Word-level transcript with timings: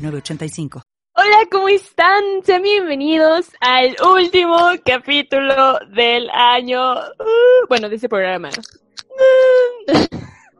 906985. 0.00 0.82
Hola, 1.14 1.36
¿cómo 1.50 1.68
están? 1.68 2.22
Sean 2.44 2.62
bienvenidos 2.62 3.52
al 3.60 3.94
último 4.16 4.56
capítulo 4.84 5.78
del 5.94 6.30
año, 6.30 6.94
uh, 6.94 7.66
bueno, 7.68 7.88
de 7.88 7.96
este 7.96 8.08
programa. 8.08 8.48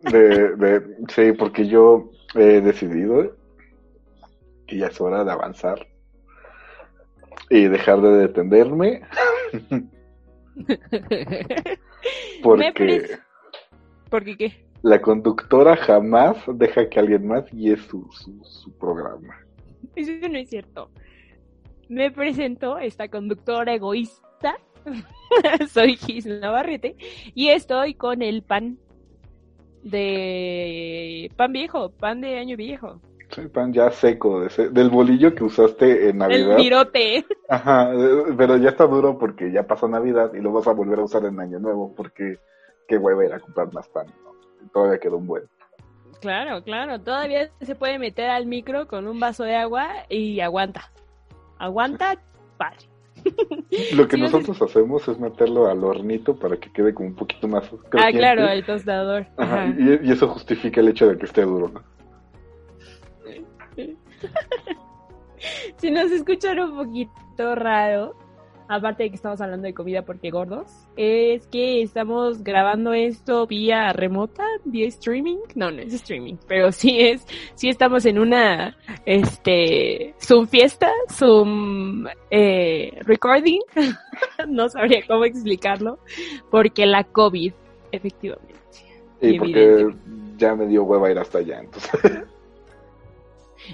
De, 0.02 0.56
de, 0.56 0.82
sí, 1.08 1.32
porque 1.32 1.66
yo 1.66 2.10
he 2.34 2.60
decidido 2.60 3.34
que 4.66 4.78
ya 4.78 4.88
es 4.88 5.00
hora 5.00 5.24
de 5.24 5.32
avanzar 5.32 5.86
y 7.48 7.64
dejar 7.68 8.00
de 8.02 8.10
detenerme. 8.10 9.02
porque, 12.42 13.18
¿Porque 14.10 14.36
qué? 14.36 14.69
La 14.82 15.00
conductora 15.00 15.76
jamás 15.76 16.36
deja 16.54 16.88
que 16.88 17.00
alguien 17.00 17.26
más 17.26 17.50
guíe 17.50 17.76
su, 17.76 18.08
su, 18.12 18.42
su 18.44 18.72
programa. 18.78 19.36
Eso 19.94 20.12
no 20.28 20.38
es 20.38 20.48
cierto. 20.48 20.90
Me 21.88 22.10
presento 22.10 22.78
esta 22.78 23.08
conductora 23.08 23.74
egoísta. 23.74 24.58
Soy 25.68 25.96
Gis 25.96 26.26
Navarrete 26.26 26.96
y 27.34 27.48
estoy 27.48 27.94
con 27.94 28.22
el 28.22 28.42
pan 28.42 28.78
de 29.82 31.30
pan 31.36 31.52
viejo, 31.52 31.90
pan 31.90 32.20
de 32.20 32.38
año 32.38 32.56
viejo. 32.56 33.00
Sí, 33.30 33.42
pan 33.42 33.72
ya 33.72 33.90
seco, 33.92 34.40
de 34.40 34.70
del 34.70 34.90
bolillo 34.90 35.34
que 35.34 35.44
usaste 35.44 36.08
en 36.08 36.18
Navidad. 36.18 36.52
El 36.52 36.56
virote. 36.56 37.24
Ajá, 37.48 37.92
pero 38.36 38.56
ya 38.56 38.70
está 38.70 38.86
duro 38.86 39.18
porque 39.18 39.52
ya 39.52 39.66
pasó 39.66 39.86
Navidad 39.88 40.32
y 40.34 40.40
lo 40.40 40.52
vas 40.52 40.66
a 40.66 40.72
volver 40.72 40.98
a 40.98 41.04
usar 41.04 41.24
en 41.24 41.38
Año 41.38 41.60
Nuevo 41.60 41.94
porque 41.94 42.38
qué 42.88 42.98
hueva 42.98 43.24
ir 43.24 43.32
a 43.32 43.40
comprar 43.40 43.72
más 43.72 43.88
pan. 43.88 44.06
¿no? 44.24 44.30
Todavía 44.72 44.98
quedó 44.98 45.16
un 45.16 45.26
buen. 45.26 45.44
Claro, 46.20 46.62
claro, 46.62 47.00
todavía 47.00 47.50
se 47.60 47.74
puede 47.74 47.98
meter 47.98 48.28
al 48.28 48.46
micro 48.46 48.86
con 48.86 49.08
un 49.08 49.18
vaso 49.18 49.44
de 49.44 49.56
agua 49.56 49.88
y 50.08 50.40
aguanta. 50.40 50.90
Aguanta, 51.58 52.16
padre. 52.58 52.90
Lo 53.94 54.08
que 54.08 54.16
nosotros 54.16 54.60
hacemos 54.62 55.06
es 55.08 55.18
meterlo 55.18 55.68
al 55.68 55.84
hornito 55.84 56.36
para 56.36 56.56
que 56.56 56.72
quede 56.72 56.94
como 56.94 57.08
un 57.08 57.14
poquito 57.14 57.48
más. 57.48 57.70
Ah, 57.92 58.10
claro, 58.12 58.48
el 58.48 58.64
tostador. 58.64 59.26
Ajá, 59.36 59.64
Ajá. 59.64 59.74
Y, 59.78 60.08
y, 60.08 60.12
eso 60.12 60.28
justifica 60.28 60.80
el 60.80 60.88
hecho 60.88 61.08
de 61.08 61.18
que 61.18 61.26
esté 61.26 61.42
duro, 61.42 61.68
¿no? 61.68 61.82
si 65.76 65.90
nos 65.90 66.10
escuchan 66.10 66.58
un 66.60 66.76
poquito 66.76 67.54
raro, 67.54 68.16
aparte 68.70 69.02
de 69.02 69.10
que 69.10 69.16
estamos 69.16 69.40
hablando 69.40 69.66
de 69.66 69.74
comida 69.74 70.02
porque 70.02 70.30
gordos, 70.30 70.68
es 70.96 71.46
que 71.48 71.82
estamos 71.82 72.44
grabando 72.44 72.92
esto 72.92 73.46
vía 73.46 73.92
remota, 73.92 74.44
vía 74.64 74.86
streaming. 74.86 75.38
No, 75.56 75.72
no 75.72 75.80
es 75.80 75.92
streaming, 75.92 76.36
pero 76.46 76.70
sí 76.70 77.00
es, 77.00 77.26
sí 77.54 77.68
estamos 77.68 78.06
en 78.06 78.20
una, 78.20 78.76
este, 79.04 80.14
Zoom 80.20 80.46
fiesta, 80.46 80.90
Zoom 81.10 82.06
eh, 82.30 82.96
recording. 83.02 83.60
no 84.48 84.68
sabría 84.68 85.00
cómo 85.06 85.24
explicarlo, 85.24 85.98
porque 86.50 86.86
la 86.86 87.02
COVID, 87.02 87.52
efectivamente. 87.90 88.54
Y 89.20 89.36
porque 89.36 89.92
ya 90.38 90.54
me 90.54 90.66
dio 90.66 90.84
hueva 90.84 91.10
ir 91.10 91.18
hasta 91.18 91.38
allá, 91.38 91.60
entonces. 91.60 92.22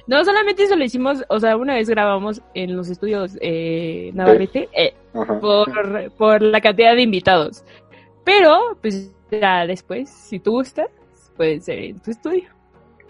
No, 0.06 0.24
solamente 0.24 0.64
eso 0.64 0.76
lo 0.76 0.84
hicimos, 0.84 1.24
o 1.28 1.40
sea, 1.40 1.56
una 1.56 1.74
vez 1.74 1.88
grabamos 1.88 2.42
en 2.54 2.76
los 2.76 2.88
estudios 2.88 3.36
eh, 3.40 4.10
Navarrete 4.14 4.68
eh, 4.72 4.94
por, 5.12 6.10
por 6.12 6.42
la 6.42 6.60
cantidad 6.60 6.94
de 6.94 7.02
invitados. 7.02 7.64
Pero, 8.24 8.76
pues 8.80 9.12
ya 9.30 9.66
después, 9.66 10.10
si 10.10 10.38
tú 10.38 10.52
gustas, 10.52 10.88
puede 11.36 11.60
ser 11.60 11.78
en 11.78 12.00
tu 12.00 12.10
estudio. 12.10 12.50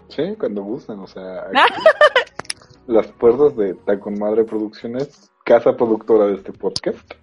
Sí, 0.09 0.23
cuando 0.39 0.63
gustan, 0.63 0.99
o 0.99 1.07
sea, 1.07 1.47
las 2.87 3.07
puertas 3.13 3.55
de 3.57 3.73
Tacon 3.73 4.17
Madre 4.17 4.43
Producciones, 4.43 5.31
casa 5.43 5.75
productora 5.75 6.27
de 6.27 6.35
este 6.35 6.53
podcast, 6.53 7.13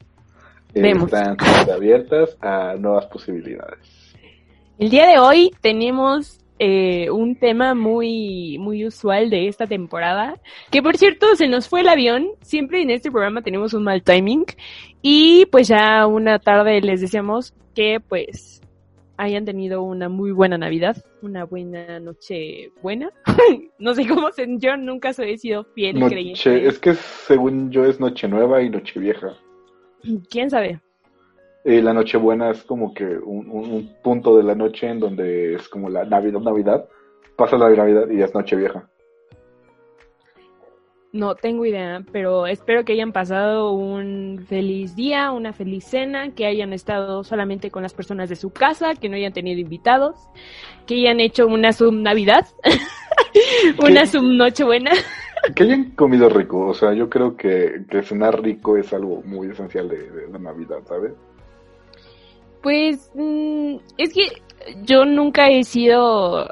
están 0.75 1.37
abiertas 1.73 2.37
a 2.41 2.75
nuevas 2.75 3.07
posibilidades. 3.07 4.15
El 4.79 4.91
día 4.91 5.07
de 5.07 5.19
hoy 5.19 5.55
tenemos 5.61 6.44
eh, 6.67 7.11
un 7.11 7.37
tema 7.37 7.75
muy, 7.75 8.57
muy 8.59 8.87
usual 8.87 9.29
de 9.29 9.49
esta 9.49 9.67
temporada. 9.67 10.41
Que 10.71 10.83
por 10.83 10.97
cierto, 10.97 11.37
se 11.37 11.47
nos 11.47 11.69
fue 11.69 11.83
el 11.83 11.89
avión. 11.89 12.29
Siempre 12.41 12.81
en 12.81 12.89
este 12.89 13.11
programa 13.11 13.43
tenemos 13.43 13.75
un 13.75 13.85
mal 13.85 14.03
timing. 14.03 14.47
Y 15.03 15.45
pues 15.47 15.69
ya 15.69 16.07
una 16.07 16.39
tarde 16.39 16.81
les 16.81 17.03
deseamos 17.03 17.53
que 17.75 18.01
pues 18.01 18.63
hayan 19.19 19.45
tenido 19.45 19.83
una 19.83 20.09
muy 20.09 20.33
buena 20.33 20.57
Navidad, 20.57 20.97
una 21.21 21.45
buena 21.45 22.01
noche 22.01 22.73
buena. 22.83 23.11
no 23.79 23.95
sé 23.95 24.07
cómo 24.07 24.33
se, 24.33 24.47
yo 24.57 24.79
nunca 24.79 25.13
soy 25.13 25.37
sido 25.37 25.65
fiel 25.75 26.01
noche, 26.01 26.15
creyente. 26.15 26.67
Es 26.67 26.79
que 26.79 26.95
según 26.95 27.71
yo 27.73 27.85
es 27.85 28.01
noche 28.01 28.27
nueva 28.27 28.63
y 28.63 28.71
noche 28.71 28.99
vieja. 28.99 29.37
¿Quién 30.31 30.49
sabe? 30.49 30.81
Eh, 31.65 31.81
la 31.81 31.95
Nochebuena 31.95 32.51
es 32.51 32.63
como 32.63 32.93
que 32.93 33.05
un, 33.05 33.49
un, 33.49 33.71
un, 33.71 33.97
punto 34.03 34.37
de 34.37 34.43
la 34.43 34.55
noche 34.55 34.87
en 34.87 35.01
donde 35.01 35.55
es 35.55 35.67
como 35.71 35.89
la 35.89 36.05
Navidad, 36.05 36.41
Navidad, 36.41 36.89
pasa 37.37 37.57
la 37.57 37.71
Navidad 37.71 38.11
y 38.11 38.21
es 38.21 38.35
noche 38.35 38.55
vieja. 38.55 38.87
No 41.11 41.37
tengo 41.37 41.65
idea, 41.65 42.05
pero 42.13 42.47
espero 42.47 42.85
que 42.85 42.93
hayan 42.93 43.13
pasado 43.13 43.73
un 43.73 44.45
feliz 44.47 44.95
día, 44.95 45.31
una 45.31 45.55
feliz 45.55 45.85
cena, 45.85 46.35
que 46.35 46.45
hayan 46.45 46.75
estado 46.75 47.25
solamente 47.25 47.71
con 47.71 47.83
las 47.83 47.95
personas 47.95 48.29
de 48.29 48.37
su 48.37 48.51
casa, 48.51 48.95
que 48.95 49.09
no 49.09 49.17
hayan 49.17 49.33
tenido 49.33 49.59
invitados, 49.59 50.17
que 50.87 50.97
hayan 50.97 51.21
hecho 51.21 51.47
una 51.47 51.73
sub 51.73 51.95
Navidad, 51.95 52.47
una 53.79 54.05
sub 54.05 54.25
Nochebuena. 54.25 54.91
que 55.55 55.63
hayan 55.63 55.93
comido 55.93 56.29
rico, 56.29 56.67
o 56.67 56.75
sea, 56.75 56.93
yo 56.93 57.09
creo 57.09 57.37
que, 57.37 57.85
que 57.89 58.03
cenar 58.03 58.43
rico 58.43 58.77
es 58.77 58.93
algo 58.93 59.23
muy 59.25 59.49
esencial 59.49 59.89
de, 59.89 60.11
de 60.11 60.29
la 60.29 60.39
Navidad, 60.39 60.81
¿sabes? 60.85 61.13
Pues 62.65 63.11
mmm, 63.13 63.77
es 63.99 64.15
que 64.15 64.43
yo 64.85 65.05
nunca 65.05 65.51
he 65.51 65.65
sido 65.65 66.49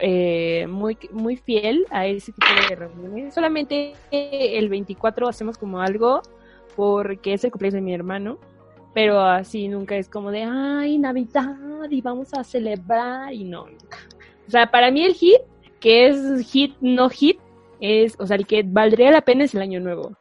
eh, 0.00 0.66
muy 0.66 0.98
muy 1.12 1.36
fiel 1.36 1.86
a 1.90 2.06
ese 2.06 2.32
tipo 2.32 2.48
de 2.68 2.74
reuniones. 2.74 3.34
Solamente 3.34 3.92
el 4.10 4.68
24 4.68 5.28
hacemos 5.28 5.56
como 5.56 5.80
algo 5.80 6.22
porque 6.74 7.34
es 7.34 7.44
el 7.44 7.52
cumpleaños 7.52 7.74
de 7.74 7.82
mi 7.82 7.94
hermano, 7.94 8.40
pero 8.94 9.20
así 9.20 9.68
nunca 9.68 9.94
es 9.94 10.08
como 10.08 10.32
de, 10.32 10.42
ay, 10.42 10.98
Navidad 10.98 11.56
y 11.88 12.00
vamos 12.00 12.34
a 12.34 12.42
celebrar 12.42 13.32
y 13.32 13.44
no. 13.44 13.62
O 14.48 14.50
sea, 14.50 14.72
para 14.72 14.90
mí 14.90 15.04
el 15.04 15.14
hit, 15.14 15.40
que 15.78 16.08
es 16.08 16.50
hit 16.50 16.74
no 16.80 17.08
hit, 17.10 17.38
es, 17.78 18.16
o 18.18 18.26
sea, 18.26 18.36
el 18.36 18.48
que 18.48 18.64
valdría 18.66 19.12
la 19.12 19.20
pena 19.20 19.44
es 19.44 19.54
el 19.54 19.62
año 19.62 19.78
nuevo. 19.78 20.16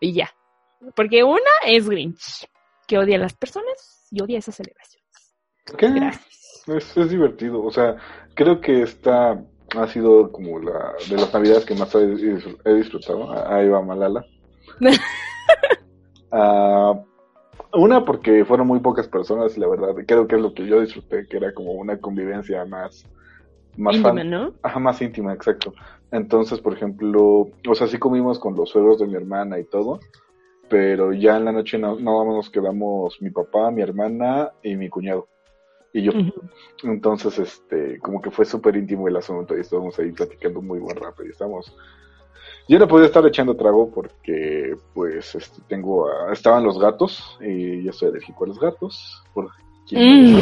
Y 0.00 0.14
ya. 0.14 0.34
Porque 0.96 1.22
una 1.22 1.40
es 1.64 1.88
Grinch 1.88 2.48
que 2.86 2.98
odia 2.98 3.16
a 3.16 3.20
las 3.20 3.34
personas 3.34 4.06
y 4.10 4.22
odia 4.22 4.38
esas 4.38 4.56
celebraciones. 4.56 5.34
¿Qué? 5.76 5.90
Gracias. 5.90 6.64
Es, 6.66 6.96
es, 6.96 7.10
divertido, 7.10 7.62
o 7.62 7.70
sea, 7.70 7.96
creo 8.34 8.60
que 8.60 8.82
esta 8.82 9.40
ha 9.76 9.86
sido 9.88 10.30
como 10.32 10.58
la 10.58 10.94
de 11.08 11.16
las 11.16 11.32
navidades 11.32 11.64
que 11.64 11.74
más 11.74 11.94
he, 11.94 12.04
he 12.64 12.74
disfrutado. 12.74 13.32
Ahí 13.48 13.68
va 13.68 13.82
Malala. 13.82 14.24
uh, 16.32 17.04
una 17.72 18.04
porque 18.04 18.44
fueron 18.44 18.66
muy 18.66 18.80
pocas 18.80 19.08
personas 19.08 19.56
y 19.56 19.60
la 19.60 19.68
verdad 19.68 19.94
creo 20.06 20.26
que 20.26 20.36
es 20.36 20.42
lo 20.42 20.54
que 20.54 20.66
yo 20.66 20.80
disfruté, 20.80 21.26
que 21.28 21.36
era 21.36 21.52
como 21.52 21.72
una 21.72 21.98
convivencia 21.98 22.64
más 22.64 23.06
más 23.76 23.96
íntima, 23.96 24.14
fan, 24.14 24.30
¿no? 24.30 24.54
Ajá, 24.62 24.78
más 24.78 25.02
íntima, 25.02 25.34
exacto. 25.34 25.74
Entonces, 26.10 26.60
por 26.60 26.72
ejemplo, 26.72 27.50
o 27.68 27.74
sea, 27.74 27.86
sí 27.86 27.98
comimos 27.98 28.38
con 28.38 28.54
los 28.54 28.70
suegros 28.70 28.98
de 28.98 29.06
mi 29.06 29.16
hermana 29.16 29.58
y 29.58 29.64
todo, 29.64 30.00
pero 30.68 31.12
ya 31.12 31.36
en 31.36 31.44
la 31.44 31.52
noche 31.52 31.78
no, 31.78 31.98
no 31.98 32.24
nos 32.24 32.50
quedamos 32.50 33.20
mi 33.20 33.30
papá, 33.30 33.70
mi 33.70 33.82
hermana 33.82 34.52
y 34.62 34.76
mi 34.76 34.88
cuñado 34.88 35.28
y 35.96 36.02
yo. 36.02 36.12
Uh 36.12 36.14
-huh. 36.16 36.50
Entonces, 36.84 37.38
este, 37.38 37.98
como 38.00 38.20
que 38.20 38.30
fue 38.30 38.44
súper 38.44 38.76
íntimo 38.76 39.08
el 39.08 39.16
asunto 39.16 39.56
y 39.56 39.60
estábamos 39.60 39.98
ahí 39.98 40.12
platicando 40.12 40.60
muy 40.60 40.78
buen 40.78 40.96
rato 40.96 41.24
y 41.24 41.30
estamos... 41.30 41.74
Yo 42.68 42.78
no 42.78 42.88
podía 42.88 43.06
estar 43.06 43.24
echando 43.24 43.54
trago 43.54 43.90
porque, 43.90 44.74
pues, 44.92 45.34
este, 45.34 45.62
tengo, 45.68 46.08
a... 46.08 46.32
estaban 46.32 46.64
los 46.64 46.78
gatos 46.78 47.38
y 47.40 47.82
yo 47.82 47.92
soy 47.92 48.08
alérgico 48.10 48.44
a 48.44 48.48
los 48.48 48.60
gatos. 48.60 49.24
Por... 49.32 49.48
Mm. 49.90 50.40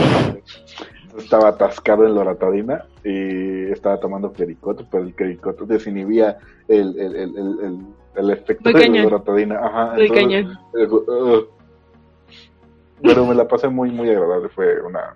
Estaba 1.18 1.50
atascado 1.50 2.06
en 2.06 2.14
loratadina 2.14 2.86
y 3.04 3.70
estaba 3.70 4.00
tomando 4.00 4.32
clericoto, 4.32 4.86
pero 4.90 5.04
el 5.04 5.14
clericoto 5.14 5.66
desinhibía 5.66 6.38
el, 6.66 6.98
el, 6.98 7.14
el, 7.14 7.36
el, 7.36 7.78
el 8.16 8.30
efecto 8.30 8.64
Muy 8.64 8.72
de 8.72 8.78
la 8.80 8.86
cañón. 8.86 9.04
loratadina. 9.04 9.58
Ajá, 9.58 9.94
entonces, 9.96 10.10
cañón. 10.12 10.58
eh, 10.78 10.86
uh, 10.86 11.46
pero 13.02 13.26
me 13.26 13.34
la 13.34 13.46
pasé 13.46 13.68
muy, 13.68 13.90
muy 13.90 14.08
agradable. 14.10 14.48
Fue 14.48 14.80
una, 14.82 15.14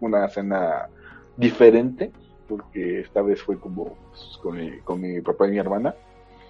una 0.00 0.28
cena 0.28 0.88
diferente, 1.36 2.12
porque 2.48 3.00
esta 3.00 3.20
vez 3.22 3.42
fue 3.42 3.58
como 3.58 3.96
pues, 4.10 4.38
con, 4.42 4.56
mi, 4.56 4.78
con 4.80 5.00
mi 5.00 5.20
papá 5.20 5.46
y 5.48 5.50
mi 5.52 5.58
hermana. 5.58 5.94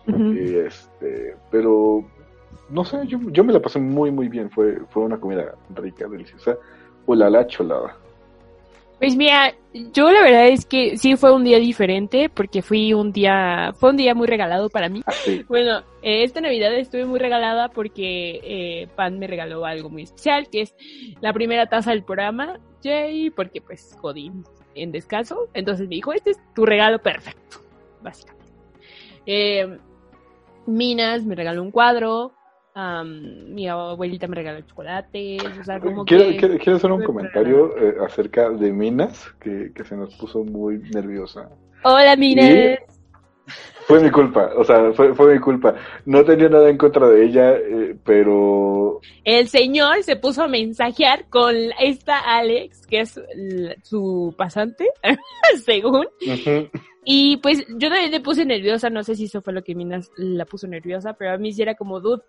Y 0.06 0.56
este, 0.56 1.34
pero 1.50 2.04
no 2.68 2.84
sé, 2.84 3.06
yo, 3.06 3.18
yo 3.30 3.42
me 3.42 3.54
la 3.54 3.60
pasé 3.60 3.78
muy, 3.80 4.10
muy 4.10 4.28
bien. 4.28 4.50
Fue, 4.50 4.80
fue 4.90 5.02
una 5.02 5.18
comida 5.18 5.54
rica, 5.74 6.06
deliciosa. 6.06 6.58
Hola, 7.06 7.30
la 7.30 7.46
cholada. 7.46 7.96
Pues 8.98 9.16
mira, 9.16 9.54
yo 9.92 10.10
la 10.10 10.22
verdad 10.22 10.48
es 10.48 10.66
que 10.66 10.96
sí 10.96 11.16
fue 11.16 11.32
un 11.32 11.44
día 11.44 11.58
diferente 11.58 12.28
porque 12.28 12.62
fui 12.62 12.94
un 12.94 13.12
día, 13.12 13.72
fue 13.76 13.90
un 13.90 13.96
día 13.96 14.14
muy 14.14 14.26
regalado 14.26 14.70
para 14.70 14.88
mí. 14.88 15.02
Así. 15.06 15.44
Bueno, 15.48 15.80
eh, 16.02 16.22
esta 16.22 16.40
Navidad 16.40 16.74
estuve 16.74 17.04
muy 17.04 17.18
regalada 17.18 17.68
porque 17.68 18.40
eh, 18.42 18.88
Pan 18.94 19.18
me 19.18 19.26
regaló 19.26 19.64
algo 19.64 19.90
muy 19.90 20.02
especial, 20.02 20.48
que 20.48 20.62
es 20.62 20.74
la 21.20 21.32
primera 21.32 21.66
taza 21.66 21.90
del 21.90 22.04
programa, 22.04 22.60
Jay, 22.82 23.30
porque 23.30 23.60
pues 23.60 23.96
jodí 24.00 24.30
en 24.74 24.92
descanso. 24.92 25.48
Entonces 25.54 25.88
me 25.88 25.96
dijo, 25.96 26.12
este 26.12 26.30
es 26.30 26.38
tu 26.54 26.64
regalo 26.64 27.00
perfecto, 27.00 27.58
básicamente. 28.02 28.52
Eh, 29.26 29.78
Minas 30.66 31.24
me 31.24 31.34
regaló 31.34 31.62
un 31.62 31.70
cuadro, 31.70 32.32
mi 32.74 33.68
abuelita 33.68 34.26
me 34.26 34.36
regaló 34.36 34.60
chocolates, 34.62 35.42
o 35.60 35.64
sea, 35.64 35.78
como 35.78 36.04
Quiero, 36.04 36.24
que... 36.24 36.36
quiero, 36.36 36.58
quiero 36.58 36.76
hacer 36.76 36.90
un 36.90 37.04
comentario 37.04 37.76
eh, 37.78 37.94
acerca 38.04 38.50
de 38.50 38.72
Minas, 38.72 39.32
que, 39.40 39.72
que 39.72 39.84
se 39.84 39.96
nos 39.96 40.14
puso 40.16 40.42
muy 40.44 40.78
nerviosa. 40.78 41.48
Hola, 41.84 42.16
Minas. 42.16 42.78
Fue 43.86 44.00
mi 44.00 44.10
culpa, 44.10 44.50
o 44.56 44.64
sea, 44.64 44.92
fue, 44.94 45.14
fue 45.14 45.34
mi 45.34 45.40
culpa. 45.40 45.74
No 46.06 46.24
tenía 46.24 46.48
nada 46.48 46.70
en 46.70 46.78
contra 46.78 47.06
de 47.06 47.26
ella, 47.26 47.52
eh, 47.52 47.94
pero 48.02 49.00
El 49.24 49.48
señor 49.48 50.02
se 50.02 50.16
puso 50.16 50.44
a 50.44 50.48
mensajear 50.48 51.28
con 51.28 51.54
esta 51.78 52.18
Alex, 52.18 52.86
que 52.86 53.00
es 53.00 53.20
su 53.82 54.34
pasante, 54.38 54.88
según. 55.64 56.06
Y 57.04 57.36
pues 57.38 57.64
yo 57.68 57.88
también 57.88 58.10
me 58.10 58.20
puse 58.20 58.44
nerviosa, 58.44 58.88
no 58.90 59.02
sé 59.02 59.14
si 59.14 59.24
eso 59.24 59.42
fue 59.42 59.52
lo 59.52 59.62
que 59.62 59.74
Minas 59.74 60.10
la 60.16 60.46
puso 60.46 60.66
nerviosa, 60.66 61.12
pero 61.14 61.32
a 61.32 61.38
mí 61.38 61.52
sí 61.52 61.62
era 61.62 61.74
como, 61.74 62.00
dude, 62.00 62.22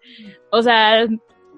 o 0.52 0.62
sea, 0.62 1.08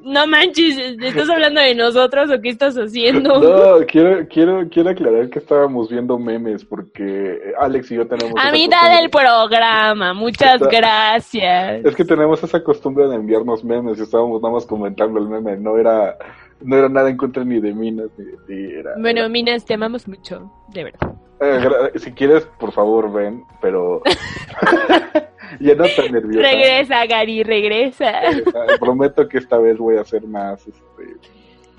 no 0.04 0.28
manches, 0.28 0.78
¿estás 1.02 1.30
hablando 1.30 1.60
de 1.60 1.74
nosotros 1.74 2.30
o 2.30 2.40
qué 2.42 2.50
estás 2.50 2.76
haciendo? 2.76 3.42
No, 3.48 3.86
quiero, 3.88 4.28
quiero, 4.28 4.70
quiero 4.70 4.90
aclarar 4.92 5.30
que 5.30 5.40
estábamos 5.40 5.90
viendo 5.90 6.18
memes 6.20 6.64
porque 6.64 7.54
Alex 7.60 7.92
y 7.92 7.96
yo 7.96 8.08
tenemos. 8.08 8.34
A 8.38 8.52
mitad 8.52 9.00
del 9.00 9.10
programa, 9.10 10.14
muchas 10.14 10.62
Está- 10.62 10.68
gracias. 10.70 11.86
Es 11.86 11.96
que 11.96 12.06
tenemos 12.06 12.44
esa 12.44 12.64
costumbre 12.64 13.08
de 13.08 13.16
enviarnos 13.16 13.64
memes 13.64 13.98
y 14.00 14.04
estábamos 14.04 14.42
nada 14.42 14.54
más 14.54 14.66
comentando 14.66 15.20
el 15.20 15.28
meme, 15.28 15.58
no 15.58 15.78
era, 15.78 16.16
no 16.62 16.78
era 16.78 16.90
nada 16.90 17.10
en 17.10 17.18
contra 17.18 17.44
ni 17.44 17.60
de 17.60 17.74
Minas 17.74 18.10
ni 18.18 18.26
de 18.26 18.38
ti, 18.48 18.74
era. 18.76 18.92
Bueno, 19.00 19.28
Minas, 19.30 19.66
te 19.66 19.74
amamos 19.74 20.08
mucho, 20.08 20.52
de 20.70 20.84
verdad. 20.84 21.16
Eh, 21.40 21.92
si 22.00 22.12
quieres, 22.14 22.46
por 22.60 22.72
favor, 22.72 23.12
ven, 23.12 23.44
pero 23.62 24.02
ya 25.60 25.76
no 25.76 25.86
tan 25.96 26.12
nerviosa. 26.12 26.50
Regresa, 26.50 27.06
Gary, 27.06 27.44
regresa. 27.44 28.32
Eh, 28.32 28.44
prometo 28.80 29.28
que 29.28 29.38
esta 29.38 29.58
vez 29.58 29.78
voy 29.78 29.98
a 29.98 30.04
ser 30.04 30.24
más, 30.28 30.66
este, 30.68 31.16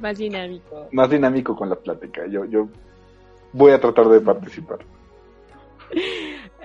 Más 0.01 0.17
dinámico. 0.17 0.89
más 0.93 1.11
dinámico 1.11 1.57
con 1.57 1.69
la 1.69 1.77
plática. 1.77 2.27
Yo, 2.29 2.45
yo 2.45 2.69
voy 3.53 3.73
a 3.73 3.81
tratar 3.81 4.09
de 4.09 4.21
participar. 4.21 4.79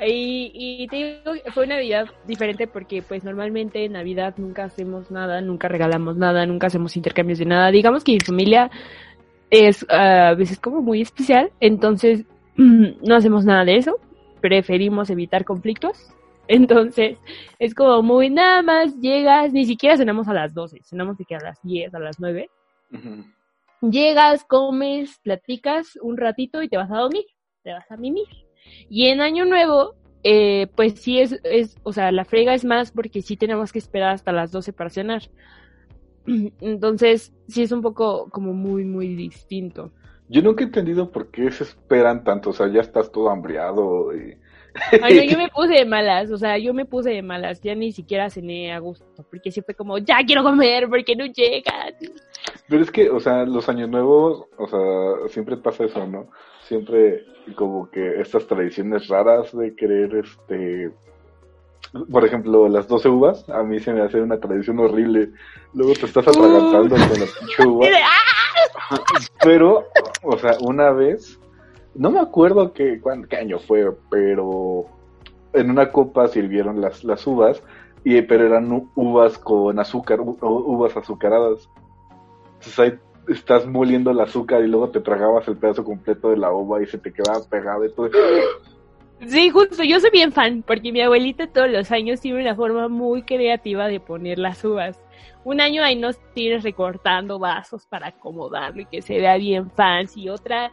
Y, 0.05 0.51
y 0.53 0.87
te 0.87 0.95
digo, 0.97 1.33
que 1.43 1.51
fue 1.51 1.65
una 1.65 1.75
Navidad 1.75 2.07
diferente 2.27 2.67
porque 2.67 3.01
pues 3.01 3.23
normalmente 3.23 3.85
en 3.85 3.93
Navidad 3.93 4.33
nunca 4.37 4.65
hacemos 4.65 5.09
nada, 5.11 5.39
nunca 5.41 5.67
regalamos 5.67 6.17
nada, 6.17 6.45
nunca 6.45 6.67
hacemos 6.67 6.97
intercambios 6.97 7.39
de 7.39 7.45
nada. 7.45 7.71
Digamos 7.71 8.03
que 8.03 8.13
mi 8.13 8.19
familia 8.19 8.69
es 9.49 9.85
ah, 9.89 10.29
a 10.29 10.35
veces 10.35 10.59
como 10.59 10.81
muy 10.81 11.01
especial, 11.01 11.51
entonces 11.59 12.25
no 12.55 13.15
hacemos 13.15 13.45
nada 13.45 13.65
de 13.65 13.77
eso, 13.77 14.00
preferimos 14.41 15.09
evitar 15.09 15.45
conflictos. 15.45 16.13
Entonces 16.47 17.17
es 17.57 17.73
como 17.73 18.01
muy 18.03 18.29
nada 18.29 18.61
más 18.61 19.00
llegas, 19.00 19.53
ni 19.53 19.65
siquiera 19.65 19.97
cenamos 19.97 20.27
a 20.27 20.33
las 20.33 20.53
12, 20.53 20.79
cenamos 20.83 21.17
que 21.17 21.35
a 21.35 21.39
las 21.39 21.61
10, 21.63 21.94
a 21.94 22.00
las 22.00 22.19
9. 22.19 22.50
Ujú. 22.91 23.89
Llegas, 23.89 24.44
comes, 24.45 25.19
platicas 25.23 25.97
un 26.01 26.17
ratito 26.17 26.61
y 26.61 26.69
te 26.69 26.77
vas 26.77 26.91
a 26.91 26.97
dormir, 26.97 27.25
te 27.63 27.71
vas 27.71 27.89
a 27.89 27.97
mimir. 27.97 28.27
Y 28.89 29.07
en 29.07 29.21
Año 29.21 29.45
Nuevo, 29.45 29.95
eh, 30.23 30.67
pues 30.75 31.00
sí 31.00 31.19
es, 31.19 31.39
es, 31.44 31.75
o 31.83 31.91
sea, 31.91 32.11
la 32.11 32.23
frega 32.23 32.53
es 32.53 32.63
más 32.63 32.91
porque 32.91 33.21
sí 33.21 33.35
tenemos 33.35 33.73
que 33.73 33.79
esperar 33.79 34.13
hasta 34.13 34.31
las 34.31 34.51
12 34.51 34.71
para 34.73 34.89
cenar. 34.89 35.23
Entonces, 36.25 37.33
sí 37.47 37.61
es 37.61 37.71
un 37.71 37.81
poco 37.81 38.29
como 38.29 38.53
muy, 38.53 38.85
muy 38.85 39.15
distinto. 39.15 39.91
Yo 40.29 40.41
nunca 40.41 40.63
he 40.63 40.67
entendido 40.67 41.11
por 41.11 41.29
qué 41.31 41.51
se 41.51 41.63
esperan 41.63 42.23
tanto, 42.23 42.51
o 42.51 42.53
sea, 42.53 42.67
ya 42.67 42.81
estás 42.81 43.11
todo 43.11 43.29
hambriado 43.29 44.15
y... 44.15 44.37
Ay, 45.01 45.15
no, 45.17 45.23
yo 45.23 45.37
me 45.37 45.49
puse 45.49 45.73
de 45.73 45.85
malas, 45.85 46.31
o 46.31 46.37
sea, 46.37 46.57
yo 46.57 46.73
me 46.73 46.85
puse 46.85 47.11
de 47.11 47.21
malas, 47.21 47.61
ya 47.61 47.75
ni 47.75 47.91
siquiera 47.91 48.29
cené 48.29 48.73
a 48.73 48.79
gusto, 48.79 49.05
porque 49.29 49.51
fue 49.51 49.75
como, 49.75 49.97
ya 49.99 50.17
quiero 50.25 50.43
comer, 50.43 50.87
porque 50.89 51.15
no 51.15 51.25
llegan. 51.25 51.93
Pero 52.67 52.83
es 52.83 52.89
que, 52.89 53.09
o 53.09 53.19
sea, 53.19 53.45
los 53.45 53.69
años 53.69 53.89
nuevos, 53.89 54.47
o 54.57 54.67
sea, 54.67 55.29
siempre 55.29 55.57
pasa 55.57 55.85
eso, 55.85 56.07
¿no? 56.07 56.29
Siempre 56.63 57.25
como 57.55 57.89
que 57.91 58.21
estas 58.21 58.47
tradiciones 58.47 59.07
raras 59.07 59.55
de 59.55 59.75
querer, 59.75 60.15
este... 60.15 60.91
Por 62.11 62.25
ejemplo, 62.25 62.67
las 62.67 62.87
12 62.87 63.07
uvas, 63.09 63.47
a 63.49 63.61
mí 63.63 63.79
se 63.79 63.93
me 63.93 64.01
hace 64.01 64.19
una 64.19 64.39
tradición 64.39 64.79
horrible. 64.79 65.29
Luego 65.73 65.93
te 65.93 66.05
estás 66.07 66.27
atragantando 66.27 66.95
con 66.95 67.19
la 67.19 67.25
pinche 67.39 67.63
uva. 67.67 67.85
¡ah! 68.03 68.97
Pero, 69.43 69.85
o 70.23 70.37
sea, 70.37 70.57
una 70.61 70.91
vez, 70.91 71.39
no 71.95 72.09
me 72.11 72.19
acuerdo 72.19 72.73
qué, 72.73 72.99
cuán- 72.99 73.25
qué 73.25 73.37
año 73.37 73.59
fue, 73.59 73.91
pero 74.09 74.85
en 75.53 75.69
una 75.69 75.91
copa 75.91 76.27
sirvieron 76.27 76.81
las, 76.81 77.03
las 77.03 77.25
uvas, 77.27 77.61
y, 78.03 78.21
pero 78.23 78.47
eran 78.47 78.89
uvas 78.95 79.37
con 79.37 79.77
azúcar, 79.79 80.19
uvas 80.21 80.97
azucaradas. 80.97 81.69
Entonces 82.55 82.79
ahí 82.79 82.93
estás 83.27 83.65
moliendo 83.67 84.09
el 84.11 84.19
azúcar 84.19 84.63
y 84.63 84.67
luego 84.67 84.89
te 84.89 84.99
tragabas 84.99 85.47
el 85.47 85.57
pedazo 85.57 85.83
completo 85.83 86.29
de 86.31 86.37
la 86.37 86.51
uva 86.51 86.81
y 86.81 86.87
se 86.87 86.97
te 86.97 87.13
quedaba 87.13 87.39
pegado 87.49 87.85
y 87.85 87.93
todo. 87.93 88.09
Sí, 89.27 89.49
justo, 89.49 89.83
yo 89.83 89.99
soy 89.99 90.09
bien 90.11 90.31
fan, 90.31 90.63
porque 90.63 90.91
mi 90.91 91.01
abuelita 91.01 91.47
todos 91.47 91.69
los 91.69 91.91
años 91.91 92.19
tiene 92.19 92.41
una 92.41 92.55
forma 92.55 92.87
muy 92.87 93.24
creativa 93.24 93.88
de 93.88 94.00
poner 94.00 94.38
las 94.38 94.63
uvas. 94.63 95.00
Un 95.43 95.62
año 95.62 95.83
ahí 95.83 95.95
nos 95.95 96.17
tienes 96.33 96.63
recortando 96.63 97.39
vasos 97.39 97.86
para 97.86 98.07
acomodarlo 98.07 98.81
y 98.81 98.86
que 98.86 99.01
se 99.01 99.17
vea 99.19 99.38
bien 99.38 99.69
fancy, 99.71 100.29
otra 100.29 100.71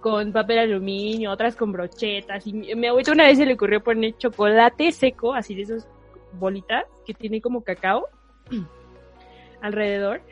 con 0.00 0.32
papel 0.32 0.58
aluminio, 0.58 1.30
otras 1.30 1.56
con 1.56 1.72
brochetas. 1.72 2.46
Y 2.46 2.52
mi, 2.52 2.86
abuelita 2.86 3.12
una 3.12 3.24
vez 3.24 3.38
se 3.38 3.46
le 3.46 3.54
ocurrió 3.54 3.82
poner 3.82 4.16
chocolate 4.16 4.92
seco, 4.92 5.34
así 5.34 5.54
de 5.54 5.62
esas 5.62 5.88
bolitas 6.32 6.84
que 7.04 7.12
tiene 7.12 7.40
como 7.40 7.62
cacao 7.62 8.08
alrededor. 9.60 10.22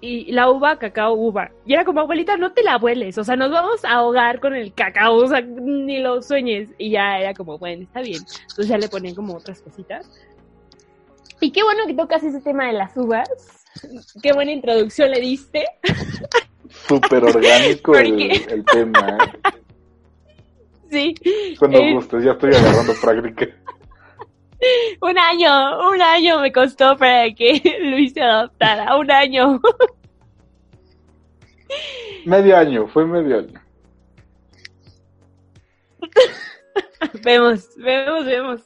Y 0.00 0.30
la 0.32 0.50
uva, 0.50 0.78
cacao, 0.78 1.14
uva. 1.14 1.50
Y 1.64 1.72
era 1.72 1.84
como, 1.84 2.00
abuelita, 2.00 2.36
no 2.36 2.52
te 2.52 2.62
la 2.62 2.76
vueles. 2.78 3.16
O 3.18 3.24
sea, 3.24 3.34
nos 3.36 3.50
vamos 3.50 3.84
a 3.84 3.92
ahogar 3.92 4.40
con 4.40 4.54
el 4.54 4.72
cacao. 4.74 5.16
O 5.16 5.26
sea, 5.26 5.40
ni 5.40 5.98
lo 6.00 6.20
sueñes. 6.22 6.68
Y 6.78 6.90
ya 6.90 7.18
era 7.18 7.32
como, 7.34 7.58
bueno, 7.58 7.82
está 7.84 8.00
bien. 8.02 8.22
Entonces 8.42 8.68
ya 8.68 8.78
le 8.78 8.88
ponían 8.88 9.14
como 9.14 9.34
otras 9.36 9.60
cositas. 9.62 10.08
Y 11.40 11.50
qué 11.50 11.62
bueno 11.62 11.86
que 11.86 11.94
tocas 11.94 12.22
ese 12.22 12.40
tema 12.40 12.66
de 12.66 12.74
las 12.74 12.96
uvas. 12.96 13.28
Qué 14.22 14.32
buena 14.32 14.52
introducción 14.52 15.10
le 15.10 15.20
diste. 15.20 15.64
Súper 16.88 17.24
orgánico 17.24 17.96
el 17.96 18.64
tema. 18.72 19.18
¿eh? 19.44 19.50
Sí. 20.88 21.14
Cuando 21.58 21.78
Eh. 21.78 21.94
gustes, 21.94 22.22
ya 22.22 22.30
estoy 22.32 22.54
agarrando 22.54 22.92
práctica. 23.02 23.48
Un 25.00 25.18
año, 25.18 25.90
un 25.90 26.00
año 26.00 26.40
me 26.40 26.52
costó 26.52 26.96
para 26.96 27.32
que 27.34 27.60
Luis 27.82 28.12
se 28.12 28.22
adoptara. 28.22 28.96
Un 28.96 29.10
año. 29.10 29.60
Medio 32.24 32.56
año, 32.56 32.86
fue 32.88 33.06
medio 33.06 33.38
año. 33.38 33.60
Vemos, 37.22 37.70
vemos, 37.76 38.24
vemos. 38.24 38.60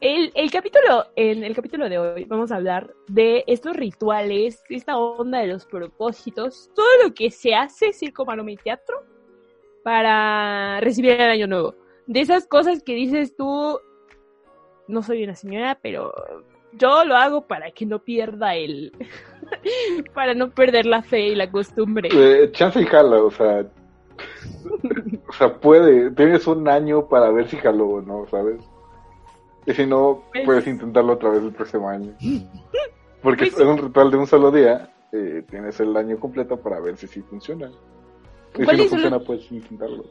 El, 0.00 0.32
el 0.34 0.50
capítulo, 0.50 1.06
en 1.16 1.44
el 1.44 1.54
capítulo 1.54 1.88
de 1.88 1.98
hoy 1.98 2.24
vamos 2.24 2.50
a 2.50 2.56
hablar 2.56 2.94
de 3.08 3.44
estos 3.46 3.76
rituales, 3.76 4.62
esta 4.68 4.96
onda 4.96 5.38
de 5.38 5.48
los 5.48 5.66
propósitos, 5.66 6.70
todo 6.74 6.86
lo 7.04 7.14
que 7.14 7.30
se 7.30 7.54
hace 7.54 7.92
circo, 7.92 8.24
maroma 8.24 8.52
y 8.52 8.56
teatro 8.56 9.04
para 9.82 10.80
recibir 10.80 11.12
el 11.12 11.30
año 11.30 11.46
nuevo. 11.46 11.74
De 12.06 12.20
esas 12.20 12.46
cosas 12.46 12.82
que 12.82 12.94
dices 12.94 13.36
tú, 13.36 13.78
no 14.88 15.02
soy 15.02 15.24
una 15.24 15.34
señora, 15.34 15.78
pero 15.80 16.12
yo 16.72 17.04
lo 17.04 17.16
hago 17.16 17.46
para 17.46 17.70
que 17.70 17.86
no 17.86 18.00
pierda 18.00 18.54
el, 18.56 18.92
para 20.14 20.34
no 20.34 20.50
perder 20.50 20.86
la 20.86 21.02
fe 21.02 21.28
y 21.28 21.34
la 21.34 21.50
costumbre. 21.50 22.08
Eh, 22.12 22.50
chance 22.52 22.80
y 22.80 22.86
jala, 22.86 23.22
o 23.22 23.30
sea. 23.30 23.64
o 25.28 25.32
sea, 25.32 25.54
puede. 25.54 26.10
Tienes 26.12 26.46
un 26.46 26.68
año 26.68 27.08
para 27.08 27.30
ver 27.30 27.48
si 27.48 27.56
jaló 27.56 27.86
o 27.88 28.02
no, 28.02 28.26
¿sabes? 28.30 28.60
Y 29.66 29.72
si 29.74 29.86
no, 29.86 30.24
Pues- 30.32 30.44
puedes 30.44 30.66
intentarlo 30.66 31.12
otra 31.14 31.30
vez 31.30 31.42
el 31.42 31.52
próximo 31.52 31.88
año. 31.88 32.12
Porque 33.22 33.46
Pues 33.46 33.58
es 33.58 33.66
un 33.66 33.78
ritual 33.78 34.10
de 34.10 34.16
un 34.16 34.26
solo 34.26 34.50
día. 34.50 34.90
eh, 35.12 35.42
tienes 35.50 35.80
el 35.80 35.96
año 35.96 36.18
completo 36.20 36.56
para 36.58 36.80
ver 36.80 36.96
si 36.96 37.06
sí 37.06 37.20
funciona. 37.22 37.70
Y 38.54 38.58
si 38.58 38.64
¿Cuáles 38.64 38.84
no 38.84 38.90
funciona, 38.90 39.18
puedes 39.20 39.50
intentarlo. 39.50 40.04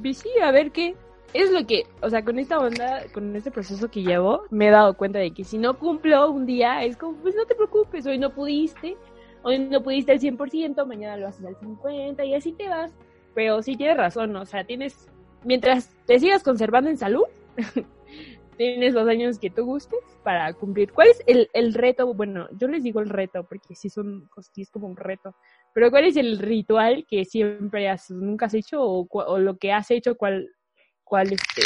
Pues 0.00 0.18
sí, 0.18 0.30
a 0.42 0.50
ver 0.52 0.70
qué. 0.70 0.94
Es 1.34 1.50
lo 1.50 1.66
que, 1.66 1.84
o 2.00 2.08
sea, 2.08 2.24
con 2.24 2.38
esta 2.38 2.58
onda, 2.58 3.04
con 3.12 3.36
este 3.36 3.50
proceso 3.50 3.90
que 3.90 4.02
llevo, 4.02 4.44
me 4.50 4.68
he 4.68 4.70
dado 4.70 4.96
cuenta 4.96 5.18
de 5.18 5.32
que 5.32 5.44
si 5.44 5.58
no 5.58 5.78
cumplo 5.78 6.30
un 6.30 6.46
día, 6.46 6.82
es 6.84 6.96
como, 6.96 7.18
pues 7.18 7.34
no 7.34 7.44
te 7.44 7.54
preocupes, 7.54 8.06
hoy 8.06 8.16
no 8.16 8.32
pudiste, 8.34 8.96
hoy 9.42 9.58
no 9.58 9.82
pudiste 9.82 10.12
al 10.12 10.20
100%, 10.20 10.86
mañana 10.86 11.18
lo 11.18 11.28
haces 11.28 11.44
al 11.44 11.56
50% 11.56 12.26
y 12.26 12.34
así 12.34 12.52
te 12.52 12.68
vas. 12.68 12.92
Pero 13.34 13.62
sí 13.62 13.76
tienes 13.76 13.98
razón, 13.98 14.34
o 14.36 14.46
sea, 14.46 14.64
tienes, 14.64 15.10
mientras 15.44 15.94
te 16.06 16.18
sigas 16.18 16.42
conservando 16.42 16.88
en 16.88 16.96
salud, 16.96 17.24
tienes 18.56 18.94
los 18.94 19.06
años 19.06 19.38
que 19.38 19.50
tú 19.50 19.66
gustes 19.66 20.00
para 20.24 20.54
cumplir. 20.54 20.92
¿Cuál 20.92 21.08
es 21.08 21.22
el, 21.26 21.50
el 21.52 21.74
reto? 21.74 22.12
Bueno, 22.14 22.48
yo 22.58 22.68
les 22.68 22.82
digo 22.82 23.00
el 23.00 23.10
reto 23.10 23.44
porque 23.44 23.74
sí 23.74 23.90
son, 23.90 24.30
sí 24.54 24.62
es 24.62 24.70
como 24.70 24.88
un 24.88 24.96
reto. 24.96 25.34
Pero 25.74 25.90
¿cuál 25.90 26.06
es 26.06 26.16
el 26.16 26.38
ritual 26.38 27.04
que 27.06 27.26
siempre 27.26 27.88
has, 27.90 28.10
nunca 28.10 28.46
has 28.46 28.54
hecho 28.54 28.82
o 28.82 29.38
lo 29.38 29.58
que 29.58 29.72
has 29.72 29.90
hecho, 29.90 30.16
cuál, 30.16 30.48
cuál 31.08 31.32
este, 31.32 31.62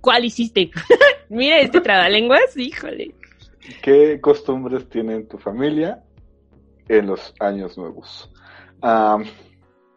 cuál 0.00 0.24
hiciste? 0.24 0.70
Mira 1.28 1.58
este 1.60 1.80
trabalenguas, 1.80 2.56
híjole. 2.56 3.14
¿Qué 3.82 4.20
costumbres 4.20 4.88
tiene 4.88 5.22
tu 5.22 5.38
familia 5.38 6.02
en 6.88 7.06
los 7.06 7.34
años 7.40 7.78
nuevos? 7.78 8.30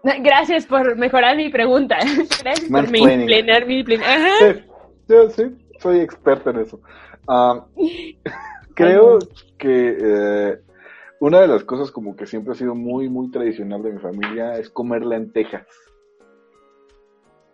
Gracias 0.04 0.66
por 0.66 0.96
mejorar 0.96 1.36
mi 1.36 1.50
pregunta. 1.50 1.98
Gracias 2.44 2.70
por 2.70 2.96
implenar 2.96 3.66
mi 3.66 3.84
plan. 3.84 4.02
Sí, 4.40 4.62
yo 5.08 5.30
sí, 5.32 5.44
soy 5.80 6.00
experto 6.00 6.52
en 6.52 6.60
eso. 6.60 6.80
Creo 8.75 9.20
que 9.58 9.98
eh, 10.00 10.60
una 11.20 11.42
de 11.42 11.48
las 11.48 11.64
cosas 11.64 11.92
como 11.92 12.16
que 12.16 12.28
siempre 12.28 12.54
ha 12.54 12.56
sido 12.56 12.75
muy, 12.75 13.10
muy 13.10 13.32
tradicional 13.32 13.82
de 13.82 13.94
mi 13.94 14.00
familia 14.00 14.58
es 14.58 14.70
comer 14.70 15.04
lentejas 15.06 15.66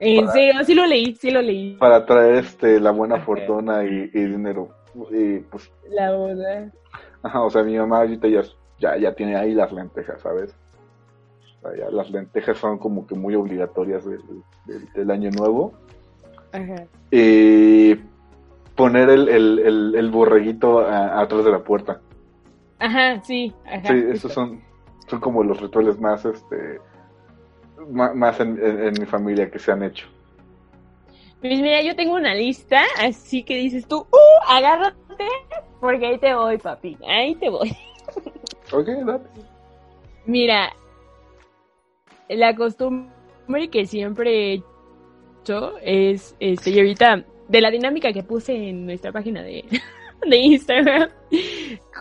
En 0.04 0.28
serio, 0.30 0.64
sí 0.66 0.74
lo 0.74 0.86
leí, 0.86 1.16
sí 1.16 1.30
lo 1.32 1.42
leí. 1.42 1.76
para 1.78 2.06
traer 2.06 2.36
este 2.44 2.80
la 2.80 2.92
buena 2.92 3.20
fortuna 3.22 3.84
y, 3.86 4.10
y 4.14 4.24
dinero. 4.26 4.70
Y 5.12 5.40
pues, 5.40 5.72
La 5.90 6.12
boda. 6.16 6.72
ajá, 7.24 7.42
o 7.44 7.50
sea, 7.50 7.64
mi 7.64 7.78
mamá 7.78 8.00
ahorita 8.00 8.28
ya, 8.28 8.42
ya, 8.80 8.98
ya 8.98 9.14
tiene 9.14 9.36
ahí 9.36 9.54
las 9.54 9.72
lentejas, 9.72 10.20
¿sabes? 10.22 10.56
O 11.64 11.70
sea, 11.70 11.78
ya 11.78 11.90
las 11.92 12.10
lentejas 12.10 12.58
son 12.58 12.78
como 12.80 13.06
que 13.06 13.14
muy 13.16 13.36
obligatorias 13.36 14.04
del, 14.04 14.22
del- 14.66 14.92
del 14.94 15.12
año 15.12 15.30
nuevo. 15.32 15.74
Ajá. 16.52 16.84
Y 17.12 17.96
poner 18.76 19.10
el, 19.10 19.30
el, 19.30 19.60
el, 19.60 19.96
el 19.96 20.10
borreguito 20.12 20.80
a- 20.80 21.22
atrás 21.22 21.46
de 21.46 21.52
la 21.52 21.60
puerta. 21.64 22.02
Ajá, 22.80 23.22
sí. 23.24 23.54
Ajá, 23.66 23.88
Sí, 23.88 23.94
justo. 23.94 24.12
esos 24.14 24.34
son, 24.34 24.62
son 25.08 25.20
como 25.20 25.44
los 25.44 25.62
rituales 25.62 26.00
más, 26.00 26.26
este, 26.26 26.80
más 27.90 28.40
en, 28.40 28.58
en- 28.64 28.88
en 28.88 28.94
mi 29.00 29.06
familia 29.06 29.50
que 29.50 29.60
se 29.60 29.72
han 29.72 29.84
hecho. 29.84 30.08
Pues 31.42 31.60
mira, 31.60 31.82
yo 31.82 31.96
tengo 31.96 32.14
una 32.16 32.36
lista, 32.36 32.82
así 33.00 33.44
que 33.44 33.56
dices 33.56 33.88
tú, 33.88 33.98
¡uh! 34.12 34.48
Agárrate, 34.48 34.96
porque 35.80 36.06
ahí 36.06 36.18
te 36.20 36.34
voy, 36.36 36.58
papi. 36.58 36.98
Ahí 37.08 37.36
te 37.36 37.50
voy. 37.50 37.76
Ok, 38.74 38.88
date. 39.06 39.28
Mira, 40.26 40.72
la 42.30 42.56
costumbre 42.56 43.70
que 43.70 43.86
siempre 43.86 44.54
he 44.54 44.64
hecho 45.42 45.78
es, 45.80 46.36
este, 46.40 46.70
y 46.70 46.78
ahorita, 46.80 47.26
de 47.50 47.62
la 47.62 47.70
dinámica 47.70 48.14
que 48.14 48.24
puse 48.24 48.54
en 48.70 48.86
nuestra 48.86 49.12
página 49.12 49.44
de, 49.44 49.66
de 50.26 50.38
Instagram, 50.38 51.10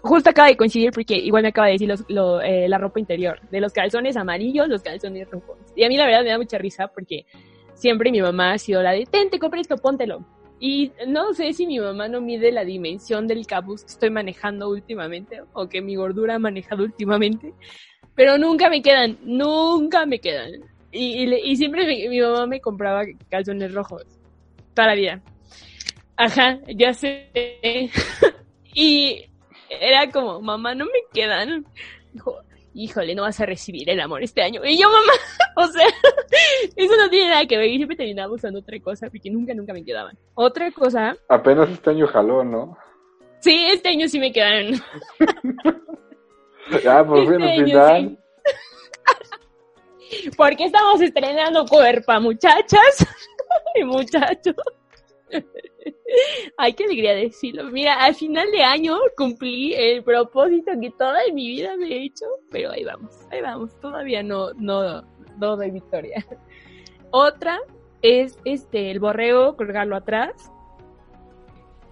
justo 0.02 0.30
acaba 0.30 0.48
de 0.48 0.56
coincidir 0.56 0.92
porque 0.92 1.16
igual 1.16 1.42
me 1.42 1.48
acaba 1.50 1.66
de 1.68 1.74
decir 1.74 1.88
los- 1.88 2.04
lo, 2.08 2.40
eh, 2.40 2.68
la 2.68 2.78
ropa 2.78 3.00
interior, 3.00 3.40
de 3.50 3.60
los 3.60 3.72
calzones 3.72 4.16
amarillos, 4.16 4.68
los 4.68 4.82
calzones 4.82 5.28
rojos. 5.30 5.58
Y 5.76 5.84
a 5.84 5.88
mí 5.88 5.96
la 5.96 6.06
verdad 6.06 6.22
me 6.22 6.30
da 6.30 6.38
mucha 6.38 6.58
risa 6.58 6.88
porque 6.88 7.26
siempre 7.74 8.10
mi 8.10 8.20
mamá 8.20 8.52
ha 8.52 8.58
sido 8.58 8.82
la 8.82 8.92
de, 8.92 9.06
ten, 9.06 9.30
te 9.30 9.38
compré 9.38 9.60
esto, 9.60 9.76
póntelo. 9.76 10.24
Y 10.58 10.92
no 11.06 11.32
sé 11.32 11.52
si 11.54 11.66
mi 11.66 11.78
mamá 11.78 12.06
no 12.08 12.20
mide 12.20 12.52
la 12.52 12.64
dimensión 12.64 13.26
del 13.26 13.46
cabuz 13.46 13.82
que 13.82 13.92
estoy 13.92 14.10
manejando 14.10 14.68
últimamente 14.68 15.40
o 15.54 15.68
que 15.68 15.80
mi 15.80 15.96
gordura 15.96 16.34
ha 16.34 16.38
manejado 16.38 16.84
últimamente, 16.84 17.54
pero 18.14 18.36
nunca 18.36 18.68
me 18.68 18.82
quedan, 18.82 19.16
nunca 19.22 20.04
me 20.04 20.18
quedan. 20.18 20.52
Y, 20.92 21.24
y, 21.24 21.34
y 21.52 21.56
siempre 21.56 21.86
mi, 21.86 22.08
mi 22.08 22.20
mamá 22.20 22.46
me 22.46 22.60
compraba 22.60 23.04
calzones 23.30 23.72
rojos, 23.72 24.04
toda 24.74 24.88
la 24.88 24.94
vida. 24.94 25.22
Ajá, 26.16 26.58
ya 26.76 26.92
sé. 26.92 27.30
y 28.74 29.29
era 29.70 30.10
como, 30.10 30.40
mamá, 30.40 30.74
no 30.74 30.84
me 30.86 31.00
quedan. 31.12 31.64
Dijo, 32.12 32.38
híjole, 32.74 33.14
no 33.14 33.22
vas 33.22 33.40
a 33.40 33.46
recibir 33.46 33.88
el 33.88 34.00
amor 34.00 34.22
este 34.22 34.42
año. 34.42 34.60
Y 34.64 34.76
yo, 34.78 34.88
mamá, 34.88 35.12
o 35.56 35.66
sea, 35.68 35.86
eso 36.76 36.96
no 36.96 37.08
tiene 37.08 37.30
nada 37.30 37.46
que 37.46 37.56
ver. 37.56 37.68
Y 37.68 37.76
siempre 37.76 37.96
terminaba 37.96 38.32
usando 38.34 38.58
otra 38.60 38.78
cosa 38.80 39.08
porque 39.08 39.30
nunca, 39.30 39.54
nunca 39.54 39.72
me 39.72 39.84
quedaban. 39.84 40.16
Otra 40.34 40.70
cosa, 40.72 41.16
Apenas 41.28 41.70
este 41.70 41.90
año 41.90 42.06
jaló, 42.06 42.44
¿no? 42.44 42.76
sí, 43.40 43.66
este 43.70 43.88
año 43.88 44.06
sí 44.08 44.18
me 44.18 44.32
quedaron. 44.32 44.74
Ya, 46.84 47.04
por 47.04 47.26
fin, 47.26 47.40
Este 47.42 47.60
al 47.60 47.64
final. 47.64 48.18
sí. 50.10 50.30
Porque 50.36 50.64
estamos 50.66 51.00
estrenando 51.00 51.64
cuerpa, 51.66 52.20
muchachas 52.20 53.06
y 53.74 53.82
muchachos. 53.82 54.54
Ay, 56.56 56.72
qué 56.74 56.84
alegría 56.84 57.14
decirlo. 57.14 57.64
Mira, 57.70 57.94
al 58.04 58.14
final 58.14 58.50
de 58.50 58.62
año 58.62 58.96
cumplí 59.16 59.74
el 59.74 60.02
propósito 60.02 60.72
que 60.80 60.90
toda 60.90 61.20
mi 61.32 61.48
vida 61.48 61.76
me 61.76 61.86
he 61.88 62.04
hecho, 62.04 62.26
pero 62.50 62.70
ahí 62.72 62.84
vamos, 62.84 63.12
ahí 63.30 63.40
vamos. 63.40 63.78
Todavía 63.80 64.22
no, 64.22 64.52
no, 64.54 65.02
no 65.38 65.56
doy 65.56 65.70
victoria. 65.70 66.24
Otra 67.10 67.58
es 68.02 68.38
este 68.44 68.90
el 68.90 69.00
borrego, 69.00 69.56
colgarlo 69.56 69.96
atrás. 69.96 70.32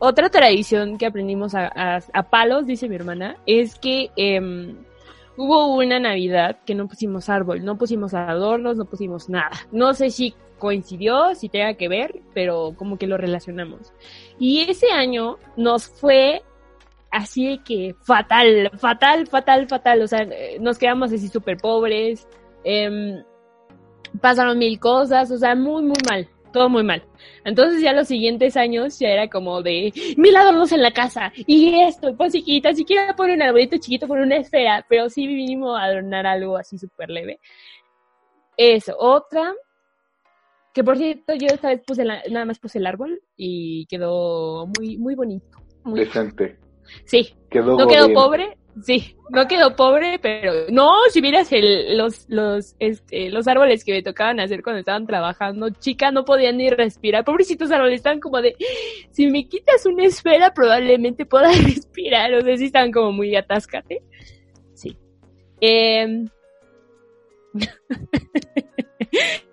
Otra 0.01 0.29
tradición 0.31 0.97
que 0.97 1.07
aprendimos 1.07 1.55
a, 1.55 1.67
a- 1.75 2.01
a 2.13 2.23
palos, 2.31 2.67
dice 2.67 2.89
mi 2.89 2.95
hermana, 2.95 3.37
es 3.47 3.77
que 3.81 4.11
em, 4.15 4.77
hubo 5.37 5.75
una 5.75 5.99
Navidad 5.99 6.61
que 6.65 6.75
no 6.77 6.87
pusimos 6.87 7.29
árbol, 7.29 7.65
no 7.65 7.77
pusimos 7.77 8.15
adornos, 8.15 8.77
no 8.77 8.85
pusimos 8.85 9.29
nada. 9.29 9.51
No 9.73 9.95
sé 9.95 10.11
si 10.11 10.35
coincidió, 10.59 11.35
si 11.35 11.49
tenga 11.49 11.75
que 11.75 11.89
ver, 11.89 12.21
pero 12.35 12.75
como 12.77 12.99
que 12.99 13.07
lo 13.07 13.17
relacionamos. 13.17 13.93
Y 14.39 14.61
ese 14.61 14.91
año 14.91 15.39
nos 15.57 15.89
fue 15.89 16.43
así 17.11 17.61
que 17.65 17.95
fatal, 18.03 18.71
fatal, 18.79 19.27
fatal, 19.27 19.69
fatal. 19.69 20.03
O 20.03 20.07
sea, 20.07 20.23
eh, 20.23 20.59
nos 20.61 20.79
quedamos 20.79 21.13
así 21.13 21.29
súper 21.29 21.57
pobres. 21.59 22.27
em, 22.65 23.23
pasaron 24.21 24.59
mil 24.59 24.79
cosas, 24.81 25.31
o 25.31 25.39
sea, 25.39 25.55
muy, 25.55 25.83
muy 25.83 25.99
mal. 26.09 26.29
Todo 26.53 26.69
muy 26.69 26.83
mal. 26.83 27.03
Entonces 27.45 27.83
ya 27.83 27.93
los 27.93 28.09
siguientes 28.09 28.57
años 28.57 28.99
ya 28.99 29.09
era 29.09 29.29
como 29.29 29.63
de 29.63 29.93
mil 30.17 30.35
adornos 30.37 30.73
en 30.73 30.83
la 30.83 30.93
casa 30.93 31.33
y 31.37 31.81
esto, 31.81 32.17
pues 32.17 32.33
chiquita, 32.33 32.75
si 32.75 32.85
quiero 32.85 33.15
poner 33.15 33.37
un 33.37 33.43
arbolito 33.43 33.77
chiquito 33.79 34.09
con 34.09 34.19
una 34.21 34.37
esfera, 34.37 34.85
pero 34.89 35.09
sí 35.11 35.27
mínimo 35.27 35.77
adornar 35.77 36.27
algo 36.27 36.57
así 36.57 36.79
súper 36.79 37.11
leve. 37.11 37.41
Eso, 38.57 38.97
otra, 38.99 39.55
que 40.75 40.85
por 40.85 40.97
cierto 40.97 41.35
yo 41.35 41.47
esta 41.49 41.69
vez 41.69 41.81
puse 41.87 42.05
la- 42.05 42.23
nada 42.31 42.45
más 42.45 42.59
puse 42.59 42.79
el 42.79 42.87
árbol 42.87 43.21
y 43.37 43.87
quedó 43.87 44.67
muy, 44.79 44.97
muy 44.97 45.15
bonito. 45.15 45.59
Muy, 45.85 46.01
Decente. 46.01 46.59
sí, 47.05 47.35
Quedó 47.51 47.77
no 47.79 47.87
quedó 47.87 48.13
pobre, 48.13 48.57
sí, 48.83 49.17
no 49.31 49.47
quedó 49.49 49.75
pobre, 49.75 50.19
pero 50.21 50.53
no, 50.71 50.91
si 51.11 51.23
miras 51.23 51.51
el, 51.53 51.97
los, 51.97 52.27
los, 52.29 52.77
este, 52.79 53.31
los 53.31 53.49
árboles 53.49 53.85
que 53.85 53.93
me 53.93 54.03
tocaban 54.03 54.39
hacer 54.41 54.63
cuando 54.63 54.81
estaban 54.81 55.07
trabajando, 55.07 55.71
chica, 55.71 56.11
no 56.11 56.25
podían 56.25 56.59
ni 56.59 56.69
respirar, 56.71 57.25
pobrecitos 57.25 57.71
árboles, 57.71 57.95
estaban 57.97 58.21
como 58.21 58.41
de, 58.43 58.55
si 59.11 59.27
me 59.29 59.49
quitas 59.49 59.87
una 59.87 60.05
esfera 60.05 60.53
probablemente 60.53 61.25
pueda 61.27 61.51
respirar, 61.65 62.35
o 62.35 62.41
sea, 62.43 62.57
sí 62.57 62.67
estaban 62.67 62.93
como 62.93 63.13
muy 63.13 63.35
atáscate, 63.35 64.03
sí. 64.75 64.97
Em, 65.61 66.29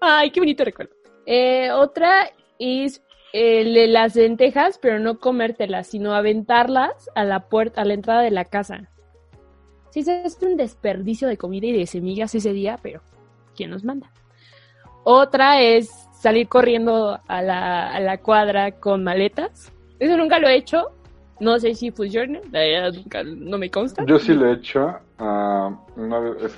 Ay, 0.00 0.30
qué 0.30 0.40
bonito 0.40 0.64
recuerdo. 0.64 0.94
Eh, 1.26 1.70
otra 1.72 2.30
es 2.58 3.02
las 3.32 4.14
lentejas, 4.14 4.78
pero 4.78 4.98
no 5.00 5.18
comértelas, 5.18 5.88
sino 5.88 6.14
aventarlas 6.14 7.10
a 7.16 7.24
la 7.24 7.48
puerta, 7.48 7.80
a 7.80 7.84
la 7.84 7.94
entrada 7.94 8.22
de 8.22 8.30
la 8.30 8.44
casa. 8.44 8.88
Sí, 9.90 10.00
es 10.06 10.38
un 10.42 10.56
desperdicio 10.56 11.26
de 11.28 11.36
comida 11.36 11.66
y 11.66 11.72
de 11.72 11.86
semillas 11.86 12.34
ese 12.34 12.52
día, 12.52 12.78
pero 12.82 13.00
¿quién 13.56 13.70
nos 13.70 13.84
manda? 13.84 14.10
Otra 15.04 15.60
es 15.60 15.90
salir 16.12 16.48
corriendo 16.48 17.20
a 17.26 17.42
la, 17.42 17.90
a 17.92 18.00
la 18.00 18.18
cuadra 18.18 18.72
con 18.72 19.02
maletas. 19.04 19.72
Eso 19.98 20.16
nunca 20.16 20.38
lo 20.38 20.48
he 20.48 20.56
hecho, 20.56 20.90
No 21.40 21.58
sé 21.58 21.74
si 21.74 21.90
funciona, 21.90 22.40
la 22.52 22.60
verdad 22.60 22.92
nunca- 22.92 23.24
no 23.24 23.58
me 23.58 23.68
consta. 23.68 24.04
Yo 24.06 24.18
sí 24.20 24.34
lo 24.34 24.46
he 24.48 24.54
hecho. 24.54 24.96
ah, 25.18 25.76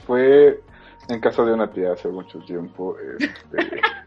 fue 0.07 0.61
en 1.09 1.21
casa 1.21 1.45
de 1.45 1.53
una 1.53 1.71
tía 1.71 1.93
hace 1.93 2.09
mucho 2.09 2.39
tiempo. 2.41 2.97
Este, 3.19 3.57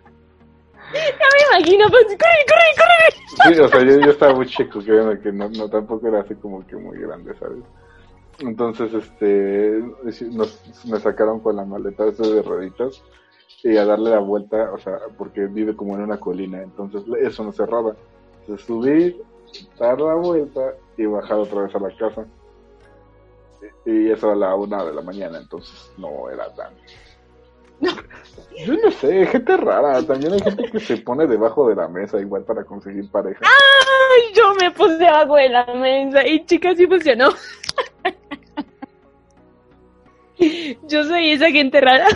Me 0.92 1.58
imagino, 1.58 1.86
pues, 1.90 2.06
corre, 2.06 2.46
corre, 2.48 2.72
corre. 2.78 3.54
sí, 3.54 3.60
o 3.60 3.68
sea, 3.68 3.82
yo, 3.82 4.00
yo 4.06 4.12
estaba 4.12 4.34
muy 4.34 4.48
chico, 4.48 4.80
que 4.80 5.32
no, 5.32 5.50
no 5.50 5.70
tampoco 5.70 6.08
era 6.08 6.22
así 6.22 6.36
como 6.36 6.66
que 6.66 6.76
muy 6.76 6.98
grande, 6.98 7.36
¿sabes? 7.38 7.64
Entonces, 8.40 8.94
este, 8.94 9.84
nos, 10.32 10.86
me 10.86 11.00
sacaron 11.00 11.42
con 11.42 11.58
la 11.58 11.66
maleta 11.66 12.06
de 12.06 12.42
rueditas 12.42 13.04
y 13.64 13.76
a 13.78 13.86
darle 13.86 14.12
la 14.12 14.20
vuelta, 14.20 14.72
o 14.72 14.78
sea, 14.78 14.98
porque 15.18 15.46
vive 15.48 15.76
como 15.76 15.96
en 15.96 16.04
una 16.04 16.20
colina, 16.20 16.62
entonces 16.62 17.04
eso 17.20 17.44
no 17.44 17.52
cerraba. 17.52 17.96
Entonces 18.42 18.66
subir, 18.66 19.22
dar 19.78 20.00
la 20.00 20.16
vuelta 20.16 20.74
y 20.98 21.06
bajar 21.06 21.38
otra 21.38 21.64
vez 21.64 21.76
a 21.76 21.80
la 21.80 21.96
casa. 21.98 22.26
Y 23.86 24.12
eso 24.12 24.32
a 24.32 24.36
la 24.36 24.56
una 24.56 24.84
de 24.84 24.94
la 24.94 25.02
mañana, 25.02 25.38
entonces 25.38 25.92
no 25.98 26.30
era 26.30 26.54
tan... 26.54 26.74
Yo 28.66 28.74
no 28.74 28.92
sé, 28.92 29.26
gente 29.28 29.56
rara, 29.56 30.04
también 30.04 30.34
hay 30.34 30.42
gente 30.42 30.70
que 30.70 30.80
se 30.80 30.98
pone 30.98 31.26
debajo 31.28 31.70
de 31.70 31.76
la 31.76 31.88
mesa 31.88 32.20
igual 32.20 32.44
para 32.44 32.66
conseguir 32.66 33.10
pareja. 33.10 33.40
Ay, 33.42 34.34
yo 34.34 34.54
me 34.56 34.70
puse 34.72 35.08
abajo 35.08 35.36
de 35.36 35.50
la 35.50 35.66
mesa 35.76 36.28
y 36.28 36.46
chicas, 36.46 36.76
sí 36.78 36.86
funcionó. 36.88 37.30
Yo 40.84 41.04
soy 41.04 41.32
esa 41.32 41.50
gente 41.52 41.80
rara. 41.82 42.08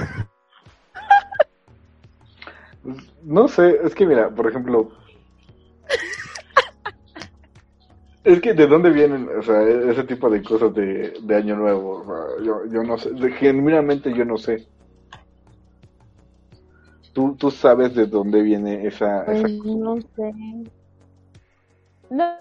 No 3.24 3.48
sé, 3.48 3.80
es 3.84 3.96
que 3.96 4.06
mira, 4.06 4.30
por 4.30 4.50
ejemplo. 4.50 4.92
Es 8.24 8.40
que 8.40 8.54
de 8.54 8.68
dónde 8.68 8.90
vienen, 8.90 9.28
o 9.38 9.42
sea, 9.44 9.62
e- 9.64 9.92
ese 9.92 10.04
tipo 10.06 10.30
de 10.30 10.42
cosas 10.42 10.74
de, 10.74 11.14
de 11.22 11.36
año 11.36 11.56
nuevo. 11.58 12.02
O 12.02 12.06
sea, 12.06 12.46
yo, 12.46 12.66
yo 12.72 12.84
no 12.84 12.98
sé, 12.98 13.12
de- 13.12 13.32
genuinamente 13.34 14.14
yo 14.14 14.24
no 14.24 14.38
sé. 14.38 14.66
¿Tú, 17.14 17.36
tú 17.38 17.52
sabes 17.52 17.94
de 17.94 18.08
dónde 18.08 18.42
viene 18.42 18.88
esa, 18.88 19.24
esa 19.24 19.42
Pues, 19.42 19.54
no 19.66 20.00
sé. 20.02 20.34
No, 22.10 22.38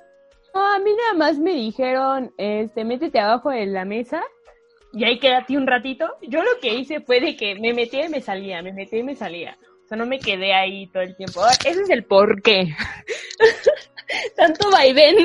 no, 0.55 0.75
a 0.75 0.79
mí 0.79 0.91
nada 0.97 1.15
más 1.15 1.39
me 1.39 1.53
dijeron, 1.55 2.33
este, 2.39 2.85
métete 2.85 3.19
abajo 3.19 3.51
de 3.51 3.67
la 3.67 3.85
mesa 3.85 4.23
y 4.93 5.05
ahí 5.05 5.19
quédate 5.19 5.57
un 5.57 5.67
ratito. 5.67 6.09
Yo 6.23 6.43
lo 6.43 6.61
que 6.61 6.75
hice 6.75 7.01
fue 7.01 7.21
de 7.21 7.37
que 7.37 7.55
me 7.59 7.75
metía 7.75 8.07
y 8.07 8.09
me 8.09 8.21
salía, 8.21 8.63
me 8.63 8.73
metía 8.73 9.01
y 9.01 9.03
me 9.03 9.17
salía. 9.17 9.59
O 9.85 9.89
sea, 9.89 9.97
no 9.99 10.07
me 10.07 10.21
quedé 10.21 10.55
ahí 10.55 10.87
todo 10.87 11.03
el 11.03 11.17
tiempo. 11.17 11.41
Ahora, 11.41 11.53
Ese 11.67 11.83
es 11.83 11.91
el 11.91 12.05
porqué. 12.05 12.75
Tanto 14.37 14.71
vaivén. 14.71 15.17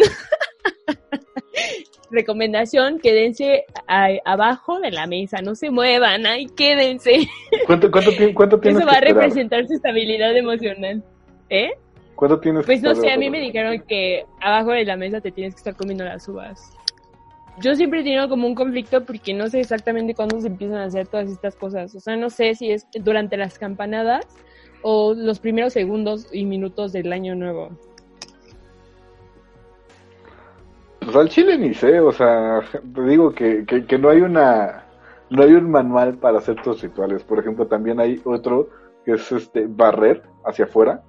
Recomendación, 2.10 3.00
quédense 3.00 3.66
ahí 3.88 4.20
abajo 4.24 4.80
de 4.80 4.92
la 4.92 5.08
mesa, 5.08 5.42
no 5.42 5.56
se 5.56 5.70
muevan, 5.70 6.26
ahí 6.26 6.46
quédense. 6.48 7.28
¿Cuánto, 7.66 7.92
cuánto, 7.92 8.12
cuánto 8.34 8.60
tienes 8.62 8.80
Eso 8.80 8.88
va 8.88 8.94
a 8.94 8.96
esperar? 9.00 9.16
representar 9.16 9.68
su 9.68 9.74
estabilidad 9.74 10.36
emocional. 10.36 11.04
¿Eh? 11.50 11.72
¿Cuánto 12.16 12.40
tienes 12.40 12.66
Pues 12.66 12.82
no 12.82 12.96
sé, 12.96 13.12
a 13.12 13.18
mí 13.18 13.30
me 13.30 13.40
dijeron 13.40 13.84
que 13.88 14.26
abajo 14.42 14.72
de 14.72 14.86
la 14.86 14.96
mesa 14.96 15.22
te 15.22 15.32
tienes 15.32 15.54
que 15.54 15.60
estar 15.60 15.76
comiendo 15.76 16.04
las 16.04 16.28
uvas. 16.28 16.72
Yo 17.60 17.76
siempre 17.76 18.02
he 18.02 18.04
tenido 18.04 18.30
como 18.30 18.48
un 18.48 18.56
conflicto 18.56 19.04
porque 19.04 19.34
no 19.34 19.48
sé 19.48 19.60
exactamente 19.60 20.14
cuándo 20.14 20.40
se 20.40 20.48
empiezan 20.48 20.78
a 20.78 20.86
hacer 20.86 21.08
todas 21.08 21.30
estas 21.30 21.56
cosas. 21.56 21.94
O 21.96 22.00
sea, 22.00 22.16
no 22.16 22.30
sé 22.30 22.56
si 22.56 22.72
es 22.72 22.88
durante 22.94 23.36
las 23.36 23.58
campanadas 23.58 24.26
o 24.82 25.14
los 25.16 25.40
primeros 25.40 25.74
segundos 25.74 26.28
y 26.32 26.46
minutos 26.46 26.94
del 26.94 27.12
año 27.12 27.36
nuevo. 27.36 27.70
Pues 31.08 31.16
al 31.16 31.30
chile 31.30 31.58
ni 31.58 31.74
sé, 31.74 32.02
o 32.02 32.12
sea, 32.12 32.60
te 32.94 33.02
digo 33.04 33.32
que, 33.32 33.66
que, 33.66 33.86
que 33.86 33.98
no 33.98 34.10
hay 34.10 34.20
una, 34.20 34.84
no 35.30 35.42
hay 35.42 35.54
un 35.54 35.72
manual 35.72 36.18
para 36.18 36.40
hacer 36.40 36.62
tus 36.62 36.82
rituales. 36.82 37.24
Por 37.24 37.40
ejemplo, 37.40 37.66
también 37.66 38.02
hay 38.02 38.22
otro 38.26 38.68
que 39.06 39.14
es 39.14 39.32
este 39.32 39.68
barrer 39.70 40.22
hacia 40.44 40.66
afuera. 40.66 41.02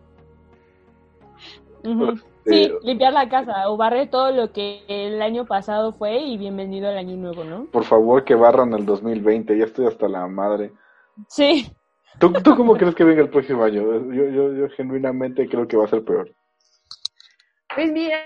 Este, 1.83 2.23
Sí, 2.47 2.71
limpiar 2.85 3.13
la 3.13 3.29
casa 3.29 3.69
o 3.69 3.77
barrer 3.77 4.09
todo 4.09 4.31
lo 4.31 4.53
que 4.53 4.85
el 4.87 5.21
año 5.21 5.47
pasado 5.47 5.93
fue 5.93 6.21
y 6.21 6.39
bienvenido 6.39 6.89
al 6.89 6.97
año 6.97 7.17
nuevo, 7.17 7.43
¿no? 7.43 7.65
Por 7.65 7.83
favor, 7.83 8.25
que 8.25 8.37
barran 8.37 8.73
el 8.75 8.87
2020, 8.87 9.59
ya 9.59 9.65
estoy 9.65 9.87
hasta 9.87 10.07
la 10.07 10.29
madre. 10.29 10.71
Sí. 11.27 11.73
¿Tú, 12.21 12.33
tú 12.35 12.55
cómo 12.55 12.77
crees 12.77 12.95
que 12.95 13.03
venga 13.03 13.23
el 13.23 13.31
próximo 13.31 13.65
año? 13.65 13.83
Yo, 14.13 14.31
yo, 14.31 14.55
yo 14.55 14.69
genuinamente 14.77 15.49
creo 15.49 15.67
que 15.67 15.77
va 15.77 15.87
a 15.87 15.89
ser 15.89 16.05
peor. 16.05 16.33
Pues 17.75 17.91
mira, 17.91 18.17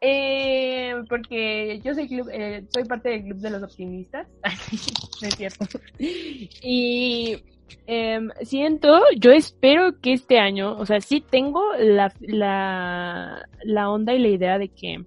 eh, 0.00 0.94
porque 1.08 1.80
yo 1.84 1.94
soy 1.94 2.08
club, 2.08 2.28
eh, 2.32 2.64
soy 2.72 2.84
parte 2.84 3.10
del 3.10 3.24
club 3.24 3.38
de 3.38 3.50
los 3.50 3.62
optimistas, 3.62 4.26
no 5.22 5.28
es 5.28 5.34
cierto. 5.34 5.66
Y 5.98 7.42
em, 7.86 8.30
siento, 8.42 9.00
yo 9.18 9.32
espero 9.32 10.00
que 10.00 10.12
este 10.12 10.38
año, 10.38 10.76
o 10.76 10.86
sea, 10.86 11.00
sí 11.00 11.20
tengo 11.20 11.62
la, 11.78 12.12
la, 12.20 13.48
la 13.62 13.90
onda 13.90 14.14
y 14.14 14.18
la 14.18 14.28
idea 14.28 14.58
de 14.58 14.68
que 14.68 15.04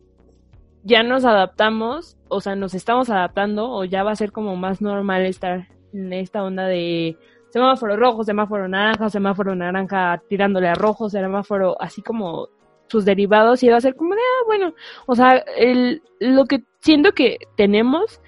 ya 0.84 1.04
nos 1.04 1.26
adaptamos, 1.26 2.18
o 2.30 2.42
sea, 2.42 2.56
nos 2.56 2.74
estamos 2.74 3.10
adaptando, 3.10 3.70
o 3.70 3.84
ya 3.84 4.04
va 4.04 4.12
a 4.12 4.16
ser 4.16 4.32
como 4.32 4.56
más 4.56 4.82
normal 4.82 5.26
estar 5.26 5.68
en 5.94 6.14
esta 6.14 6.44
onda 6.44 6.66
de 6.66 7.18
semáforo 7.50 7.98
rojo, 7.98 8.24
semáforo 8.24 8.68
naranja, 8.68 9.10
semáforo 9.10 9.56
naranja 9.56 10.22
tirándole 10.30 10.68
a 10.68 10.76
rojo, 10.76 11.10
semáforo 11.10 11.80
así 11.82 12.02
como 12.02 12.50
sus 12.90 13.06
derivados 13.06 13.64
y 13.64 13.70
va 13.70 13.78
a 13.78 13.82
ser 13.82 13.96
como 13.96 14.16
de, 14.16 14.22
ah, 14.22 14.44
bueno, 14.48 14.74
o 15.06 15.16
sea, 15.16 15.38
el, 15.58 16.02
lo 16.20 16.46
que 16.46 16.64
siento 16.80 17.12
que 17.14 17.38
tenemos 17.56 18.20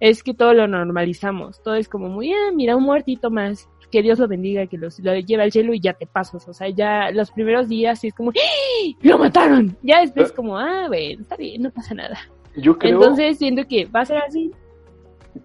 es 0.00 0.22
que 0.22 0.34
todo 0.34 0.52
lo 0.54 0.66
normalizamos, 0.68 1.62
todo 1.62 1.74
es 1.74 1.88
como 1.88 2.08
muy, 2.08 2.32
ah, 2.32 2.50
mira, 2.54 2.76
un 2.76 2.84
muertito 2.84 3.30
más, 3.30 3.68
que 3.90 4.02
Dios 4.02 4.18
lo 4.18 4.28
bendiga, 4.28 4.66
que 4.66 4.76
los, 4.76 4.98
lo 5.00 5.14
lleve 5.18 5.42
al 5.44 5.52
cielo 5.52 5.72
y 5.72 5.80
ya 5.80 5.94
te 5.94 6.06
pasas, 6.06 6.46
o 6.46 6.52
sea, 6.52 6.68
ya 6.68 7.10
los 7.10 7.30
primeros 7.30 7.68
días 7.68 7.98
sí 8.00 8.08
es 8.08 8.14
como, 8.14 8.30
¡Ah! 8.30 8.96
¡lo 9.00 9.18
mataron! 9.18 9.76
Ya 9.82 10.00
después 10.00 10.30
como, 10.32 10.58
ah, 10.58 10.84
bueno, 10.88 11.22
está 11.22 11.36
bien, 11.36 11.62
no 11.62 11.70
pasa 11.70 11.94
nada. 11.94 12.18
Yo 12.56 12.76
creo 12.78 12.96
Entonces 12.96 13.38
siento 13.38 13.64
que 13.66 13.86
va 13.86 14.00
a 14.00 14.04
ser 14.04 14.18
así 14.18 14.50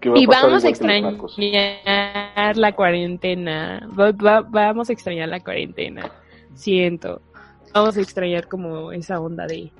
va 0.04 0.18
y 0.18 0.24
a 0.24 0.28
vamos 0.28 0.64
a 0.64 0.68
extrañar 0.68 2.56
la 2.56 2.72
cuarentena. 2.72 3.88
Va- 3.98 4.10
va- 4.12 4.40
vamos 4.42 4.90
a 4.90 4.92
extrañar 4.92 5.28
la 5.28 5.40
cuarentena. 5.40 6.10
Siento. 6.54 7.22
Vamos 7.74 7.96
a 7.96 8.00
extrañar 8.00 8.46
como 8.46 8.92
esa 8.92 9.18
onda 9.20 9.46
de 9.46 9.72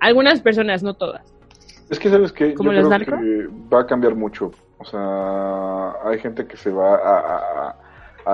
algunas 0.00 0.40
personas, 0.42 0.82
no 0.82 0.92
todas. 0.94 1.22
Es 1.88 1.98
que, 1.98 2.10
¿sabes 2.10 2.30
qué? 2.32 2.50
Yo 2.50 2.54
¿Como 2.56 2.72
los 2.72 2.80
creo 2.86 2.90
narcos? 2.90 3.20
que 3.20 3.48
va 3.74 3.80
a 3.80 3.86
cambiar 3.86 4.14
mucho. 4.14 4.50
O 4.78 4.84
sea, 4.84 5.92
hay 6.04 6.18
gente 6.18 6.46
que 6.46 6.56
se 6.58 6.70
va 6.70 6.94
a, 6.96 7.18
a- 7.18 7.68
a- 7.68 7.76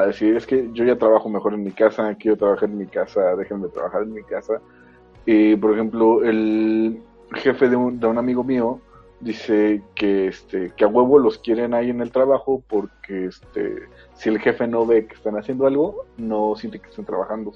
a 0.01 0.07
decir, 0.07 0.37
es 0.37 0.47
que 0.47 0.69
yo 0.73 0.85
ya 0.85 0.97
trabajo 0.97 1.29
mejor 1.29 1.55
en 1.55 1.63
mi 1.63 1.71
casa, 1.73 2.13
quiero 2.17 2.37
trabajar 2.37 2.69
en 2.69 2.79
mi 2.79 2.87
casa, 2.87 3.37
déjenme 3.37 3.69
trabajar 3.69 4.03
en 4.03 4.13
mi 4.15 4.23
casa. 4.25 4.61
Y, 5.27 5.55
por 5.57 5.73
ejemplo, 5.75 6.25
el 6.25 7.01
jefe 7.35 7.69
de 7.69 7.77
un, 7.77 8.01
de 8.01 8.07
un 8.07 8.19
amigo 8.19 8.43
mío 8.43 8.81
dice 9.21 9.83
que 9.95 10.29
este 10.29 10.73
que 10.77 10.85
a 10.85 10.89
huevo 10.89 11.19
los 11.19 11.39
quieren 11.39 11.75
ahí 11.75 11.91
en 11.91 12.01
el 12.01 12.13
trabajo 12.13 12.63
porque 12.69 13.27
este 13.27 13.75
si 14.15 14.29
el 14.29 14.39
jefe 14.39 14.69
no 14.69 14.87
ve 14.87 15.07
que 15.07 15.15
están 15.15 15.37
haciendo 15.37 15.67
algo, 15.67 16.05
no 16.17 16.55
siente 16.57 16.79
que 16.79 16.89
estén 16.89 17.05
trabajando. 17.05 17.53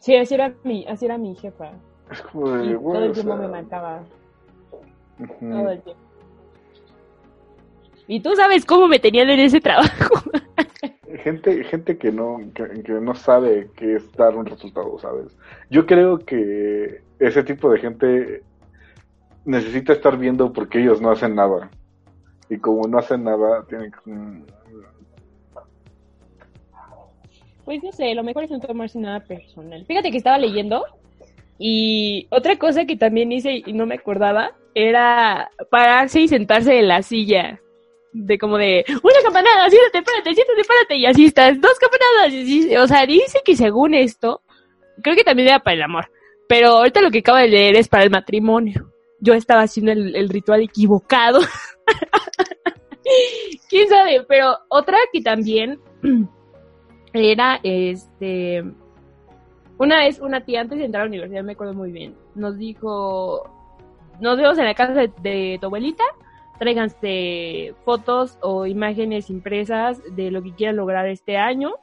Sí, 0.00 0.16
así 0.16 0.34
era 0.34 0.54
mi, 0.64 0.86
así 0.86 1.04
era 1.04 1.18
mi 1.18 1.34
jefa. 1.34 1.70
Es 2.10 2.22
como 2.22 2.50
de, 2.50 2.74
güey, 2.74 2.94
todo 2.94 3.04
el 3.04 3.12
tiempo 3.12 3.32
sea, 3.32 3.42
me 3.42 3.48
marcaba. 3.48 4.02
Todo 5.40 5.70
el 5.70 5.82
tiempo. 5.82 6.02
Y 8.06 8.20
tú 8.20 8.34
sabes 8.34 8.64
cómo 8.64 8.88
me 8.88 8.98
tenían 8.98 9.28
en 9.28 9.40
ese 9.40 9.60
trabajo. 9.60 10.14
gente 11.22 11.64
gente 11.64 11.98
que 11.98 12.12
no 12.12 12.38
que, 12.54 12.82
que 12.82 12.92
no 12.92 13.14
sabe 13.14 13.70
qué 13.76 13.96
es 13.96 14.12
dar 14.12 14.36
un 14.36 14.46
resultado 14.46 14.98
sabes 14.98 15.36
yo 15.70 15.86
creo 15.86 16.18
que 16.18 17.02
ese 17.18 17.42
tipo 17.42 17.70
de 17.70 17.78
gente 17.78 18.42
necesita 19.44 19.92
estar 19.92 20.16
viendo 20.18 20.52
porque 20.52 20.80
ellos 20.80 21.00
no 21.00 21.10
hacen 21.10 21.34
nada 21.34 21.70
y 22.48 22.58
como 22.58 22.86
no 22.86 22.98
hacen 22.98 23.24
nada 23.24 23.64
tienen 23.68 23.90
que 23.90 24.10
Pues 27.68 27.82
no 27.82 27.92
sé, 27.92 28.14
lo 28.14 28.24
mejor 28.24 28.44
es 28.44 28.50
no 28.50 28.60
tomarse 28.60 28.98
nada 28.98 29.20
personal. 29.20 29.84
Fíjate 29.84 30.10
que 30.10 30.16
estaba 30.16 30.38
leyendo 30.38 30.86
y 31.58 32.26
otra 32.30 32.56
cosa 32.56 32.86
que 32.86 32.96
también 32.96 33.30
hice 33.30 33.62
y 33.66 33.74
no 33.74 33.84
me 33.84 33.96
acordaba 33.96 34.52
era 34.74 35.50
pararse 35.70 36.22
y 36.22 36.28
sentarse 36.28 36.78
en 36.78 36.88
la 36.88 37.02
silla. 37.02 37.60
De 38.14 38.38
como 38.38 38.56
de, 38.56 38.86
una 38.88 39.22
campanada, 39.22 39.68
siéntate, 39.68 40.02
párate, 40.02 40.32
siéntate, 40.32 40.62
párate, 40.66 40.96
y 40.96 41.04
así 41.04 41.26
estás, 41.26 41.60
dos 41.60 41.78
campanadas. 41.78 42.32
y 42.32 42.74
o 42.74 42.86
sea, 42.86 43.04
dice 43.04 43.40
que 43.44 43.54
según 43.54 43.92
esto, 43.92 44.40
creo 45.02 45.14
que 45.14 45.24
también 45.24 45.48
era 45.48 45.62
para 45.62 45.74
el 45.74 45.82
amor, 45.82 46.10
pero 46.48 46.68
ahorita 46.68 47.02
lo 47.02 47.10
que 47.10 47.18
acabo 47.18 47.36
de 47.36 47.48
leer 47.48 47.76
es 47.76 47.86
para 47.86 48.04
el 48.04 48.10
matrimonio. 48.10 48.90
Yo 49.20 49.34
estaba 49.34 49.60
haciendo 49.60 49.92
el 49.92 50.28
ritual 50.30 50.62
equivocado. 50.62 51.40
¿Quién 53.68 53.90
sabe? 53.90 54.24
Pero 54.26 54.56
otra 54.70 54.96
que 55.12 55.20
también 55.20 55.78
era 57.12 57.60
este 57.62 58.64
Una 59.78 59.98
vez, 59.98 60.20
una 60.20 60.44
tía 60.44 60.60
antes 60.60 60.78
de 60.78 60.84
entrar 60.84 61.02
a 61.02 61.04
la 61.04 61.10
universidad, 61.10 61.44
me 61.44 61.52
acuerdo 61.52 61.74
muy 61.74 61.92
bien, 61.92 62.14
nos 62.34 62.58
dijo, 62.58 63.48
nos 64.20 64.36
vemos 64.36 64.58
en 64.58 64.64
la 64.64 64.74
casa 64.74 65.02
de, 65.22 65.58
tu 65.60 65.66
abuelita, 65.66 66.04
tráiganse 66.58 67.74
fotos 67.84 68.38
o 68.42 68.66
imágenes 68.66 69.30
impresas 69.30 70.02
de 70.16 70.30
lo 70.30 70.42
que 70.42 70.52
quieran 70.52 70.76
lograr 70.76 71.06
este 71.06 71.36
año. 71.36 71.74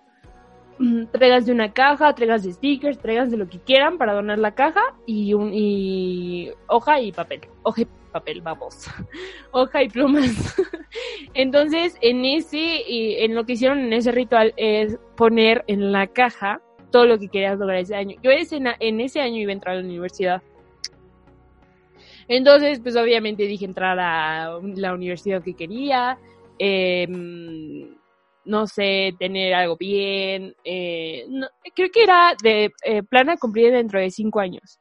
Tráiganse 1.14 1.54
una 1.54 1.72
caja, 1.72 2.14
tráiganse 2.14 2.52
stickers, 2.52 3.00
tráiganse 3.00 3.38
lo 3.38 3.48
que 3.48 3.60
quieran 3.60 3.98
para 3.98 4.14
donar 4.14 4.40
la 4.40 4.52
caja 4.56 4.82
y, 5.06 5.34
un, 5.34 5.52
y 5.54 6.52
hoja 6.68 7.00
y 7.00 7.14
papel. 7.14 7.42
Hoja 7.64 7.82
y 7.82 7.86
papel, 7.86 8.05
vamos. 8.42 8.88
hoja 9.52 9.84
y 9.84 9.90
plumas. 9.90 10.56
Entonces, 11.34 11.98
en 12.02 12.26
ese, 12.26 13.24
en 13.24 13.36
lo 13.36 13.46
que 13.46 13.54
hicieron 13.54 13.80
en 13.80 13.94
ese 13.94 14.12
ritual 14.12 14.54
es 14.58 14.98
poner 15.16 15.64
en 15.68 15.92
la 15.92 16.08
caja 16.08 16.62
todo 16.92 17.06
lo 17.06 17.20
que 17.20 17.28
querías 17.28 17.60
lograr 17.60 17.80
ese 17.80 17.96
año. 17.96 18.18
Yo 18.24 18.32
ese, 18.32 18.60
en 18.80 19.02
ese 19.02 19.20
año 19.20 19.38
iba 19.38 19.52
a 19.52 19.54
entrar 19.54 19.76
a 19.76 19.80
la 19.80 19.86
universidad. 19.86 20.42
Entonces, 22.28 22.80
pues 22.80 22.96
obviamente 22.96 23.44
dije 23.44 23.66
entrar 23.66 24.00
a 24.00 24.60
la 24.62 24.94
universidad 24.94 25.44
que 25.44 25.54
quería, 25.54 26.18
eh, 26.58 27.08
no 28.46 28.68
sé, 28.68 29.14
tener 29.20 29.54
algo 29.54 29.76
bien. 29.78 30.56
Eh, 30.64 31.26
creo 31.76 31.90
que 31.92 32.04
era 32.04 32.34
de 32.42 32.72
eh, 32.84 33.04
plan 33.04 33.30
a 33.30 33.38
cumplir 33.38 33.72
dentro 33.72 34.00
de 34.00 34.10
cinco 34.10 34.40
años. 34.40 34.80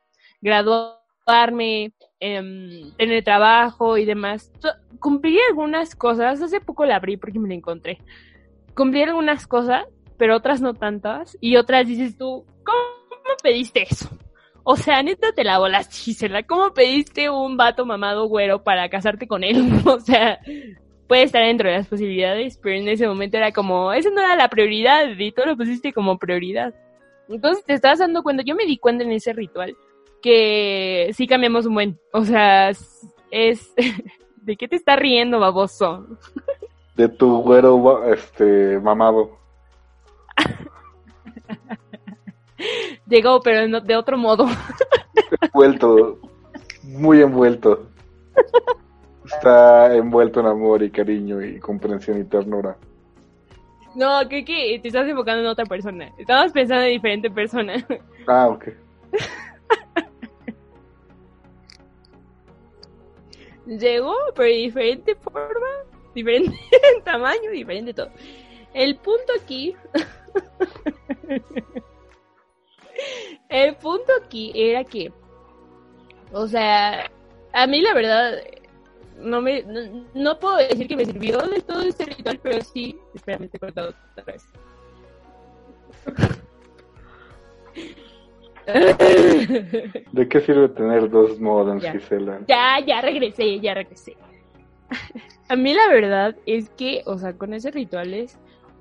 Graduarme, 1.26 1.92
eh, 2.20 2.92
tener 2.96 3.24
trabajo 3.24 3.96
y 3.96 4.04
demás. 4.04 4.52
Cumplí 4.98 5.38
algunas 5.48 5.94
cosas, 5.94 6.40
hace 6.40 6.60
poco 6.60 6.84
la 6.84 6.96
abrí 6.96 7.16
porque 7.16 7.38
me 7.38 7.48
la 7.48 7.54
encontré. 7.54 7.98
Cumplí 8.74 9.02
algunas 9.02 9.46
cosas, 9.46 9.84
pero 10.16 10.36
otras 10.36 10.60
no 10.60 10.74
tantas. 10.74 11.36
Y 11.40 11.56
otras 11.56 11.86
dices 11.86 12.16
tú, 12.16 12.44
¿cómo 12.64 13.36
pediste 13.42 13.82
eso? 13.82 14.08
O 14.64 14.76
sea, 14.76 15.02
neta 15.02 15.32
te 15.32 15.44
la 15.44 15.58
volaste, 15.58 15.96
Gisela. 15.96 16.42
¿Cómo 16.42 16.72
pediste 16.72 17.28
un 17.28 17.56
vato 17.56 17.84
mamado 17.84 18.26
güero 18.26 18.62
para 18.62 18.88
casarte 18.88 19.26
con 19.26 19.44
él? 19.44 19.70
o 19.86 20.00
sea, 20.00 20.40
puede 21.06 21.22
estar 21.24 21.42
dentro 21.44 21.68
de 21.68 21.76
las 21.76 21.86
posibilidades, 21.86 22.58
pero 22.62 22.76
en 22.76 22.88
ese 22.88 23.06
momento 23.06 23.36
era 23.36 23.52
como, 23.52 23.92
esa 23.92 24.10
no 24.10 24.20
era 24.20 24.36
la 24.36 24.48
prioridad 24.48 25.06
y 25.18 25.32
tú 25.32 25.42
lo 25.44 25.56
pusiste 25.56 25.92
como 25.92 26.18
prioridad. 26.18 26.74
Entonces 27.28 27.64
te 27.64 27.74
estás 27.74 27.98
dando 27.98 28.22
cuenta, 28.22 28.42
yo 28.42 28.54
me 28.54 28.66
di 28.66 28.78
cuenta 28.78 29.04
en 29.04 29.12
ese 29.12 29.32
ritual 29.32 29.76
que 30.24 31.10
sí 31.12 31.26
cambiamos 31.26 31.66
un 31.66 31.74
buen, 31.74 32.00
o 32.10 32.24
sea, 32.24 32.70
es, 32.70 33.74
¿de 34.36 34.56
qué 34.56 34.66
te 34.66 34.76
está 34.76 34.96
riendo, 34.96 35.38
baboso? 35.38 36.06
De 36.96 37.10
tu 37.10 37.42
güero, 37.42 38.10
este, 38.10 38.80
mamado. 38.80 39.36
Llegó, 43.06 43.42
pero 43.42 43.80
de 43.82 43.96
otro 43.96 44.16
modo. 44.16 44.46
Envuelto, 45.42 46.18
muy 46.84 47.20
envuelto. 47.20 47.90
Está 49.26 49.94
envuelto 49.94 50.40
en 50.40 50.46
amor 50.46 50.82
y 50.82 50.90
cariño 50.90 51.42
y 51.42 51.60
comprensión 51.60 52.18
y 52.18 52.24
ternura. 52.24 52.78
No, 53.94 54.26
creo 54.26 54.42
que 54.42 54.78
te 54.80 54.88
estás 54.88 55.06
enfocando 55.06 55.42
en 55.42 55.48
otra 55.48 55.66
persona. 55.66 56.10
Estabas 56.16 56.50
pensando 56.50 56.84
en 56.84 56.92
diferente 56.92 57.30
persona. 57.30 57.74
Ah, 58.26 58.48
ok. 58.48 58.68
Llegó, 63.66 64.14
pero 64.34 64.48
de 64.48 64.54
diferente 64.56 65.14
forma, 65.14 65.66
diferente 66.14 66.58
tamaño, 67.04 67.50
diferente 67.50 67.94
todo. 67.94 68.10
El 68.72 68.96
punto 68.96 69.32
aquí 69.40 69.74
el 73.48 73.76
punto 73.76 74.12
aquí 74.24 74.52
era 74.54 74.84
que, 74.84 75.12
o 76.32 76.46
sea, 76.46 77.10
a 77.52 77.66
mí 77.66 77.80
la 77.80 77.94
verdad, 77.94 78.38
no 79.18 79.40
me, 79.40 79.64
no, 80.14 80.38
puedo 80.38 80.56
decir 80.56 80.88
que 80.88 80.96
me 80.96 81.04
sirvió 81.04 81.38
de 81.38 81.60
todo 81.62 81.82
este 81.82 82.06
ritual, 82.06 82.40
pero 82.42 82.62
sí, 82.62 82.98
espérame, 83.14 83.48
te 83.48 83.56
he 83.56 83.60
cortado 83.60 83.94
otra 84.12 84.24
vez. 84.24 84.44
¿De 90.12 90.28
qué 90.28 90.40
sirve 90.40 90.68
tener 90.70 91.10
dos 91.10 91.38
modems, 91.40 91.84
Gisela? 91.84 92.40
Ya, 92.48 92.78
ya 92.84 93.00
regresé, 93.00 93.60
ya 93.60 93.74
regresé. 93.74 94.16
A 95.48 95.56
mí 95.56 95.74
la 95.74 95.88
verdad 95.88 96.34
es 96.46 96.70
que, 96.70 97.02
o 97.06 97.18
sea, 97.18 97.34
con 97.34 97.52
esos 97.52 97.72
rituales, 97.72 98.38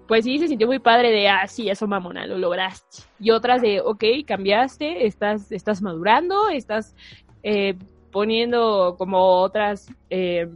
pues 0.07 0.23
sí 0.23 0.39
se 0.39 0.47
sintió 0.47 0.67
muy 0.67 0.79
padre 0.79 1.11
de, 1.11 1.27
ah, 1.27 1.47
sí, 1.47 1.69
eso 1.69 1.87
mamona, 1.87 2.25
lo 2.25 2.37
lograste. 2.37 3.03
Y 3.19 3.31
otras 3.31 3.61
de, 3.61 3.81
ok, 3.81 4.03
cambiaste, 4.25 5.05
estás, 5.05 5.51
estás 5.51 5.81
madurando, 5.81 6.49
estás 6.49 6.95
eh, 7.43 7.75
poniendo 8.11 8.95
como 8.97 9.41
otras, 9.41 9.91
eh, 10.09 10.47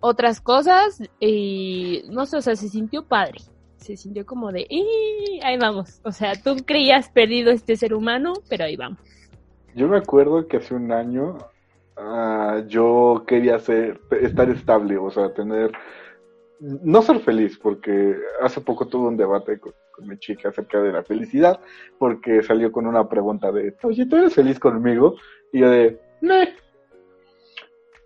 otras 0.00 0.40
cosas 0.40 1.02
y 1.18 2.02
no 2.10 2.26
sé, 2.26 2.36
o 2.36 2.42
sea, 2.42 2.56
se 2.56 2.68
sintió 2.68 3.04
padre. 3.04 3.40
Se 3.86 3.96
sintió 3.96 4.26
como 4.26 4.50
de, 4.50 4.66
ahí 5.44 5.56
vamos. 5.58 6.00
O 6.02 6.10
sea, 6.10 6.32
tú 6.42 6.56
creías 6.66 7.08
perdido 7.08 7.52
este 7.52 7.76
ser 7.76 7.94
humano, 7.94 8.32
pero 8.48 8.64
ahí 8.64 8.74
vamos. 8.74 8.98
Yo 9.76 9.86
me 9.86 9.98
acuerdo 9.98 10.48
que 10.48 10.56
hace 10.56 10.74
un 10.74 10.90
año 10.90 11.38
uh, 11.96 12.66
yo 12.66 13.22
quería 13.28 13.60
ser, 13.60 14.00
estar 14.20 14.50
estable, 14.50 14.96
o 14.96 15.08
sea, 15.08 15.32
tener 15.32 15.70
no 16.58 17.00
ser 17.02 17.20
feliz, 17.20 17.58
porque 17.58 18.16
hace 18.42 18.60
poco 18.60 18.88
tuve 18.88 19.06
un 19.06 19.16
debate 19.16 19.60
con, 19.60 19.72
mi 20.00 20.18
chica 20.18 20.48
acerca 20.50 20.82
de 20.82 20.92
la 20.92 21.04
felicidad, 21.04 21.58
porque 21.98 22.42
salió 22.42 22.70
con 22.70 22.86
una 22.86 23.08
pregunta 23.08 23.50
de, 23.52 23.74
oye, 23.82 24.04
¿tú 24.04 24.16
eres 24.16 24.34
feliz 24.34 24.58
conmigo? 24.58 25.14
Y 25.52 25.60
yo 25.60 25.70
de. 25.70 25.98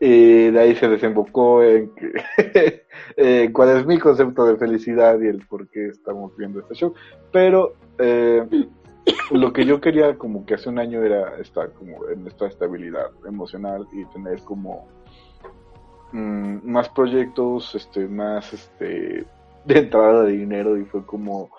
Y 0.01 0.51
de 0.51 0.59
ahí 0.59 0.75
se 0.77 0.89
desembocó 0.89 1.63
en 1.63 1.93
eh, 3.17 3.51
cuál 3.53 3.77
es 3.77 3.87
mi 3.87 3.99
concepto 3.99 4.47
de 4.47 4.57
felicidad 4.57 5.21
y 5.21 5.29
el 5.29 5.47
por 5.47 5.69
qué 5.69 5.89
estamos 5.89 6.35
viendo 6.37 6.61
este 6.61 6.75
show. 6.75 6.95
Pero 7.31 7.75
eh, 7.99 8.47
lo 9.31 9.53
que 9.53 9.67
yo 9.67 9.81
quería 9.81 10.17
como 10.17 10.47
que 10.47 10.55
hace 10.55 10.71
un 10.71 10.79
año 10.79 11.03
era 11.03 11.37
estar 11.39 11.71
como 11.73 12.09
en 12.09 12.27
esta 12.27 12.47
estabilidad 12.47 13.11
emocional 13.27 13.87
y 13.93 14.07
tener 14.07 14.41
como 14.41 14.89
Mm, 16.13 16.69
más 16.69 16.89
proyectos, 16.89 17.75
este, 17.77 18.09
más 18.09 18.53
este, 18.53 19.25
de 19.65 19.79
entrada 19.79 20.25
de 20.25 20.33
dinero 20.33 20.77
y 20.77 20.85
fue 20.85 21.05
como... 21.07 21.51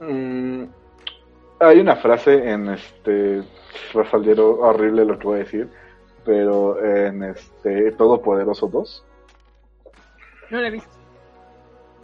Mm, 0.00 0.64
hay 1.60 1.80
una 1.80 1.96
frase 1.96 2.50
en 2.50 2.68
este 2.68 3.42
Rafaldero 3.92 4.60
horrible 4.60 5.04
lo 5.04 5.18
que 5.18 5.26
voy 5.26 5.36
a 5.36 5.44
decir, 5.44 5.70
pero 6.28 6.84
en 6.84 7.22
este 7.22 7.90
Todopoderoso 7.92 8.68
2. 8.68 9.04
No 10.50 10.60
lo 10.60 10.66
he 10.66 10.70
visto. 10.70 10.90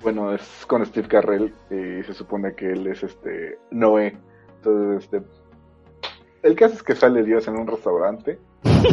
Bueno, 0.02 0.32
es 0.32 0.64
con 0.66 0.86
Steve 0.86 1.08
Carrell 1.08 1.52
y 1.68 2.02
se 2.04 2.14
supone 2.14 2.54
que 2.54 2.72
él 2.72 2.86
es 2.86 3.02
este 3.02 3.58
Noé. 3.70 4.16
Entonces, 4.56 5.04
este 5.04 5.22
el 6.42 6.56
caso 6.56 6.72
es 6.72 6.82
que 6.82 6.94
sale 6.94 7.22
Dios 7.22 7.46
en 7.48 7.58
un 7.58 7.66
restaurante 7.66 8.38
está 8.64 8.86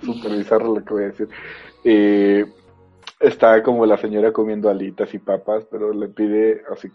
súper 0.00 0.36
bizarro 0.36 0.76
lo 0.76 0.84
que 0.84 0.94
voy 0.94 1.02
a 1.02 1.06
decir. 1.06 1.28
Eh, 1.82 2.46
está 3.20 3.62
como 3.62 3.84
la 3.86 3.96
señora 3.96 4.32
comiendo 4.32 4.68
alitas 4.68 5.12
y 5.14 5.18
papas, 5.18 5.66
pero 5.70 5.92
le 5.92 6.08
pide, 6.08 6.62
así, 6.70 6.88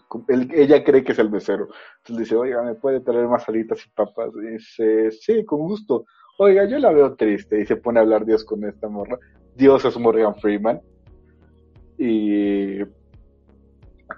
ella 0.52 0.82
cree 0.82 1.04
que 1.04 1.12
es 1.12 1.18
el 1.18 1.30
mesero. 1.30 1.68
Entonces 1.98 2.24
dice, 2.24 2.36
oiga, 2.36 2.62
¿me 2.62 2.74
puede 2.74 3.00
traer 3.00 3.26
más 3.28 3.48
alitas 3.48 3.84
y 3.84 3.90
papas? 3.90 4.30
Y 4.36 4.52
dice, 4.52 5.10
sí, 5.10 5.44
con 5.44 5.60
gusto. 5.60 6.06
Oiga, 6.38 6.64
yo 6.66 6.78
la 6.78 6.92
veo 6.92 7.14
triste. 7.14 7.60
Y 7.60 7.66
se 7.66 7.76
pone 7.76 7.98
a 7.98 8.02
hablar 8.02 8.24
Dios 8.24 8.44
con 8.44 8.64
esta 8.64 8.88
morra. 8.88 9.18
Dios 9.54 9.84
es 9.84 9.96
Morgan 9.98 10.34
Freeman. 10.36 10.80
Y 11.98 12.78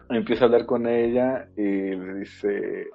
empieza 0.08 0.44
a 0.44 0.46
hablar 0.46 0.66
con 0.66 0.86
ella 0.86 1.48
y 1.56 1.62
le 1.62 2.14
dice, 2.20 2.88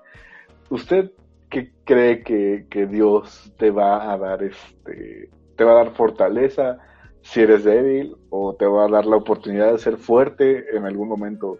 ¿usted 0.69 1.11
qué 1.49 1.71
cree 1.83 2.23
que, 2.23 2.65
que 2.69 2.87
Dios 2.87 3.53
te 3.57 3.69
va 3.69 4.11
a 4.11 4.17
dar 4.17 4.41
este 4.41 5.29
te 5.55 5.65
va 5.65 5.73
a 5.73 5.83
dar 5.83 5.93
fortaleza 5.93 6.79
si 7.21 7.41
eres 7.41 7.63
débil 7.63 8.15
o 8.29 8.53
te 8.53 8.65
va 8.65 8.85
a 8.85 8.89
dar 8.89 9.05
la 9.05 9.15
oportunidad 9.15 9.71
de 9.71 9.77
ser 9.77 9.97
fuerte 9.97 10.75
en 10.75 10.85
algún 10.85 11.07
momento 11.07 11.59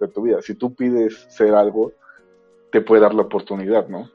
de 0.00 0.08
tu 0.08 0.22
vida. 0.22 0.40
Si 0.42 0.54
tú 0.54 0.74
pides 0.74 1.26
ser 1.28 1.54
algo, 1.54 1.92
te 2.70 2.80
puede 2.80 3.02
dar 3.02 3.14
la 3.14 3.22
oportunidad, 3.22 3.88
¿no? 3.88 4.10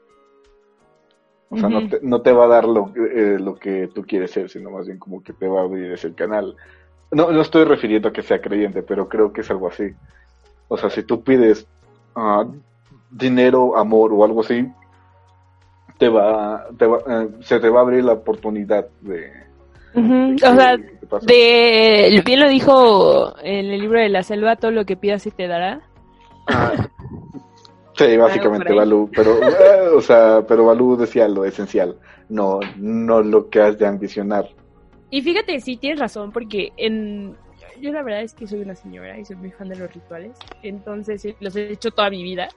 O 1.48 1.56
sea, 1.56 1.68
no, 1.68 1.88
te, 1.88 2.00
no, 2.02 2.22
te, 2.22 2.32
va 2.32 2.46
a 2.46 2.48
dar 2.48 2.64
lo, 2.64 2.92
eh, 2.96 3.38
lo, 3.38 3.54
que 3.54 3.88
tú 3.94 4.02
quieres 4.02 4.32
ser, 4.32 4.50
sino 4.50 4.70
más 4.70 4.86
bien 4.86 4.98
como 4.98 5.22
que 5.22 5.32
te 5.32 5.46
va 5.46 5.60
a 5.60 5.64
abrir 5.64 5.92
ese 5.92 6.12
canal. 6.12 6.56
No, 7.12 7.30
no 7.30 7.40
estoy 7.40 7.64
refiriendo 7.64 8.08
a 8.08 8.12
que 8.12 8.22
sea 8.22 8.40
creyente, 8.40 8.82
pero 8.82 9.08
creo 9.08 9.32
que 9.32 9.42
es 9.42 9.50
algo 9.50 9.68
así. 9.68 9.94
O 10.66 10.76
sea, 10.76 10.90
si 10.90 11.04
tú 11.04 11.22
pides 11.22 11.68
uh, 12.16 12.52
dinero, 13.12 13.76
amor 13.76 14.12
o 14.12 14.24
algo 14.24 14.40
así, 14.40 14.68
te 15.98 16.08
va, 16.08 16.66
te 16.76 16.86
va 16.86 16.98
eh, 17.06 17.28
se 17.40 17.60
te 17.60 17.70
va 17.70 17.78
a 17.78 17.82
abrir 17.82 18.04
la 18.04 18.14
oportunidad 18.14 18.88
de, 19.00 19.45
o 19.96 20.38
sea, 20.38 20.76
de, 21.22 22.22
bien 22.24 22.40
lo 22.40 22.48
dijo 22.48 23.34
en 23.42 23.66
el 23.66 23.80
libro 23.80 24.00
de 24.00 24.08
la 24.08 24.22
selva, 24.22 24.56
todo 24.56 24.70
lo 24.70 24.84
que 24.84 24.96
pidas 24.96 25.26
y 25.26 25.30
te 25.30 25.48
dará. 25.48 25.80
Ah, 26.48 26.72
Sí, 27.96 28.16
básicamente 28.16 28.74
Balú, 28.74 29.10
pero, 29.14 29.38
eh, 29.42 29.88
o 29.94 30.00
sea, 30.02 30.44
pero 30.46 30.66
Balú 30.66 30.96
decía 30.96 31.26
lo 31.28 31.46
esencial, 31.46 31.96
no, 32.28 32.60
no 32.76 33.22
lo 33.22 33.48
que 33.48 33.60
has 33.60 33.78
de 33.78 33.86
ambicionar. 33.86 34.50
Y 35.10 35.22
fíjate, 35.22 35.58
sí 35.60 35.76
tienes 35.78 35.98
razón, 35.98 36.30
porque 36.30 36.72
en, 36.76 37.34
yo 37.80 37.92
la 37.92 38.02
verdad 38.02 38.20
es 38.20 38.34
que 38.34 38.46
soy 38.46 38.60
una 38.60 38.74
señora 38.74 39.18
y 39.18 39.24
soy 39.24 39.36
muy 39.36 39.50
fan 39.50 39.70
de 39.70 39.76
los 39.76 39.92
rituales, 39.94 40.36
entonces 40.62 41.26
los 41.40 41.56
he 41.56 41.72
hecho 41.72 41.90
toda 41.90 42.10
mi 42.10 42.22
vida. 42.22 42.48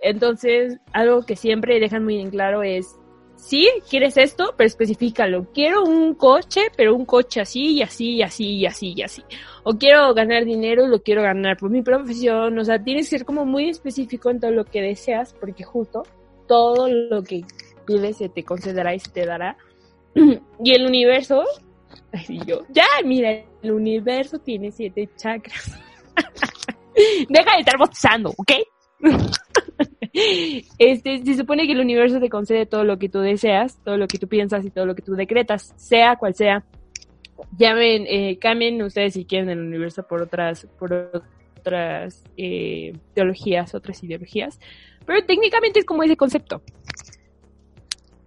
Entonces, 0.00 0.78
algo 0.92 1.24
que 1.26 1.34
siempre 1.34 1.80
dejan 1.80 2.04
muy 2.04 2.20
en 2.20 2.30
claro 2.30 2.62
es, 2.62 2.96
sí, 3.44 3.68
quieres 3.88 4.16
esto, 4.16 4.54
pero 4.56 4.66
especificalo. 4.66 5.46
Quiero 5.52 5.84
un 5.84 6.14
coche, 6.14 6.62
pero 6.76 6.94
un 6.94 7.04
coche 7.04 7.40
así 7.40 7.74
y 7.74 7.82
así 7.82 8.14
y 8.16 8.22
así 8.22 8.56
y 8.56 8.66
así 8.66 8.94
y 8.96 9.02
así. 9.02 9.22
O 9.62 9.74
quiero 9.74 10.14
ganar 10.14 10.44
dinero, 10.44 10.86
lo 10.86 11.02
quiero 11.02 11.22
ganar 11.22 11.56
por 11.56 11.70
mi 11.70 11.82
profesión. 11.82 12.58
O 12.58 12.64
sea, 12.64 12.82
tienes 12.82 13.08
que 13.08 13.18
ser 13.18 13.26
como 13.26 13.44
muy 13.44 13.68
específico 13.68 14.30
en 14.30 14.40
todo 14.40 14.50
lo 14.50 14.64
que 14.64 14.80
deseas, 14.80 15.34
porque 15.34 15.62
justo 15.62 16.02
todo 16.46 16.88
lo 16.88 17.22
que 17.22 17.44
pides 17.86 18.16
se 18.18 18.28
te 18.28 18.44
concederá 18.44 18.94
y 18.94 19.00
se 19.00 19.10
te 19.10 19.26
dará. 19.26 19.56
y 20.14 20.72
el 20.72 20.86
universo, 20.86 21.44
ay, 22.12 22.40
yo, 22.46 22.62
ya, 22.70 22.86
mira, 23.04 23.44
el 23.62 23.72
universo 23.72 24.38
tiene 24.38 24.70
siete 24.70 25.08
chakras. 25.16 25.78
Deja 27.28 27.54
de 27.54 27.60
estar 27.60 27.78
botizando, 27.78 28.30
¿ok? 28.30 28.52
este, 30.78 31.24
se 31.24 31.34
supone 31.34 31.66
que 31.66 31.72
el 31.72 31.80
universo 31.80 32.20
te 32.20 32.28
concede 32.28 32.66
todo 32.66 32.84
lo 32.84 32.98
que 32.98 33.08
tú 33.08 33.18
deseas, 33.18 33.78
todo 33.84 33.96
lo 33.96 34.06
que 34.06 34.18
tú 34.18 34.28
piensas 34.28 34.64
y 34.64 34.70
todo 34.70 34.86
lo 34.86 34.94
que 34.94 35.02
tú 35.02 35.14
decretas, 35.14 35.74
sea 35.76 36.16
cual 36.16 36.34
sea. 36.34 36.64
Llamen, 37.58 38.06
eh, 38.08 38.38
cambien 38.38 38.80
ustedes 38.82 39.14
si 39.14 39.24
quieren 39.24 39.50
el 39.50 39.60
universo 39.60 40.06
por 40.06 40.22
otras, 40.22 40.66
por 40.78 41.10
otras 41.56 42.22
eh, 42.36 42.96
teologías, 43.12 43.74
otras 43.74 44.02
ideologías, 44.04 44.60
pero 45.04 45.24
técnicamente 45.26 45.80
es 45.80 45.84
como 45.84 46.04
ese 46.04 46.16
concepto. 46.16 46.62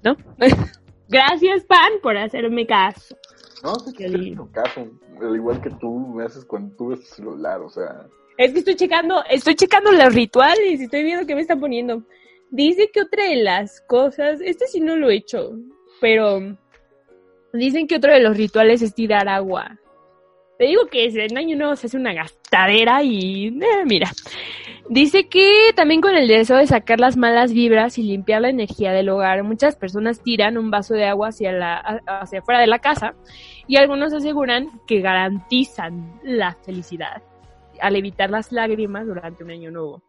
¿No? 0.03 0.17
Gracias, 1.09 1.63
Pan, 1.63 1.93
por 2.03 2.17
hacerme 2.17 2.67
caso. 2.67 3.15
No, 3.63 3.75
sí, 3.75 3.93
que 3.93 4.35
caso. 4.51 4.87
Al 5.21 5.35
igual 5.35 5.61
que 5.61 5.69
tú 5.71 5.97
me 5.97 6.25
haces 6.25 6.45
cuando 6.45 6.75
tú 6.75 6.89
ves 6.89 6.99
tu 6.99 7.15
celular, 7.15 7.61
o 7.61 7.69
sea. 7.69 8.07
Es 8.37 8.53
que 8.53 8.59
estoy 8.59 8.75
checando, 8.75 9.23
estoy 9.29 9.55
checando 9.55 9.91
los 9.91 10.13
rituales 10.13 10.79
y 10.79 10.83
estoy 10.83 11.03
viendo 11.03 11.25
qué 11.25 11.33
me 11.33 11.41
están 11.41 11.59
poniendo. 11.59 12.03
Dice 12.51 12.91
que 12.93 13.01
otra 13.01 13.23
de 13.23 13.37
las 13.37 13.81
cosas, 13.81 14.39
este 14.41 14.67
sí 14.67 14.79
no 14.79 14.95
lo 14.95 15.09
he 15.09 15.15
hecho, 15.15 15.53
pero 15.99 16.39
dicen 17.51 17.87
que 17.87 17.95
otro 17.95 18.13
de 18.13 18.19
los 18.19 18.37
rituales 18.37 18.83
es 18.83 18.93
tirar 18.93 19.27
agua. 19.27 19.79
Te 20.59 20.65
digo 20.65 20.85
que 20.85 21.05
en 21.05 21.37
año 21.37 21.57
nuevo 21.57 21.75
se 21.75 21.87
hace 21.87 21.97
una 21.97 22.13
gastadera 22.13 23.01
y 23.01 23.47
eh, 23.47 23.85
mira. 23.85 24.11
Dice 24.89 25.27
que 25.27 25.73
también 25.75 25.99
con 25.99 26.15
el 26.15 26.27
deseo 26.29 26.57
de 26.57 26.67
sacar 26.67 26.99
las 26.99 27.17
malas 27.17 27.51
vibras 27.51 27.97
y 27.97 28.03
limpiar 28.03 28.41
la 28.41 28.49
energía 28.49 28.93
del 28.93 29.09
hogar, 29.09 29.43
muchas 29.43 29.75
personas 29.75 30.21
tiran 30.23 30.57
un 30.57 30.71
vaso 30.71 30.93
de 30.93 31.05
agua 31.05 31.29
hacia 31.29 31.51
la 31.51 32.01
hacia 32.07 32.39
afuera 32.39 32.61
de 32.61 32.67
la 32.67 32.79
casa 32.79 33.15
y 33.67 33.75
algunos 33.75 34.13
aseguran 34.13 34.79
que 34.87 35.01
garantizan 35.01 36.21
la 36.23 36.55
felicidad 36.63 37.21
al 37.81 37.95
evitar 37.95 38.29
las 38.29 38.51
lágrimas 38.51 39.05
durante 39.05 39.43
un 39.43 39.51
año 39.51 39.71
nuevo. 39.71 40.01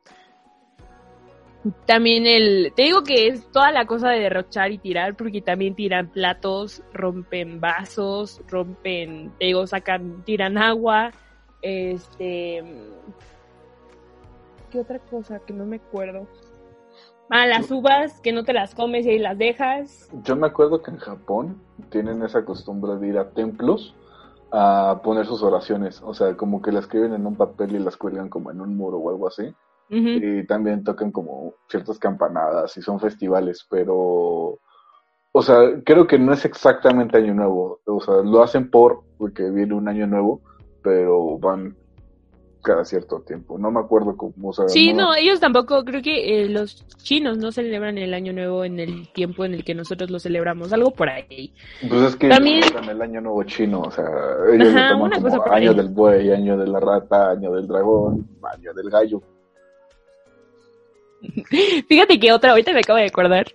También 1.87 2.27
el, 2.27 2.73
te 2.75 2.83
digo 2.83 3.03
que 3.03 3.27
es 3.27 3.51
toda 3.51 3.73
la 3.73 3.87
cosa 3.87 4.11
de 4.11 4.21
derrochar 4.21 4.71
y 4.71 4.79
tirar, 4.79 5.17
porque 5.17 5.43
también 5.43 5.75
tiran 5.75 6.09
platos, 6.09 6.83
rompen 6.93 7.61
vasos, 7.61 8.41
rompen, 8.49 9.33
te 9.39 9.47
digo, 9.47 9.67
sacan, 9.67 10.25
tiran 10.25 10.57
agua, 10.57 11.11
este, 11.61 12.63
¿qué 14.71 14.81
otra 14.81 14.99
cosa 15.01 15.41
que 15.41 15.53
no 15.53 15.67
me 15.67 15.77
acuerdo? 15.77 16.27
Ah, 17.31 17.47
las 17.47 17.71
uvas 17.71 18.21
que 18.21 18.33
no 18.33 18.45
te 18.45 18.55
las 18.55 18.75
comes 18.75 19.05
y 19.05 19.19
las 19.19 19.37
dejas. 19.37 20.09
Yo 20.23 20.35
me 20.37 20.47
acuerdo 20.47 20.81
que 20.81 20.93
en 20.93 20.97
Japón 20.97 21.61
tienen 21.91 22.23
esa 22.23 22.45
costumbre 22.45 22.97
de 22.97 23.09
ir 23.09 23.19
a 23.19 23.31
templos 23.31 23.95
a 24.51 25.01
poner 25.03 25.27
sus 25.27 25.43
oraciones, 25.43 26.03
o 26.03 26.15
sea, 26.15 26.37
como 26.37 26.63
que 26.63 26.73
la 26.73 26.81
escriben 26.81 27.13
en 27.13 27.27
un 27.27 27.37
papel 27.37 27.75
y 27.75 27.79
las 27.79 27.97
cuelgan 27.97 28.29
como 28.29 28.51
en 28.51 28.61
un 28.61 28.77
muro 28.77 28.99
o 28.99 29.11
algo 29.11 29.29
así. 29.29 29.55
Y 29.91 30.47
también 30.47 30.85
tocan 30.85 31.11
como 31.11 31.55
ciertas 31.67 31.99
campanadas 31.99 32.77
y 32.77 32.83
son 32.83 33.01
festivales, 33.01 33.67
pero, 33.71 34.59
o 35.33 35.43
sea, 35.43 35.83
creo 35.83 36.07
que 36.07 36.19
no 36.19 36.35
es 36.35 36.45
exactamente 36.45 37.17
Año 37.17 37.33
Nuevo, 37.33 37.81
o 37.87 38.01
sea, 38.01 38.17
lo 38.17 38.43
hacen 38.43 38.71
por, 38.71 39.05
porque 39.17 39.49
viene 39.49 39.73
un 39.73 39.89
Año 39.89 40.07
Nuevo, 40.07 40.43
pero 40.83 41.39
van 41.39 41.75
cada 42.63 42.85
cierto 42.85 43.21
tiempo. 43.21 43.59
No 43.59 43.71
me 43.71 43.81
acuerdo 43.81 44.17
cómo. 44.17 44.51
O 44.51 44.69
sí, 44.69 44.93
no, 44.93 45.15
ellos 45.15 45.41
tampoco, 45.41 45.85
creo 45.85 46.03
que 46.03 46.43
eh, 46.43 46.49
los 46.49 46.85
chinos 46.99 47.39
no 47.39 47.53
celebran 47.53 47.99
el 47.99 48.15
Año 48.15 48.33
Nuevo 48.33 48.65
en 48.65 48.81
el 48.81 49.09
tiempo 49.13 49.45
en 49.45 49.55
el 49.55 49.65
que 49.65 49.75
nosotros 49.75 50.11
lo 50.11 50.19
celebramos, 50.19 50.73
algo 50.73 50.91
por 50.91 51.09
ahí. 51.09 51.53
Pues 51.89 52.03
es 52.03 52.17
que 52.17 52.29
también 52.29 52.65
el 52.89 53.03
Año 53.03 53.21
Nuevo 53.21 53.43
chino, 53.45 53.83
o 53.83 53.91
sea, 53.91 54.07
ellos 54.53 54.75
toman 54.91 55.11
como 55.23 55.53
año 55.53 55.75
del 55.75 55.89
buey, 55.89 56.31
año 56.31 56.57
de 56.57 56.67
la 56.67 56.81
rata, 56.81 57.31
año 57.31 57.53
del 57.53 57.67
dragón, 57.67 58.29
año 58.43 58.73
del 58.75 58.91
gallo. 58.91 59.23
Fíjate 61.89 62.19
que 62.19 62.33
otra, 62.33 62.51
ahorita 62.51 62.73
me 62.73 62.81
acabo 62.81 62.99
de 62.99 63.07
acordar, 63.07 63.47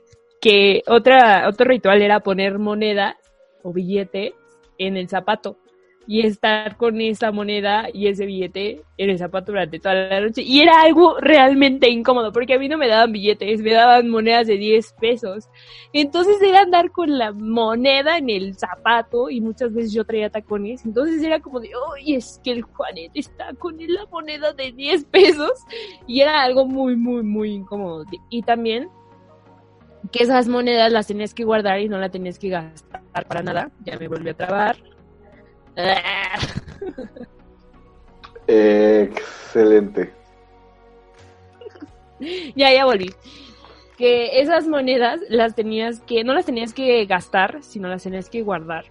que 0.42 0.84
otra, 0.88 1.48
otro 1.48 1.66
ritual 1.66 2.02
era 2.02 2.20
poner 2.20 2.60
moneda 2.60 3.18
o 3.64 3.72
billete 3.72 4.36
en 4.78 4.98
el 4.98 5.08
zapato 5.08 5.58
y 6.06 6.26
estar 6.26 6.76
con 6.78 7.00
esa 7.00 7.32
moneda 7.32 7.88
y 7.94 8.08
ese 8.08 8.26
billete 8.26 8.82
en 8.98 9.10
el 9.10 9.18
zapato 9.18 9.52
durante 9.52 9.80
toda 9.80 9.96
la 9.96 10.22
noche. 10.22 10.42
Y 10.42 10.62
era 10.62 10.82
algo 10.82 11.18
realmente 11.20 11.90
incómodo, 11.90 12.32
porque 12.34 12.56
a 12.56 12.60
mí 12.60 12.68
no 12.68 12.78
me 12.78 12.88
daban 12.88 13.12
billetes, 13.12 13.62
me 13.62 13.74
daban 13.74 14.10
monedas 14.10 14.48
de 14.48 14.58
10 14.58 14.94
pesos. 15.00 15.50
Entonces 15.94 16.42
era 16.42 16.62
andar 16.62 16.92
con 16.92 17.18
la 17.18 17.32
moneda 17.32 18.18
en 18.18 18.30
el 18.30 18.56
zapato 18.56 19.30
y 19.30 19.40
muchas 19.40 19.74
veces 19.74 19.94
yo 19.94 20.04
traía 20.04 20.30
tacones. 20.30 20.86
Entonces 20.86 21.24
era 21.24 21.40
como 21.40 21.60
de, 21.60 21.70
oye, 21.94 22.18
es 22.18 22.40
que 22.44 22.52
el 22.52 22.64
Juanet 22.64 23.12
está 23.14 23.54
con 23.54 23.78
la 23.80 24.06
moneda 24.08 24.54
de 24.54 24.72
10 24.72 25.06
pesos. 25.06 25.52
Y 26.08 26.22
era 26.22 26.44
algo 26.44 26.66
muy, 26.66 26.96
muy, 26.96 27.24
muy 27.24 27.52
incómodo. 27.52 28.06
Y 28.30 28.42
también 28.44 28.90
que 30.12 30.24
esas 30.24 30.50
monedas 30.50 30.92
las 30.92 31.08
tenías 31.08 31.34
que 31.34 31.46
guardar 31.46 31.80
y 31.80 31.88
no 31.88 31.98
las 31.98 32.12
tenías 32.12 32.38
que 32.38 32.50
gastar 32.50 33.26
para 33.26 33.42
nada. 33.42 33.72
Ya 33.86 33.98
me 33.98 34.10
volví 34.10 34.30
a 34.30 34.34
trabar 34.34 34.76
Excelente. 38.48 40.14
Ya, 42.56 42.74
ya 42.74 42.86
volví. 42.86 43.12
Que 43.98 44.40
esas 44.42 44.68
monedas 44.68 45.20
las 45.30 45.56
tenías 45.56 46.00
que, 46.02 46.24
no 46.24 46.34
las 46.34 46.46
tenías 46.46 46.74
que 46.74 47.06
gastar, 47.06 47.62
sino 47.62 47.88
las 47.88 48.04
tenías 48.04 48.30
que 48.30 48.42
guardar. 48.42 48.86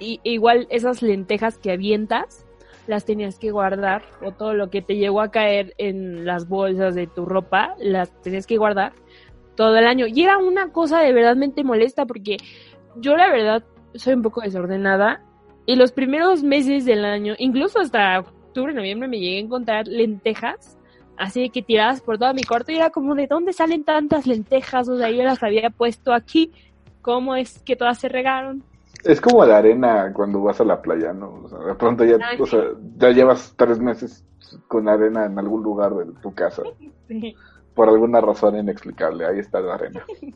Y 0.00 0.20
igual 0.22 0.66
esas 0.70 1.02
lentejas 1.02 1.58
que 1.58 1.72
avientas, 1.72 2.46
las 2.86 3.04
tenías 3.04 3.38
que 3.38 3.50
guardar. 3.50 4.02
O 4.22 4.32
todo 4.32 4.54
lo 4.54 4.70
que 4.70 4.82
te 4.82 4.96
llegó 4.96 5.20
a 5.20 5.30
caer 5.30 5.74
en 5.78 6.24
las 6.24 6.48
bolsas 6.48 6.94
de 6.94 7.06
tu 7.06 7.24
ropa, 7.24 7.74
las 7.78 8.10
tenías 8.22 8.46
que 8.46 8.56
guardar 8.56 8.92
todo 9.56 9.76
el 9.76 9.86
año. 9.86 10.06
Y 10.06 10.22
era 10.22 10.38
una 10.38 10.72
cosa 10.72 11.00
de 11.00 11.12
verdadmente 11.12 11.64
molesta 11.64 12.06
porque 12.06 12.36
yo 12.96 13.16
la 13.16 13.30
verdad 13.30 13.64
soy 13.94 14.14
un 14.14 14.22
poco 14.22 14.40
desordenada 14.40 15.22
y 15.66 15.76
los 15.76 15.92
primeros 15.92 16.42
meses 16.42 16.84
del 16.84 17.04
año, 17.04 17.34
incluso 17.38 17.80
hasta 17.80 18.20
octubre, 18.20 18.74
noviembre, 18.74 19.08
me 19.08 19.18
llegué 19.18 19.38
a 19.38 19.40
encontrar 19.40 19.86
lentejas, 19.88 20.76
así 21.16 21.48
que 21.50 21.62
tiradas 21.62 22.00
por 22.00 22.18
todo 22.18 22.34
mi 22.34 22.42
cuarto 22.42 22.72
y 22.72 22.76
era 22.76 22.90
como, 22.90 23.14
¿de 23.14 23.26
dónde 23.26 23.52
salen 23.52 23.84
tantas 23.84 24.26
lentejas? 24.26 24.88
O 24.88 24.98
sea, 24.98 25.10
yo 25.10 25.22
las 25.22 25.42
había 25.42 25.70
puesto 25.70 26.12
aquí, 26.12 26.52
¿cómo 27.00 27.34
es 27.34 27.60
que 27.60 27.76
todas 27.76 27.98
se 27.98 28.08
regaron? 28.08 28.62
Es 29.04 29.20
como 29.20 29.44
la 29.44 29.58
arena 29.58 30.12
cuando 30.14 30.40
vas 30.42 30.60
a 30.60 30.64
la 30.64 30.80
playa, 30.80 31.12
¿no? 31.12 31.42
O 31.44 31.48
sea, 31.48 31.58
de 31.58 31.74
pronto 31.74 32.04
ya, 32.04 32.18
o 32.38 32.46
sea, 32.46 32.62
ya 32.96 33.10
llevas 33.10 33.54
tres 33.56 33.78
meses 33.78 34.24
con 34.68 34.88
arena 34.88 35.26
en 35.26 35.38
algún 35.38 35.62
lugar 35.62 35.94
de 35.94 36.12
tu 36.20 36.32
casa. 36.34 36.62
Por 37.74 37.88
alguna 37.88 38.20
razón 38.20 38.56
inexplicable, 38.56 39.26
ahí 39.26 39.38
está 39.38 39.60
la 39.60 39.74
arena. 39.74 40.04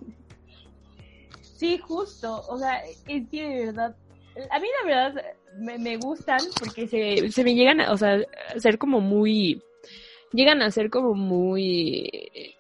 Sí, 1.59 1.77
justo. 1.79 2.41
O 2.49 2.57
sea, 2.57 2.87
es 2.87 3.03
que 3.03 3.21
de 3.21 3.67
verdad 3.67 3.97
a 4.51 4.59
mí 4.59 4.69
la 4.83 4.87
verdad 4.87 5.25
me, 5.59 5.79
me 5.79 5.97
gustan 5.97 6.39
porque 6.59 6.87
se, 6.87 7.31
se 7.31 7.45
me 7.45 7.55
llegan 7.55 7.81
a, 7.81 7.93
o 7.93 7.97
sea, 7.97 8.21
a 8.55 8.61
ser 8.61 8.79
como 8.79 9.01
muy, 9.01 9.63
llegan 10.33 10.63
a 10.63 10.71
ser 10.71 10.91
como 10.91 11.15
muy, 11.15 12.11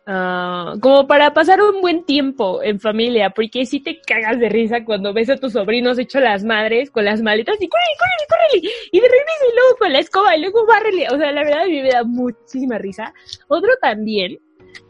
uh, 0.07 0.79
como 0.81 1.07
para 1.07 1.33
pasar 1.33 1.61
un 1.63 1.81
buen 1.81 2.05
tiempo 2.05 2.63
en 2.63 2.81
familia, 2.81 3.31
porque 3.31 3.67
si 3.67 3.81
te 3.81 4.01
cagas 4.01 4.39
de 4.39 4.49
risa 4.49 4.85
cuando 4.85 5.13
ves 5.13 5.31
a 5.31 5.37
tus 5.37 5.53
sobrinos 5.53 5.99
hecho 5.99 6.21
las 6.21 6.45
madres 6.45 6.91
con 6.91 7.05
las 7.05 7.23
maletas 7.23 7.57
y 7.61 7.69
córrele, 7.69 7.97
córrele, 7.99 8.27
córrele, 8.29 8.75
y 8.93 9.01
de 9.01 9.07
regreso 9.07 9.45
y 9.51 9.55
luego 9.55 9.77
con 9.79 9.93
la 9.93 9.99
escoba 9.99 10.37
y 10.37 10.41
luego 10.41 10.67
bárrele, 10.67 11.07
o 11.11 11.19
sea, 11.19 11.33
la 11.33 11.45
verdad 11.45 11.63
a 11.63 11.67
mí 11.67 11.83
me 11.83 11.91
da 11.91 12.05
muchísima 12.05 12.79
risa. 12.79 13.13
Otro 13.49 13.71
también 13.81 14.39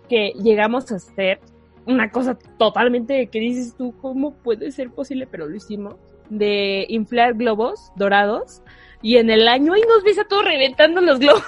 que 0.09 0.33
llegamos 0.42 0.90
a 0.90 0.96
hacer, 0.96 1.40
una 1.87 2.11
cosa 2.11 2.38
totalmente 2.59 3.29
que 3.29 3.40
dices 3.40 3.74
tú, 3.77 3.94
¿cómo 4.01 4.35
puede 4.42 4.70
ser 4.72 4.90
posible? 4.90 5.27
Pero 5.27 5.46
lo 5.46 5.57
hicimos 5.57 5.96
de 6.30 6.86
inflar 6.88 7.34
globos 7.34 7.92
dorados 7.96 8.62
y 9.02 9.16
en 9.16 9.30
el 9.30 9.48
año 9.48 9.76
y 9.76 9.80
nos 9.82 10.02
ves 10.02 10.18
a 10.18 10.24
todos 10.24 10.44
reventando 10.44 11.00
los 11.00 11.18
globos. 11.18 11.44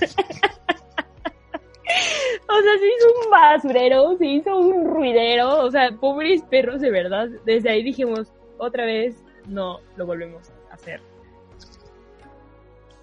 O 2.48 2.60
sea, 2.60 2.78
se 2.78 2.86
hizo 2.86 3.24
un 3.24 3.30
basurero, 3.30 4.16
se 4.18 4.26
hizo 4.26 4.56
un 4.56 4.84
ruidero, 4.84 5.64
o 5.64 5.70
sea, 5.70 5.90
pobres 5.92 6.42
perros 6.42 6.80
de 6.80 6.90
verdad. 6.90 7.28
Desde 7.44 7.70
ahí 7.70 7.82
dijimos, 7.82 8.32
otra 8.58 8.84
vez, 8.84 9.16
no 9.48 9.80
lo 9.96 10.06
volvemos 10.06 10.50
a 10.70 10.74
hacer. 10.74 11.00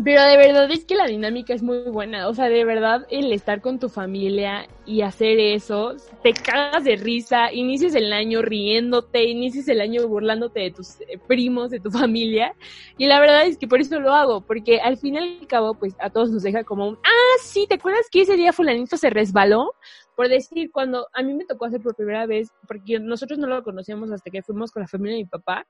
Pero 0.04 0.22
de 0.22 0.36
verdad 0.36 0.70
es 0.70 0.84
que 0.84 0.96
la 0.96 1.06
dinámica 1.06 1.54
es 1.54 1.63
muy 1.63 1.84
buena. 1.84 2.28
O 2.28 2.34
sea, 2.34 2.50
de 2.50 2.66
verdad, 2.66 3.06
el 3.10 3.32
estar 3.32 3.62
con 3.62 3.80
tu 3.80 3.88
familia 3.88 4.68
y 4.86 5.02
hacer 5.02 5.39
eso, 5.39 5.96
te 6.22 6.34
cagas 6.34 6.84
de 6.84 6.98
risa, 6.98 7.54
inicias 7.54 7.96
el 7.96 8.12
año 8.12 8.42
riéndote, 8.42 9.24
inicias 9.24 9.70
el 9.70 9.80
año 9.80 10.06
burlándote 10.08 10.60
de 10.60 10.72
tus 10.72 11.00
eh, 11.02 11.18
primos, 11.28 11.70
de 11.70 11.80
tu 11.80 11.89
familia. 11.92 12.54
Y 12.98 13.06
la 13.06 13.20
verdad 13.22 13.46
es 13.46 13.58
que 13.58 13.68
por 13.68 13.80
eso 13.80 14.00
lo 14.00 14.13
hago, 14.13 14.42
porque 14.42 14.82
al 14.82 14.98
fin 14.98 15.16
y 15.16 15.18
al 15.20 15.48
cabo, 15.48 15.76
pues 15.76 15.96
a 16.00 16.10
todos 16.10 16.32
nos 16.32 16.44
deja 16.44 16.66
como 16.66 16.89
un, 16.89 16.96
ah, 16.96 17.38
sí, 17.42 17.66
¿te 17.68 17.76
acuerdas 17.76 18.08
que 18.12 18.22
ese 18.22 18.36
día 18.36 18.52
fulanito 18.52 18.98
se 18.98 19.10
resbaló? 19.10 19.74
Por 20.18 20.28
decir, 20.28 20.70
cuando 20.72 21.08
a 21.13 21.24
mí 21.24 21.34
me 21.34 21.46
tocó 21.46 21.66
hacer 21.66 21.82
por 21.82 21.96
primera 21.96 22.26
vez, 22.26 22.50
porque 22.68 23.00
nosotros 23.00 23.39
no 23.39 23.48
lo 23.48 23.63
conocíamos 23.63 24.12
hasta 24.12 24.30
que 24.30 24.44
fuimos 24.44 24.72
con 24.72 24.82
la 24.82 24.88
familia 24.88 25.16
de 25.16 25.24
mi 25.24 25.30
papá, 25.30 25.66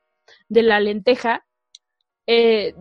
de 0.50 0.64
la 0.64 0.80
lenteja, 0.80 1.46
eh, 2.28 2.74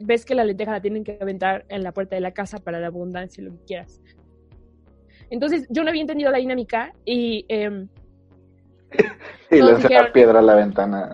ves 0.00 0.24
que 0.24 0.34
la 0.34 0.44
lenteja 0.44 0.72
la 0.72 0.80
tienen 0.80 1.04
que 1.04 1.18
aventar 1.20 1.64
en 1.68 1.82
la 1.82 1.92
puerta 1.92 2.16
de 2.16 2.20
la 2.20 2.32
casa 2.32 2.58
para 2.58 2.80
la 2.80 2.88
abundancia, 2.88 3.42
lo 3.42 3.52
que 3.52 3.64
quieras. 3.64 4.00
Entonces, 5.30 5.66
yo 5.68 5.84
no 5.84 5.90
había 5.90 6.02
entendido 6.02 6.30
la 6.30 6.38
dinámica 6.38 6.92
y... 7.04 7.44
Eh, 7.48 7.86
y 9.50 9.56
lanzar 9.56 9.90
la 9.90 10.12
piedra 10.12 10.38
a 10.38 10.42
la 10.42 10.54
ventana. 10.54 11.10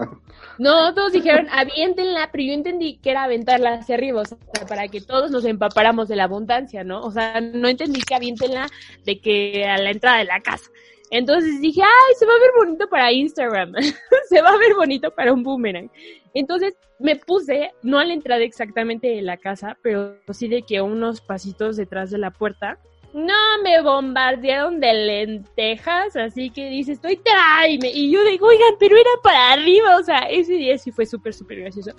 No, 0.59 0.95
todos 0.95 1.13
dijeron 1.13 1.49
aviéntenla, 1.51 2.29
pero 2.31 2.45
yo 2.45 2.53
entendí 2.53 2.99
que 2.99 3.11
era 3.11 3.25
aventarla 3.25 3.75
hacia 3.75 3.97
arriba, 3.97 4.23
o 4.23 4.25
sea, 4.25 4.39
para 4.69 4.87
que 4.89 5.01
todos 5.01 5.31
nos 5.31 5.45
empapáramos 5.45 6.09
de 6.09 6.17
la 6.17 6.25
abundancia, 6.25 6.85
¿no? 6.85 7.01
O 7.01 7.11
sea, 7.11 7.41
no 7.41 7.67
entendí 7.67 8.01
que 8.01 8.15
aviéntenla 8.15 8.69
de 9.05 9.19
que 9.19 9.65
a 9.65 9.79
la 9.79 9.91
entrada 9.91 10.19
de 10.19 10.25
la 10.27 10.41
casa. 10.41 10.71
Entonces 11.15 11.61
dije, 11.61 11.81
ay, 11.81 12.15
se 12.19 12.27
va 12.27 12.33
a 12.33 12.41
ver 12.41 12.51
bonito 12.59 12.89
para 12.89 13.13
Instagram, 13.13 13.73
se 14.29 14.43
va 14.43 14.51
a 14.51 14.59
ver 14.59 14.75
bonito 14.75 15.15
para 15.15 15.33
un 15.33 15.45
boomerang. 15.45 15.89
Entonces 16.35 16.75
me 16.99 17.15
puse, 17.15 17.71
no 17.85 18.01
a 18.01 18.05
la 18.05 18.15
entrada 18.15 18.43
exactamente 18.43 19.07
de 19.07 19.23
la 19.23 19.37
casa, 19.37 19.79
pero 19.81 20.17
sí 20.33 20.49
de 20.49 20.63
que 20.63 20.81
unos 20.81 21.21
pasitos 21.21 21.77
detrás 21.77 22.11
de 22.11 22.19
la 22.19 22.33
puerta. 22.33 22.81
No, 23.13 23.63
me 23.63 23.81
bombardearon 23.81 24.81
de 24.81 24.93
lentejas, 24.93 26.17
así 26.17 26.51
que 26.51 26.69
dice, 26.69 26.91
estoy 26.91 27.17
tráeme. 27.19 27.93
Y 27.93 28.11
yo 28.11 28.25
digo, 28.25 28.49
oigan, 28.49 28.75
pero 28.81 28.97
era 28.97 29.11
para 29.23 29.53
arriba, 29.53 29.97
o 29.97 30.03
sea, 30.03 30.19
ese 30.29 30.55
día 30.55 30.77
sí 30.79 30.91
fue 30.91 31.07
súper, 31.07 31.33
súper 31.33 31.61
gracioso 31.61 31.93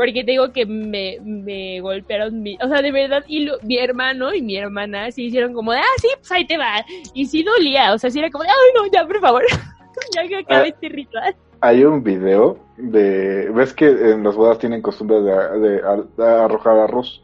porque 0.00 0.24
te 0.24 0.30
digo 0.30 0.50
que 0.50 0.64
me, 0.64 1.18
me 1.20 1.78
golpearon, 1.82 2.42
mi, 2.42 2.56
o 2.62 2.68
sea, 2.68 2.80
de 2.80 2.90
verdad, 2.90 3.22
y 3.28 3.46
mi 3.64 3.76
hermano 3.76 4.32
y 4.32 4.40
mi 4.40 4.56
hermana 4.56 5.10
se 5.10 5.20
hicieron 5.20 5.52
como 5.52 5.72
de, 5.72 5.78
ah, 5.80 5.96
sí, 6.00 6.08
pues 6.16 6.32
ahí 6.32 6.46
te 6.46 6.56
va, 6.56 6.82
y 7.12 7.26
sí 7.26 7.42
dolía, 7.42 7.92
o 7.92 7.98
sea, 7.98 8.10
sí 8.10 8.18
era 8.18 8.30
como 8.30 8.44
de, 8.44 8.48
ay, 8.48 8.56
no, 8.74 8.86
ya, 8.90 9.06
por 9.06 9.20
favor, 9.20 9.42
ya 10.16 10.26
que 10.26 10.36
acabe 10.38 10.62
ah, 10.62 10.68
este 10.68 10.88
ritual. 10.88 11.36
Hay 11.60 11.84
un 11.84 12.02
video 12.02 12.58
de, 12.78 13.50
ves 13.50 13.74
que 13.74 13.88
en 13.88 14.24
las 14.24 14.36
bodas 14.36 14.58
tienen 14.58 14.80
costumbre 14.80 15.20
de, 15.20 15.82
arrojar 16.16 16.78
arroz. 16.78 17.22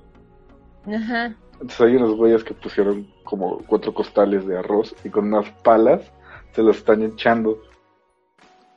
Ajá. 0.87 1.35
Entonces 1.53 1.81
hay 1.81 1.97
unos 1.97 2.15
güeyes 2.15 2.45
que 2.45 2.53
pusieron 2.53 3.11
como 3.25 3.57
cuatro 3.67 3.95
costales 3.95 4.47
de 4.47 4.59
arroz 4.59 4.95
y 5.03 5.09
con 5.09 5.33
unas 5.33 5.49
palas 5.63 6.03
se 6.53 6.63
los 6.63 6.77
están 6.77 7.03
echando. 7.05 7.59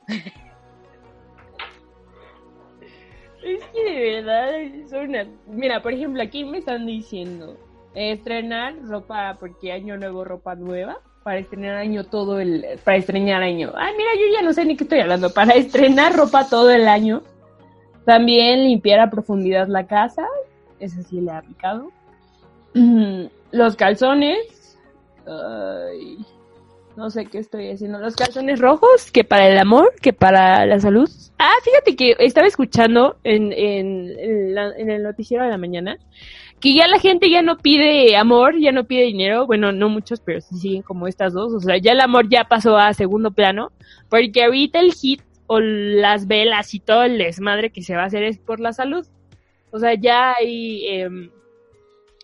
Es 3.42 3.64
que 3.72 3.82
de 3.84 4.20
verdad 4.20 4.60
es 4.60 4.92
una... 4.92 5.26
Mira, 5.46 5.82
por 5.82 5.92
ejemplo, 5.92 6.22
aquí 6.22 6.44
me 6.44 6.58
están 6.58 6.86
diciendo 6.86 7.56
estrenar 7.94 8.74
ropa, 8.82 9.36
porque 9.40 9.72
año 9.72 9.96
nuevo, 9.96 10.24
ropa 10.24 10.54
nueva, 10.54 10.98
para 11.22 11.38
estrenar 11.38 11.76
año 11.76 12.04
todo 12.04 12.40
el... 12.40 12.64
Para 12.84 12.98
estrenar 12.98 13.42
año. 13.42 13.72
Ay, 13.76 13.94
mira, 13.96 14.10
yo 14.14 14.32
ya 14.32 14.42
no 14.42 14.52
sé 14.52 14.64
ni 14.64 14.76
qué 14.76 14.84
estoy 14.84 15.00
hablando. 15.00 15.30
Para 15.32 15.54
estrenar 15.54 16.14
ropa 16.14 16.48
todo 16.48 16.70
el 16.70 16.86
año. 16.86 17.22
También 18.04 18.64
limpiar 18.64 19.00
a 19.00 19.10
profundidad 19.10 19.68
la 19.68 19.86
casa. 19.86 20.26
Eso 20.78 21.02
sí 21.02 21.20
le 21.20 21.30
ha 21.30 21.38
aplicado. 21.38 21.90
Los 23.52 23.76
calzones. 23.76 24.78
Ay, 25.26 26.24
no 27.00 27.08
sé 27.08 27.24
qué 27.24 27.38
estoy 27.38 27.70
haciendo. 27.70 27.98
Los 27.98 28.14
calzones 28.14 28.60
rojos, 28.60 29.10
que 29.10 29.24
para 29.24 29.48
el 29.48 29.58
amor, 29.58 29.94
que 30.02 30.12
para 30.12 30.66
la 30.66 30.78
salud. 30.80 31.08
Ah, 31.38 31.54
fíjate 31.64 31.96
que 31.96 32.14
estaba 32.18 32.46
escuchando 32.46 33.16
en, 33.24 33.54
en, 33.54 34.10
en, 34.18 34.90
el 34.90 35.02
noticiero 35.02 35.42
de 35.42 35.50
la 35.50 35.56
mañana 35.56 35.96
que 36.60 36.74
ya 36.74 36.86
la 36.88 36.98
gente 36.98 37.30
ya 37.30 37.40
no 37.40 37.56
pide 37.56 38.14
amor, 38.16 38.58
ya 38.60 38.70
no 38.70 38.84
pide 38.84 39.04
dinero. 39.04 39.46
Bueno, 39.46 39.72
no 39.72 39.88
muchos, 39.88 40.20
pero 40.20 40.42
sí 40.42 40.58
siguen 40.58 40.82
como 40.82 41.06
estas 41.06 41.32
dos. 41.32 41.54
O 41.54 41.60
sea, 41.60 41.78
ya 41.78 41.92
el 41.92 42.00
amor 42.00 42.28
ya 42.28 42.44
pasó 42.44 42.76
a 42.76 42.92
segundo 42.92 43.30
plano. 43.30 43.72
Porque 44.10 44.44
ahorita 44.44 44.78
el 44.78 44.92
hit 44.92 45.22
o 45.46 45.58
las 45.58 46.26
velas 46.26 46.74
y 46.74 46.80
todo 46.80 47.04
el 47.04 47.16
desmadre 47.16 47.72
que 47.72 47.82
se 47.82 47.96
va 47.96 48.02
a 48.02 48.06
hacer 48.06 48.24
es 48.24 48.36
por 48.36 48.60
la 48.60 48.74
salud. 48.74 49.06
O 49.70 49.78
sea, 49.78 49.94
ya 49.94 50.34
hay... 50.34 50.84
Eh, 50.86 51.30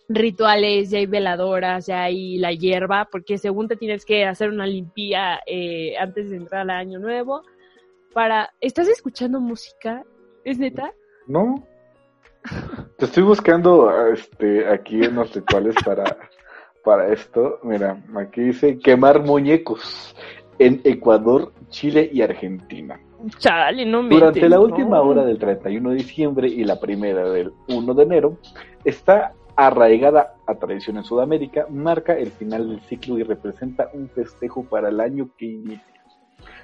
rituales, 0.08 0.90
ya 0.90 0.98
hay 0.98 1.06
veladoras, 1.06 1.86
ya 1.86 2.04
hay 2.04 2.38
la 2.38 2.52
hierba, 2.52 3.08
porque 3.10 3.38
según 3.38 3.68
te 3.68 3.76
tienes 3.76 4.04
que 4.04 4.24
hacer 4.24 4.50
una 4.50 4.66
limpia 4.66 5.40
eh, 5.46 5.96
antes 5.98 6.30
de 6.30 6.36
entrar 6.36 6.62
al 6.62 6.70
año 6.70 6.98
nuevo. 6.98 7.42
Para, 8.12 8.50
¿estás 8.60 8.88
escuchando 8.88 9.40
música? 9.40 10.04
¿Es 10.44 10.58
neta? 10.58 10.92
No. 11.26 11.66
Te 12.96 13.04
estoy 13.04 13.24
buscando 13.24 13.90
este 14.12 14.68
aquí 14.68 15.02
en 15.04 15.16
los 15.16 15.34
rituales 15.34 15.74
para, 15.84 16.04
para 16.84 17.12
esto. 17.12 17.58
Mira, 17.62 18.02
aquí 18.16 18.42
dice 18.42 18.78
quemar 18.78 19.22
muñecos 19.22 20.14
en 20.58 20.80
Ecuador, 20.84 21.52
Chile 21.68 22.08
y 22.12 22.22
Argentina. 22.22 23.00
Chale, 23.38 23.84
no 23.84 24.02
me 24.02 24.14
Durante 24.14 24.48
la 24.48 24.60
última 24.60 25.00
hora 25.00 25.24
del 25.24 25.38
31 25.38 25.90
de 25.90 25.96
diciembre 25.96 26.48
y 26.48 26.64
la 26.64 26.78
primera 26.78 27.28
del 27.28 27.52
1 27.68 27.94
de 27.94 28.02
enero, 28.02 28.38
está 28.84 29.34
arraigada 29.56 30.34
a 30.46 30.54
tradición 30.54 30.98
en 30.98 31.04
Sudamérica, 31.04 31.66
marca 31.70 32.12
el 32.16 32.30
final 32.30 32.68
del 32.68 32.80
ciclo 32.82 33.18
y 33.18 33.22
representa 33.22 33.90
un 33.94 34.08
festejo 34.10 34.64
para 34.64 34.90
el 34.90 35.00
año 35.00 35.30
que 35.38 35.46
inicia. 35.46 35.96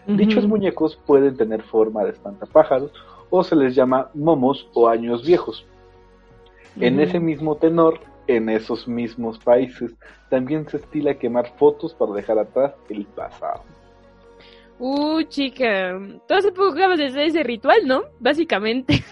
Dichos 0.06 0.46
muñecos 0.46 0.96
pueden 1.06 1.36
tener 1.36 1.62
forma 1.62 2.04
de 2.04 2.10
espantapájaros 2.10 2.92
o 3.30 3.42
se 3.42 3.56
les 3.56 3.74
llama 3.74 4.10
momos 4.14 4.68
o 4.74 4.88
años 4.88 5.24
viejos. 5.24 5.64
En 6.80 7.00
ese 7.00 7.20
mismo 7.20 7.56
tenor, 7.56 8.00
en 8.26 8.48
esos 8.48 8.86
mismos 8.88 9.38
países, 9.38 9.92
también 10.28 10.68
se 10.68 10.78
estila 10.78 11.14
quemar 11.14 11.56
fotos 11.56 11.94
para 11.94 12.12
dejar 12.12 12.38
atrás 12.38 12.72
el 12.88 13.06
pasado. 13.06 13.62
Uh, 14.78 15.22
chica, 15.24 15.98
tú 16.26 16.34
hace 16.34 16.50
poco 16.50 16.72
acabas 16.72 16.98
de 16.98 17.06
hacer 17.06 17.22
ese 17.22 17.42
ritual, 17.42 17.86
¿no? 17.86 18.02
Básicamente. 18.18 19.02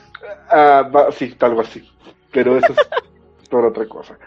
Ah, 0.51 1.09
sí, 1.13 1.35
algo 1.41 1.61
así. 1.61 1.89
Pero 2.33 2.59
eso 2.59 2.73
es 2.73 2.79
por 3.51 3.65
otra 3.65 3.87
cosa. 3.87 4.19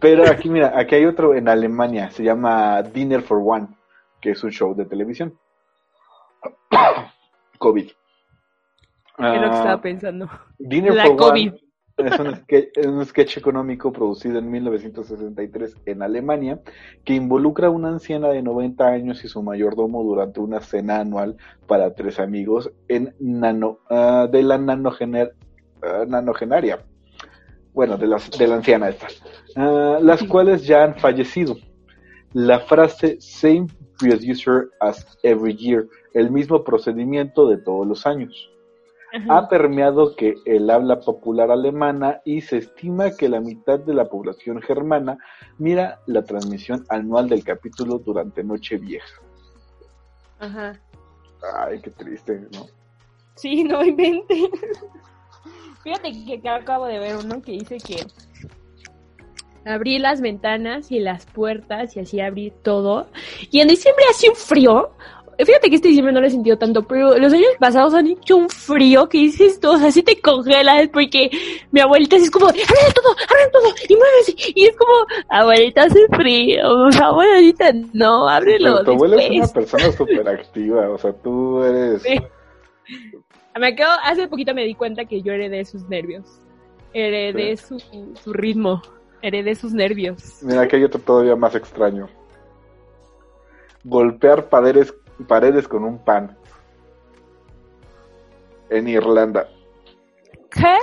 Pero 0.00 0.28
aquí, 0.28 0.50
mira, 0.50 0.72
aquí 0.76 0.96
hay 0.96 1.06
otro 1.06 1.34
en 1.34 1.48
Alemania, 1.48 2.10
se 2.10 2.22
llama 2.22 2.82
Dinner 2.82 3.22
for 3.22 3.40
One, 3.42 3.68
que 4.20 4.32
es 4.32 4.44
un 4.44 4.50
show 4.50 4.74
de 4.74 4.84
televisión. 4.84 5.38
COVID. 7.58 7.86
¿Qué 9.16 9.34
es 9.34 9.40
lo 9.40 9.50
que 9.50 9.56
estaba 9.56 9.72
ah, 9.72 9.80
pensando? 9.80 10.28
Dinner 10.58 11.06
for 11.06 11.16
COVID. 11.16 11.48
One 11.48 11.62
es 11.98 12.18
un, 12.18 12.34
sketch, 12.34 12.68
es 12.74 12.86
un, 12.86 13.04
sketch, 13.04 13.36
económico 13.36 13.92
producido 13.92 14.38
en 14.38 14.50
1963 14.50 15.76
en 15.86 16.02
Alemania 16.02 16.60
que 17.04 17.14
involucra 17.14 17.68
a 17.68 17.70
una 17.70 17.88
anciana 17.88 18.28
de 18.28 18.42
90 18.42 18.86
años 18.86 19.24
y 19.24 19.28
su 19.28 19.42
mayordomo 19.42 20.02
durante 20.02 20.40
una 20.40 20.60
cena 20.60 21.00
anual 21.00 21.36
para 21.66 21.94
tres 21.94 22.18
amigos 22.18 22.72
en 22.88 23.14
nano, 23.20 23.78
uh, 23.90 24.26
de 24.26 24.42
la 24.42 24.58
nanogener, 24.58 25.34
uh, 25.82 26.06
nanogenaria 26.08 26.80
bueno, 27.72 27.96
de, 27.96 28.06
las, 28.06 28.30
de 28.30 28.46
la 28.46 28.56
anciana 28.56 28.88
esta, 28.88 29.08
ah, 29.56 29.98
las 30.00 30.22
cuales 30.24 30.64
ya 30.66 30.84
han 30.84 30.94
fallecido. 30.96 31.56
La 32.32 32.60
frase 32.60 33.20
same 33.20 33.66
producer 33.98 34.70
as 34.80 35.18
every 35.22 35.54
year, 35.56 35.86
el 36.14 36.30
mismo 36.30 36.64
procedimiento 36.64 37.48
de 37.48 37.58
todos 37.58 37.86
los 37.86 38.06
años. 38.06 38.48
Ha 39.28 39.46
permeado 39.46 40.16
que 40.16 40.36
el 40.46 40.70
habla 40.70 41.00
popular 41.00 41.50
alemana 41.50 42.22
y 42.24 42.40
se 42.40 42.56
estima 42.56 43.10
que 43.10 43.28
la 43.28 43.40
mitad 43.40 43.78
de 43.78 43.92
la 43.92 44.08
población 44.08 44.62
germana 44.62 45.18
mira 45.58 46.00
la 46.06 46.24
transmisión 46.24 46.86
anual 46.88 47.28
del 47.28 47.44
capítulo 47.44 47.98
durante 47.98 48.42
Nochevieja. 48.42 49.20
Ajá. 50.38 50.80
Ay, 51.58 51.80
qué 51.82 51.90
triste, 51.90 52.40
¿no? 52.54 52.66
Sí, 53.34 53.64
no 53.64 53.84
inventen. 53.84 54.48
Fíjate 55.82 56.12
que 56.40 56.48
acabo 56.48 56.86
de 56.86 56.98
ver 56.98 57.16
uno 57.16 57.42
que 57.42 57.52
dice 57.52 57.78
que 57.78 58.06
abrí 59.64 59.98
las 59.98 60.20
ventanas 60.20 60.90
y 60.90 61.00
las 61.00 61.26
puertas 61.26 61.96
y 61.96 62.00
así 62.00 62.20
abrí 62.20 62.52
todo. 62.62 63.06
Y 63.50 63.60
en 63.60 63.68
diciembre 63.68 64.04
hace 64.10 64.28
un 64.28 64.36
frío. 64.36 64.90
fíjate 65.38 65.70
que 65.70 65.76
este 65.76 65.88
diciembre 65.88 66.12
no 66.12 66.20
lo 66.20 66.26
he 66.26 66.30
sentido 66.30 66.56
tanto, 66.56 66.82
pero 66.86 67.16
los 67.18 67.32
años 67.32 67.48
pasados 67.58 67.94
han 67.94 68.06
hecho 68.06 68.36
un 68.36 68.48
frío 68.48 69.08
que 69.08 69.18
dices 69.18 69.58
tú, 69.58 69.70
o 69.70 69.78
sea, 69.78 69.90
si 69.90 70.02
te 70.02 70.20
congelas 70.20 70.88
porque 70.92 71.30
mi 71.70 71.80
abuelita 71.80 72.16
es 72.16 72.30
como, 72.30 72.46
abre 72.46 72.60
todo, 72.94 73.10
abre 73.10 73.50
todo, 73.52 73.74
y 73.88 73.96
muévese, 73.96 74.52
y 74.54 74.66
es 74.66 74.76
como, 74.76 75.06
abuelita 75.28 75.84
hace 75.84 76.06
frío, 76.08 76.86
o 76.86 76.92
sea, 76.92 77.06
abuelita 77.06 77.72
no, 77.92 78.28
ábrelo. 78.28 78.74
Pero 78.74 78.84
tu 78.84 78.90
abuela 78.92 79.22
es 79.22 79.30
una 79.30 79.48
persona 79.48 79.92
súper 79.96 80.28
activa, 80.28 80.90
o 80.90 80.98
sea, 80.98 81.12
tú 81.12 81.62
eres... 81.64 82.02
Sí. 82.02 82.18
Me 83.58 83.68
acabo, 83.68 83.92
hace 84.02 84.28
poquito 84.28 84.54
me 84.54 84.64
di 84.64 84.74
cuenta 84.74 85.04
que 85.04 85.20
yo 85.20 85.32
heredé 85.32 85.64
sus 85.64 85.88
nervios, 85.88 86.40
heredé 86.92 87.56
su, 87.56 87.78
su 87.78 88.32
ritmo, 88.32 88.80
heredé 89.20 89.54
sus 89.54 89.72
nervios. 89.74 90.42
Mira, 90.42 90.66
que 90.66 90.76
hay 90.76 90.84
otro 90.84 91.00
todavía 91.00 91.36
más 91.36 91.54
extraño. 91.54 92.08
Golpear 93.84 94.48
paredes, 94.48 94.94
paredes 95.28 95.68
con 95.68 95.84
un 95.84 95.98
pan. 95.98 96.36
En 98.70 98.88
Irlanda. 98.88 99.48
¿Qué? 100.50 100.76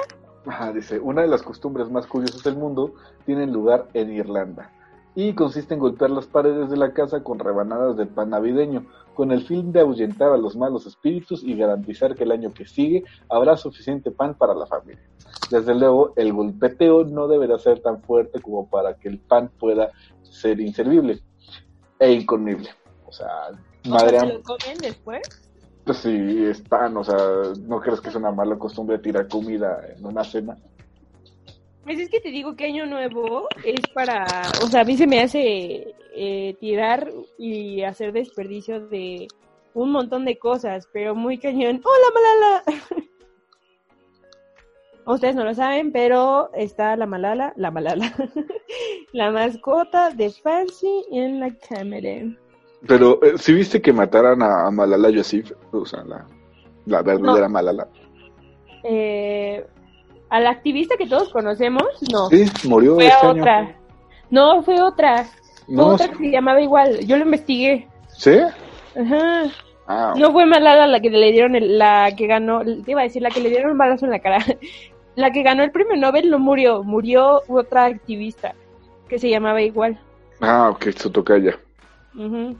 Ajá, 0.46 0.72
dice, 0.72 1.00
una 1.00 1.22
de 1.24 1.28
las 1.28 1.42
costumbres 1.42 1.90
más 1.90 2.06
curiosas 2.06 2.44
del 2.44 2.56
mundo 2.56 2.94
tienen 3.26 3.52
lugar 3.52 3.88
en 3.94 4.12
Irlanda. 4.12 4.72
Y 5.16 5.34
consiste 5.34 5.74
en 5.74 5.80
golpear 5.80 6.12
las 6.12 6.28
paredes 6.28 6.70
de 6.70 6.78
la 6.78 6.94
casa 6.94 7.24
con 7.24 7.40
rebanadas 7.40 7.98
de 7.98 8.06
pan 8.06 8.30
navideño, 8.30 8.86
con 9.20 9.34
el 9.34 9.46
fin 9.46 9.74
de 9.74 9.82
ahuyentar 9.82 10.32
a 10.32 10.38
los 10.38 10.56
malos 10.56 10.86
espíritus 10.86 11.44
y 11.44 11.54
garantizar 11.54 12.16
que 12.16 12.24
el 12.24 12.32
año 12.32 12.54
que 12.54 12.66
sigue 12.66 13.04
habrá 13.28 13.58
suficiente 13.58 14.12
pan 14.12 14.34
para 14.34 14.56
la 14.56 14.66
familia. 14.66 15.04
Desde 15.52 15.76
luego, 15.76 16.14
el 16.16 16.32
golpeteo 16.32 17.04
no 17.04 17.28
deberá 17.28 17.60
ser 17.60 17.82
tan 17.82 18.02
fuerte 18.02 18.42
como 18.42 18.70
para 18.70 18.94
que 18.96 19.10
el 19.10 19.20
pan 19.20 19.52
pueda 19.60 19.92
ser 20.24 20.62
inservible 20.62 21.20
e 22.00 22.14
incomible. 22.14 22.70
O 23.08 23.12
sea, 23.12 23.28
madre 23.90 24.22
¿Se 24.22 24.26
lo 24.28 24.42
comen 24.42 24.78
después? 24.80 25.52
Pues 25.84 25.98
sí, 25.98 26.46
es 26.46 26.62
pan, 26.62 26.96
o 26.96 27.04
sea, 27.04 27.18
¿no 27.68 27.82
crees 27.82 28.00
que 28.00 28.08
es 28.08 28.16
una 28.16 28.32
mala 28.32 28.58
costumbre 28.58 29.00
tirar 29.00 29.28
comida 29.28 29.82
en 29.98 30.06
una 30.06 30.24
cena? 30.24 30.56
Pues 31.90 32.02
es 32.02 32.10
que 32.10 32.20
te 32.20 32.30
digo 32.30 32.56
que 32.56 32.66
Año 32.66 32.86
Nuevo 32.86 33.48
es 33.66 33.82
para, 33.96 34.24
o 34.62 34.68
sea, 34.68 34.82
a 34.82 34.84
mí 34.84 34.96
se 34.96 35.08
me 35.08 35.22
hace 35.22 35.96
eh, 36.16 36.56
tirar 36.60 37.12
y 37.40 37.82
hacer 37.82 38.14
desperdicio 38.14 38.80
de 38.90 39.28
un 39.74 39.92
montón 39.92 40.24
de 40.24 40.38
cosas, 40.38 40.88
pero 40.94 41.16
muy 41.16 41.40
cañón. 41.40 41.82
¡Hola, 41.84 42.64
Malala! 42.68 43.08
Ustedes 45.08 45.36
no 45.36 45.44
lo 45.44 45.56
saben, 45.56 45.92
pero 45.92 46.52
está 46.54 46.96
la 46.96 47.08
Malala, 47.08 47.54
la 47.56 47.72
Malala, 47.72 48.14
la 49.12 49.32
mascota 49.32 50.12
de 50.12 50.30
Fancy 50.30 51.06
en 51.12 51.40
la 51.40 51.56
cámara. 51.56 52.38
Pero, 52.88 53.20
eh, 53.24 53.34
¿sí 53.40 53.52
viste 53.52 53.82
que 53.82 53.92
mataran 53.92 54.44
a, 54.44 54.70
Malala 54.70 55.10
Yousafzai? 55.10 55.58
O 55.72 55.88
sea, 55.88 56.04
la, 56.04 56.24
la 56.86 57.02
verdadera 57.02 57.48
No. 57.48 57.54
Malala. 57.54 57.90
Eh, 58.84 59.66
a 60.30 60.40
la 60.40 60.50
activista 60.52 60.96
que 60.98 61.08
todos 61.08 61.30
conocemos, 61.30 61.84
no. 62.12 62.30
Sí, 62.30 62.46
murió 62.68 62.96
fue 62.96 63.08
este 63.08 63.26
año. 63.26 63.42
otra. 63.42 63.76
No, 64.30 64.62
fue 64.64 64.82
otra. 64.82 65.26
Fue 65.66 65.84
otra 65.84 66.08
que 66.10 66.16
se 66.18 66.32
llamaba 66.32 66.62
igual. 66.62 67.00
Yo 67.06 67.18
lo 67.18 67.26
investigué. 67.26 67.88
¿Sí? 68.16 68.38
Ajá. 69.00 69.44
Ah, 69.88 70.14
No 70.18 70.32
fue 70.32 70.46
Malala 70.46 70.86
la 70.88 71.00
que 71.00 71.10
le 71.10 71.32
dieron, 71.32 71.56
el- 71.56 71.78
la 71.80 72.12
que 72.16 72.28
ganó, 72.28 72.64
te 72.64 72.92
iba 72.92 73.02
a 73.02 73.06
decir, 73.06 73.22
la 73.24 73.32
que 73.32 73.40
le 73.40 73.50
dieron 73.50 73.72
un 73.72 73.78
balazo 73.78 74.06
en 74.06 74.12
la 74.12 74.20
cara. 74.20 74.38
La 75.16 75.32
que 75.32 75.44
ganó 75.44 75.64
el 75.64 75.72
premio 75.72 75.98
Nobel 75.98 76.30
no 76.30 76.40
murió, 76.40 76.82
murió 76.84 77.42
otra 77.50 77.86
activista 77.86 78.54
que 79.10 79.20
se 79.20 79.30
llamaba 79.30 79.62
igual. 79.62 80.00
ah 80.40 80.70
ok, 80.70 80.92
su 80.96 81.10
tocaya. 81.12 81.60
Pero 82.16 82.56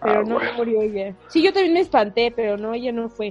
Ah, 0.00 0.22
no, 0.26 0.34
bueno. 0.34 0.50
no 0.50 0.56
murió 0.56 0.82
ella. 0.82 1.14
Sí, 1.28 1.42
yo 1.42 1.52
también 1.52 1.74
me 1.74 1.80
espanté, 1.80 2.32
pero 2.34 2.56
no, 2.56 2.72
ella 2.74 2.90
no 2.90 3.08
fue. 3.10 3.28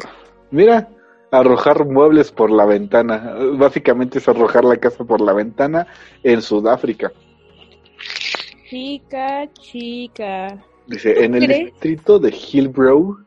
Mira, 0.51 0.87
arrojar 1.31 1.85
muebles 1.85 2.31
por 2.31 2.51
la 2.51 2.65
ventana. 2.65 3.35
Básicamente 3.53 4.19
es 4.19 4.27
arrojar 4.27 4.65
la 4.65 4.77
casa 4.77 5.03
por 5.03 5.21
la 5.21 5.33
ventana 5.33 5.87
en 6.23 6.41
Sudáfrica. 6.41 7.11
Chica, 8.69 9.49
chica. 9.53 10.63
Dice, 10.87 11.23
en 11.23 11.35
el 11.35 11.45
crees? 11.45 11.65
distrito 11.65 12.19
de 12.19 12.31
Hillbrow, 12.31 13.17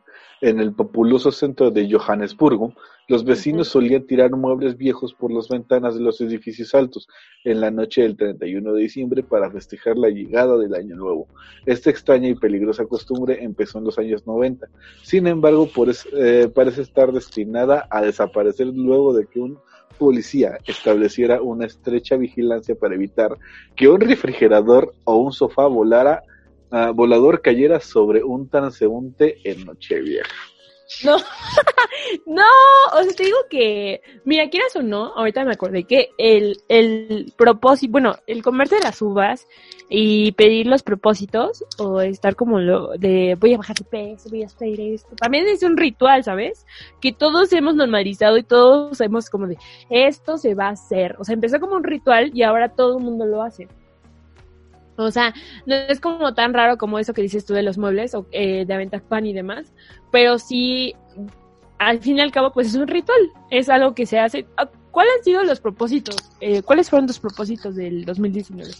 en 0.41 0.59
el 0.59 0.73
populoso 0.73 1.31
centro 1.31 1.71
de 1.71 1.89
Johannesburgo, 1.89 2.73
los 3.07 3.25
vecinos 3.25 3.67
solían 3.67 4.05
tirar 4.05 4.31
muebles 4.31 4.77
viejos 4.77 5.13
por 5.13 5.31
las 5.31 5.49
ventanas 5.49 5.95
de 5.95 6.01
los 6.01 6.21
edificios 6.21 6.73
altos 6.73 7.07
en 7.43 7.59
la 7.61 7.69
noche 7.71 8.01
del 8.03 8.15
31 8.15 8.73
de 8.73 8.81
diciembre 8.81 9.23
para 9.23 9.51
festejar 9.51 9.97
la 9.97 10.09
llegada 10.09 10.57
del 10.57 10.73
Año 10.73 10.95
Nuevo. 10.95 11.27
Esta 11.65 11.89
extraña 11.89 12.29
y 12.29 12.35
peligrosa 12.35 12.85
costumbre 12.85 13.43
empezó 13.43 13.79
en 13.79 13.85
los 13.85 13.97
años 13.99 14.25
90. 14.25 14.67
Sin 15.01 15.27
embargo, 15.27 15.67
por 15.67 15.89
es- 15.89 16.07
eh, 16.13 16.49
parece 16.53 16.81
estar 16.81 17.11
destinada 17.11 17.87
a 17.89 18.01
desaparecer 18.01 18.67
luego 18.67 19.13
de 19.13 19.25
que 19.27 19.39
un 19.39 19.57
policía 19.99 20.57
estableciera 20.65 21.41
una 21.41 21.65
estrecha 21.67 22.15
vigilancia 22.17 22.73
para 22.75 22.95
evitar 22.95 23.37
que 23.75 23.87
un 23.87 24.01
refrigerador 24.01 24.93
o 25.03 25.17
un 25.17 25.31
sofá 25.33 25.67
volara 25.67 26.23
ah, 26.71 26.91
volador 26.95 27.41
cayera 27.41 27.79
sobre 27.79 28.23
un 28.23 28.49
transeúnte 28.49 29.37
en 29.43 29.65
Nochevieja. 29.65 30.27
No, 31.03 31.17
no, 32.25 32.43
o 32.93 33.03
sea, 33.03 33.13
te 33.13 33.23
digo 33.23 33.37
que, 33.49 34.01
mira, 34.25 34.49
quieras 34.49 34.75
o 34.75 34.81
no, 34.81 35.13
ahorita 35.15 35.43
me 35.43 35.53
acordé 35.53 35.85
que 35.85 36.09
el, 36.17 36.57
el 36.69 37.33
propósito, 37.37 37.91
bueno, 37.91 38.15
el 38.27 38.43
comerse 38.43 38.79
las 38.79 39.01
uvas 39.01 39.47
y 39.89 40.31
pedir 40.33 40.67
los 40.67 40.83
propósitos, 40.83 41.63
o 41.77 42.01
estar 42.01 42.35
como 42.35 42.59
lo 42.59 42.89
de 42.97 43.35
voy 43.39 43.53
a 43.53 43.57
bajar 43.57 43.75
de 43.75 43.85
peso, 43.85 44.29
voy 44.29 44.43
a 44.43 44.47
hacer 44.47 44.79
esto, 44.79 45.15
también 45.15 45.47
es 45.47 45.63
un 45.63 45.77
ritual, 45.77 46.23
¿sabes? 46.23 46.65
Que 47.01 47.11
todos 47.11 47.51
hemos 47.53 47.75
normalizado 47.75 48.37
y 48.37 48.43
todos 48.43 48.99
hemos 49.01 49.29
como 49.29 49.47
de, 49.47 49.57
esto 49.89 50.37
se 50.37 50.55
va 50.55 50.67
a 50.67 50.71
hacer, 50.71 51.15
o 51.19 51.23
sea, 51.23 51.33
empezó 51.33 51.59
como 51.59 51.75
un 51.75 51.83
ritual 51.83 52.31
y 52.33 52.43
ahora 52.43 52.69
todo 52.69 52.97
el 52.97 53.03
mundo 53.03 53.25
lo 53.25 53.41
hace. 53.41 53.67
O 54.95 55.11
sea, 55.11 55.33
no 55.65 55.75
es 55.75 55.99
como 55.99 56.33
tan 56.33 56.53
raro 56.53 56.77
como 56.77 56.99
eso 56.99 57.13
que 57.13 57.21
dices 57.21 57.45
tú 57.45 57.53
de 57.53 57.63
los 57.63 57.77
muebles 57.77 58.13
o 58.13 58.27
eh, 58.31 58.65
de 58.65 58.73
aventar 58.73 59.01
pan 59.01 59.25
y 59.25 59.33
demás, 59.33 59.73
pero 60.11 60.37
sí, 60.37 60.95
al 61.79 61.99
fin 61.99 62.17
y 62.17 62.21
al 62.21 62.31
cabo, 62.31 62.51
pues 62.51 62.67
es 62.67 62.75
un 62.75 62.87
ritual, 62.87 63.19
es 63.49 63.69
algo 63.69 63.93
que 63.93 64.05
se 64.05 64.19
hace. 64.19 64.45
Ah, 64.57 64.69
¿Cuáles 64.91 65.13
han 65.17 65.23
sido 65.23 65.43
los 65.43 65.59
propósitos? 65.59 66.15
Eh, 66.39 66.61
¿Cuáles 66.61 66.89
fueron 66.89 67.07
tus 67.07 67.19
propósitos 67.19 67.75
del 67.75 68.05
2019? 68.05 68.71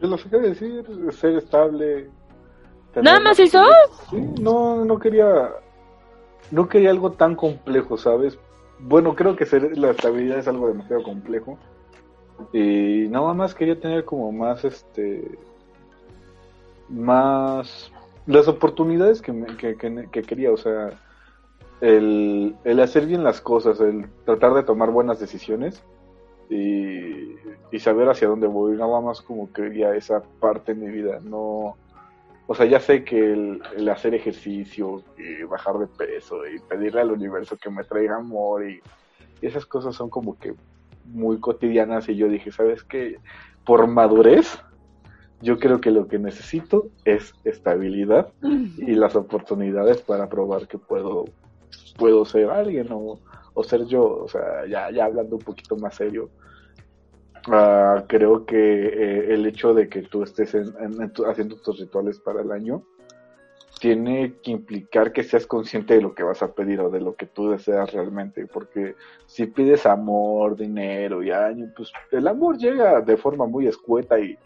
Yo 0.00 0.08
lo 0.08 0.16
que 0.16 0.38
decir, 0.38 0.84
ser 1.12 1.36
estable. 1.36 2.08
¿Nada 2.96 3.20
más 3.20 3.38
eso? 3.38 3.62
Sí, 4.10 4.16
no, 4.40 4.84
no 4.84 4.98
quería, 4.98 5.50
no 6.50 6.68
quería 6.68 6.90
algo 6.90 7.12
tan 7.12 7.36
complejo, 7.36 7.98
¿sabes? 7.98 8.38
Bueno, 8.78 9.14
creo 9.14 9.36
que 9.36 9.44
ser, 9.44 9.76
la 9.76 9.90
estabilidad 9.90 10.38
es 10.38 10.48
algo 10.48 10.68
demasiado 10.68 11.02
complejo. 11.02 11.58
Y 12.54 13.06
nada 13.10 13.34
más 13.34 13.54
quería 13.54 13.78
tener 13.78 14.06
como 14.06 14.32
más, 14.32 14.64
este, 14.64 15.38
más, 16.90 17.90
las 18.26 18.48
oportunidades 18.48 19.22
que, 19.22 19.32
me- 19.32 19.56
que, 19.56 19.76
que- 19.76 20.08
que 20.10 20.22
quería, 20.22 20.52
o 20.52 20.56
sea, 20.56 20.90
el, 21.80 22.54
el 22.64 22.80
hacer 22.80 23.06
bien 23.06 23.24
las 23.24 23.40
cosas, 23.40 23.80
el 23.80 24.06
tratar 24.24 24.54
de 24.54 24.62
tomar 24.64 24.90
buenas 24.90 25.18
decisiones 25.18 25.82
y, 26.48 27.36
y 27.70 27.78
saber 27.78 28.08
hacia 28.08 28.28
dónde 28.28 28.46
voy, 28.46 28.76
nada 28.76 29.00
más 29.00 29.20
como 29.22 29.52
quería 29.52 29.94
esa 29.94 30.22
parte 30.40 30.72
en 30.72 30.80
mi 30.80 30.90
vida, 30.90 31.20
no, 31.22 31.76
o 32.46 32.54
sea, 32.54 32.66
ya 32.66 32.80
sé 32.80 33.04
que 33.04 33.32
el, 33.32 33.62
el 33.76 33.88
hacer 33.88 34.14
ejercicio 34.14 35.02
y 35.16 35.44
bajar 35.44 35.78
de 35.78 35.86
peso 35.86 36.46
y 36.46 36.58
pedirle 36.68 37.00
al 37.00 37.12
universo 37.12 37.56
que 37.56 37.70
me 37.70 37.84
traiga 37.84 38.16
amor 38.16 38.68
y, 38.68 38.80
y 39.40 39.46
esas 39.46 39.64
cosas 39.64 39.94
son 39.94 40.10
como 40.10 40.36
que 40.38 40.52
muy 41.04 41.38
cotidianas 41.40 42.08
y 42.08 42.16
yo 42.16 42.28
dije, 42.28 42.50
¿sabes 42.52 42.82
qué? 42.84 43.16
Por 43.64 43.86
madurez, 43.86 44.58
yo 45.42 45.58
creo 45.58 45.80
que 45.80 45.90
lo 45.90 46.06
que 46.08 46.18
necesito 46.18 46.88
es 47.04 47.32
estabilidad 47.44 48.32
y 48.42 48.94
las 48.94 49.16
oportunidades 49.16 50.02
para 50.02 50.28
probar 50.28 50.68
que 50.68 50.78
puedo, 50.78 51.24
puedo 51.96 52.24
ser 52.24 52.50
alguien 52.50 52.88
o, 52.92 53.18
o 53.54 53.64
ser 53.64 53.86
yo, 53.86 54.02
o 54.24 54.28
sea, 54.28 54.66
ya, 54.68 54.90
ya 54.90 55.04
hablando 55.06 55.36
un 55.36 55.42
poquito 55.42 55.76
más 55.76 55.94
serio. 55.96 56.30
ah, 57.48 58.04
creo 58.06 58.44
que 58.44 58.56
eh, 58.56 59.32
el 59.34 59.46
hecho 59.46 59.72
de 59.72 59.88
que 59.88 60.02
tú 60.02 60.22
estés 60.22 60.54
en- 60.54 60.74
en- 60.78 61.00
en 61.02 61.10
tu- 61.12 61.24
haciendo 61.24 61.56
tus 61.56 61.78
rituales 61.80 62.20
para 62.20 62.42
el 62.42 62.52
año 62.52 62.82
tiene 63.80 64.34
que 64.42 64.50
implicar 64.50 65.10
que 65.10 65.22
seas 65.24 65.46
consciente 65.46 65.94
de 65.94 66.02
lo 66.02 66.14
que 66.14 66.22
vas 66.22 66.42
a 66.42 66.52
pedir 66.52 66.80
o 66.80 66.90
de 66.90 67.00
lo 67.00 67.14
que 67.14 67.24
tú 67.24 67.50
deseas 67.50 67.90
realmente, 67.94 68.46
porque 68.46 68.94
si 69.26 69.46
pides 69.46 69.86
amor, 69.86 70.54
dinero 70.54 71.22
y 71.22 71.30
año, 71.30 71.72
pues 71.74 71.90
el 72.12 72.28
amor 72.28 72.58
llega 72.58 73.00
de 73.00 73.16
forma 73.16 73.46
muy 73.46 73.66
escueta 73.66 74.20
y 74.20 74.36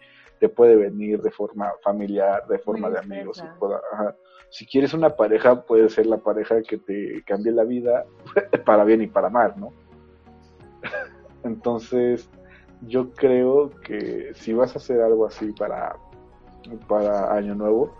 te 0.45 0.49
puede 0.49 0.75
venir 0.75 1.21
de 1.23 1.31
forma 1.31 1.71
familiar, 1.81 2.45
de 2.47 2.59
forma 2.59 2.87
Muy 2.87 2.93
de 2.93 2.99
amigos. 2.99 3.43
pueda- 3.59 3.81
ajá. 3.91 4.15
Si 4.51 4.63
quieres 4.67 4.93
una 4.93 5.09
pareja, 5.15 5.63
puede 5.65 5.89
ser 5.89 6.05
la 6.05 6.17
pareja 6.17 6.61
que 6.61 6.77
te 6.77 7.23
cambie 7.25 7.51
la 7.51 7.63
vida 7.63 8.05
para 8.65 8.83
bien 8.83 9.01
y 9.01 9.07
para 9.07 9.29
mal, 9.29 9.55
¿no? 9.57 9.69
Entonces, 11.43 12.29
yo 12.81 13.11
creo 13.13 13.71
que 13.81 14.33
si 14.35 14.53
vas 14.53 14.75
a 14.75 14.77
hacer 14.77 15.01
algo 15.01 15.25
así 15.25 15.51
para, 15.53 15.95
para 16.87 17.33
Año 17.33 17.55
Nuevo, 17.55 17.95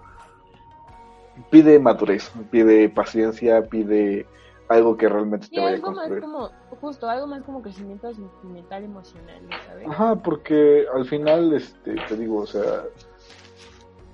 pide 1.50 1.80
madurez, 1.80 2.32
pide 2.52 2.90
paciencia, 2.90 3.64
pide 3.64 4.28
algo 4.70 4.98
que 4.98 5.08
realmente 5.08 5.48
te 5.48 5.60
vaya 5.60 5.78
a 5.78 5.82
construir. 5.82 6.22
Más 6.22 6.32
como, 6.32 6.52
justo, 6.82 7.10
algo 7.10 7.28
más 7.28 7.44
como 7.44 7.62
crecimiento 7.62 8.14
sentimental, 8.14 8.84
emocional, 8.84 9.42
¿sabes? 9.68 9.88
Ajá, 9.88 10.16
porque 10.16 10.86
al 10.94 11.06
final, 11.06 11.54
este, 11.54 11.96
te 12.08 12.18
digo, 12.18 12.40
o 12.40 12.48
sea, 12.48 12.84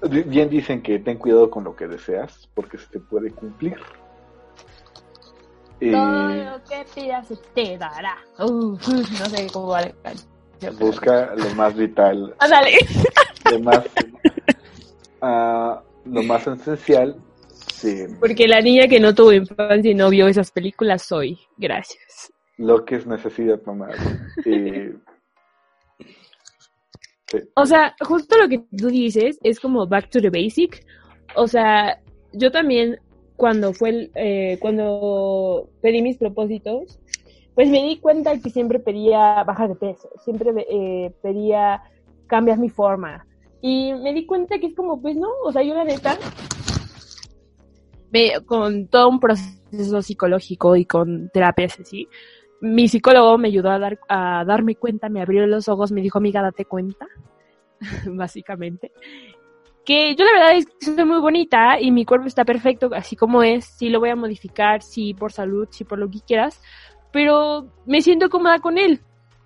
bien 0.10 0.50
dicen 0.50 0.82
que 0.82 1.00
ten 1.00 1.18
cuidado 1.18 1.50
con 1.50 1.64
lo 1.64 1.76
que 1.76 1.88
deseas, 1.88 2.50
porque 2.54 2.78
se 2.78 2.88
te 2.88 3.00
puede 3.00 3.32
cumplir. 3.32 3.78
Todo 5.80 6.28
lo 6.30 6.64
que 6.64 6.86
pidas 6.94 7.28
se 7.28 7.38
te 7.56 7.78
dará. 7.78 8.18
no 8.38 8.78
sé 8.78 9.48
cómo 9.52 9.70
va 9.70 9.82
Busca 10.80 11.34
lo 11.36 11.56
más 11.56 11.76
vital. 11.76 12.36
Ándale. 12.38 12.78
Lo 13.52 13.60
más, 13.62 13.84
uh, 15.22 15.82
lo 16.06 16.24
más 16.24 16.46
esencial 16.46 17.18
porque 18.20 18.48
la 18.48 18.62
niña 18.62 18.88
que 18.88 19.00
no 19.00 19.14
tuvo 19.14 19.34
infancia 19.34 19.92
y 19.92 19.96
no 19.96 20.10
vio 20.10 20.28
esas 20.28 20.52
películas 20.52 21.04
soy. 21.04 21.40
Gracias. 21.58 22.32
Lo 22.58 22.86
que 22.86 22.96
es 22.96 23.08
necesidad, 23.08 23.62
mamá. 23.66 23.90
O 27.56 27.66
sea, 27.66 27.96
justo 28.02 28.38
lo 28.38 28.50
que 28.50 28.60
tú 28.78 28.88
dices 28.88 29.40
es 29.44 29.60
como 29.60 29.88
back 29.88 30.10
to 30.10 30.22
the 30.22 30.30
basic. 30.30 30.86
O 31.36 31.48
sea, 31.48 32.00
yo 32.34 32.52
también 32.52 33.00
cuando 33.36 33.74
fue 33.74 34.12
eh, 34.16 34.58
cuando 34.60 35.70
pedí 35.82 36.02
mis 36.02 36.18
propósitos, 36.18 37.00
pues 37.56 37.70
me 37.70 37.82
di 37.84 37.98
cuenta 37.98 38.38
que 38.40 38.50
siempre 38.50 38.80
pedía 38.80 39.44
bajar 39.44 39.70
de 39.70 39.76
peso, 39.76 40.10
siempre 40.24 40.52
eh, 40.70 41.12
pedía 41.22 41.82
cambiar 42.28 42.60
mi 42.60 42.70
forma. 42.70 43.26
Y 43.62 43.94
me 43.94 44.14
di 44.14 44.26
cuenta 44.26 44.60
que 44.60 44.68
es 44.68 44.76
como, 44.76 45.02
pues 45.02 45.16
no, 45.16 45.30
o 45.44 45.52
sea, 45.52 45.62
yo 45.62 45.74
la 45.74 45.84
neta 45.84 46.18
con 48.46 48.88
todo 48.88 49.10
un 49.10 49.20
proceso 49.20 50.02
psicológico 50.02 50.76
y 50.76 50.86
con 50.86 51.30
terapias 51.30 51.80
así, 51.80 52.08
mi 52.62 52.88
psicólogo 52.88 53.38
me 53.38 53.48
ayudó 53.48 53.72
a, 53.72 53.80
dar, 53.80 54.00
a 54.08 54.46
darme 54.46 54.76
cuenta, 54.76 55.10
me 55.10 55.22
abrió 55.22 55.46
los 55.48 55.68
ojos, 55.68 55.92
me 55.92 56.02
dijo, 56.02 56.20
amiga, 56.20 56.42
date 56.42 56.66
cuenta, 56.66 57.08
básicamente. 58.06 58.92
Que 59.84 60.16
yo 60.16 60.24
la 60.26 60.32
verdad 60.34 60.58
es 60.58 60.68
que 60.68 60.86
soy 60.86 61.06
muy 61.06 61.20
bonita 61.20 61.80
y 61.80 61.90
mi 61.90 62.06
cuerpo 62.06 62.28
está 62.28 62.46
perfecto 62.46 62.92
así 62.94 63.16
como 63.16 63.42
es, 63.42 63.66
sí 63.66 63.90
lo 63.90 64.00
voy 64.00 64.10
a 64.10 64.16
modificar, 64.16 64.84
sí 64.84 65.16
por 65.16 65.32
salud, 65.32 65.68
sí 65.72 65.84
por 65.86 65.98
lo 65.98 66.08
que 66.08 66.20
quieras, 66.20 66.62
pero 67.12 67.74
me 67.86 68.02
siento 68.02 68.30
cómoda 68.30 68.60
con 68.60 68.78
él. 68.78 69.02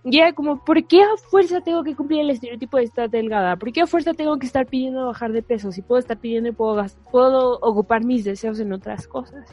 Y 0.08 0.20
era 0.20 0.34
como, 0.34 0.64
¿por 0.64 0.86
qué 0.86 1.01
a 1.01 1.18
fuerza 1.18 1.62
tengo 1.62 1.84
que 1.84 1.95
cumplir 1.95 2.22
el 2.22 2.30
estereotipo 2.30 2.78
de 2.78 2.84
estar 2.84 3.10
delgada? 3.10 3.56
¿Por 3.56 3.74
qué 3.74 3.82
a 3.82 3.88
fuerza 3.88 4.14
tengo 4.14 4.38
que 4.38 4.45
estar 4.45 4.68
pidiendo 4.68 5.08
bajar 5.08 5.32
de 5.32 5.41
peso? 5.41 5.72
Si 5.72 5.82
puedo 5.82 5.97
estar 5.97 6.20
pidiendo 6.20 6.49
y 6.49 6.51
puedo, 6.51 6.86
puedo 7.12 7.58
ocupar 7.60 8.06
mis 8.06 8.24
deseos 8.24 8.60
en 8.60 8.72
otras 8.72 9.08
cosas. 9.08 9.49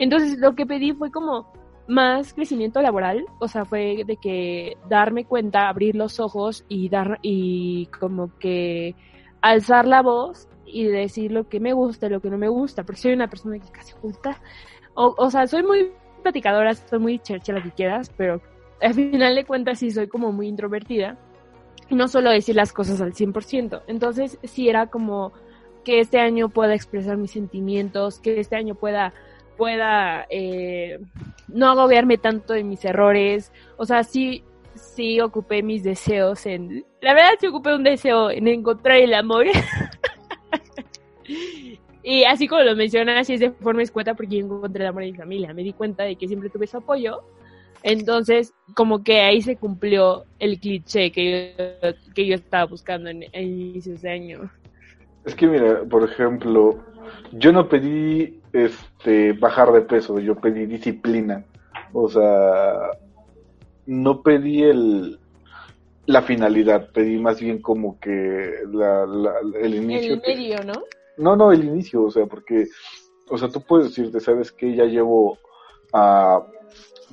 Entonces 0.00 0.38
lo 0.38 0.56
que 0.56 0.66
pedí 0.66 0.92
fue 0.92 1.12
como 1.12 1.52
más 1.86 2.34
crecimiento 2.34 2.82
laboral, 2.82 3.24
o 3.38 3.46
sea, 3.46 3.64
fue 3.64 4.02
de 4.04 4.16
que 4.16 4.76
darme 4.88 5.24
cuenta, 5.24 5.68
abrir 5.68 5.94
los 5.94 6.18
ojos 6.18 6.64
y 6.68 6.88
dar 6.88 7.20
y 7.22 7.86
como 7.98 8.36
que 8.38 8.96
alzar 9.40 9.86
la 9.86 10.02
voz 10.02 10.48
y 10.66 10.84
decir 10.84 11.30
lo 11.30 11.48
que 11.48 11.60
me 11.60 11.72
gusta 11.74 12.06
y 12.06 12.10
lo 12.10 12.20
que 12.20 12.30
no 12.30 12.38
me 12.38 12.48
gusta, 12.48 12.82
porque 12.82 13.00
soy 13.00 13.12
una 13.12 13.28
persona 13.28 13.58
que 13.60 13.70
casi 13.70 13.94
gusta. 14.02 14.40
O, 14.94 15.14
o 15.16 15.30
sea, 15.30 15.46
soy 15.46 15.62
muy 15.62 15.92
platicadora, 16.22 16.74
soy 16.74 16.98
muy 16.98 17.18
chercha, 17.20 17.52
lo 17.52 17.62
que 17.62 17.70
quieras, 17.70 18.10
pero 18.16 18.40
al 18.82 18.94
final 18.94 19.34
de 19.34 19.44
cuentas 19.44 19.78
sí 19.78 19.90
soy 19.90 20.08
como 20.08 20.32
muy 20.32 20.48
introvertida 20.48 21.16
y 21.88 21.94
no 21.94 22.08
suelo 22.08 22.30
decir 22.30 22.56
las 22.56 22.72
cosas 22.72 23.00
al 23.00 23.14
100%. 23.14 23.82
Entonces 23.86 24.38
sí 24.44 24.68
era 24.68 24.88
como 24.88 25.32
que 25.84 26.00
este 26.00 26.20
año 26.20 26.48
pueda 26.48 26.74
expresar 26.74 27.16
mis 27.16 27.32
sentimientos, 27.32 28.20
que 28.20 28.40
este 28.40 28.56
año 28.56 28.74
pueda 28.74 29.12
pueda 29.56 30.26
eh, 30.30 30.98
no 31.48 31.70
agobiarme 31.70 32.18
tanto 32.18 32.54
de 32.54 32.64
mis 32.64 32.84
errores. 32.84 33.52
O 33.76 33.84
sea, 33.84 34.02
sí, 34.02 34.42
sí 34.74 35.20
ocupé 35.20 35.62
mis 35.62 35.84
deseos 35.84 36.46
en... 36.46 36.84
La 37.00 37.14
verdad 37.14 37.32
sí 37.38 37.46
ocupé 37.46 37.74
un 37.74 37.84
deseo 37.84 38.30
en 38.30 38.48
encontrar 38.48 38.96
el 38.96 39.14
amor. 39.14 39.46
y 42.02 42.24
así 42.24 42.48
como 42.48 42.62
lo 42.62 42.74
mencionas, 42.74 43.20
así 43.20 43.34
es 43.34 43.40
de 43.40 43.50
forma 43.50 43.82
escueta 43.82 44.14
porque 44.14 44.38
yo 44.38 44.46
encontré 44.46 44.82
el 44.82 44.88
amor 44.88 45.04
en 45.04 45.12
mi 45.12 45.18
familia. 45.18 45.54
Me 45.54 45.62
di 45.62 45.72
cuenta 45.72 46.04
de 46.04 46.16
que 46.16 46.26
siempre 46.26 46.50
tuve 46.50 46.66
su 46.66 46.78
apoyo 46.78 47.22
entonces, 47.82 48.54
como 48.74 49.02
que 49.02 49.20
ahí 49.20 49.42
se 49.42 49.56
cumplió 49.56 50.24
el 50.38 50.58
cliché 50.60 51.10
que 51.10 51.54
yo, 51.56 51.88
que 52.14 52.26
yo 52.26 52.34
estaba 52.34 52.64
buscando 52.66 53.10
en, 53.10 53.24
en 53.32 53.48
inicios 53.48 54.02
de 54.02 54.10
año. 54.10 54.50
Es 55.24 55.34
que 55.34 55.46
mira, 55.46 55.82
por 55.88 56.04
ejemplo, 56.04 56.80
yo 57.32 57.52
no 57.52 57.68
pedí 57.68 58.40
este 58.52 59.32
bajar 59.32 59.72
de 59.72 59.82
peso, 59.82 60.18
yo 60.18 60.34
pedí 60.36 60.66
disciplina. 60.66 61.44
O 61.92 62.08
sea, 62.08 62.90
no 63.86 64.22
pedí 64.22 64.62
el 64.62 65.18
la 66.06 66.22
finalidad, 66.22 66.90
pedí 66.92 67.18
más 67.18 67.40
bien 67.40 67.60
como 67.62 67.98
que 68.00 68.54
la, 68.72 69.06
el 69.60 69.74
inicio. 69.74 70.14
El 70.14 70.20
medio, 70.20 70.64
¿no? 70.64 70.82
No, 71.16 71.36
no, 71.36 71.52
el 71.52 71.64
inicio, 71.64 72.02
o 72.02 72.10
sea, 72.10 72.26
porque, 72.26 72.66
o 73.28 73.38
sea, 73.38 73.48
tú 73.48 73.60
puedes 73.60 73.88
decirte, 73.88 74.18
¿sabes 74.20 74.50
qué? 74.50 74.74
Ya 74.74 74.84
llevo 74.84 75.38
a 75.92 76.44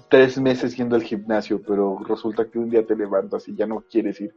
tres 0.10 0.40
meses 0.40 0.76
yendo 0.76 0.96
al 0.96 1.04
gimnasio, 1.04 1.62
pero 1.66 2.00
resulta 2.08 2.46
que 2.46 2.60
un 2.60 2.70
día 2.70 2.86
te 2.86 2.96
levantas 2.96 3.48
y 3.48 3.56
ya 3.56 3.68
no 3.68 3.84
quieres 3.90 4.20
ir 4.20 4.34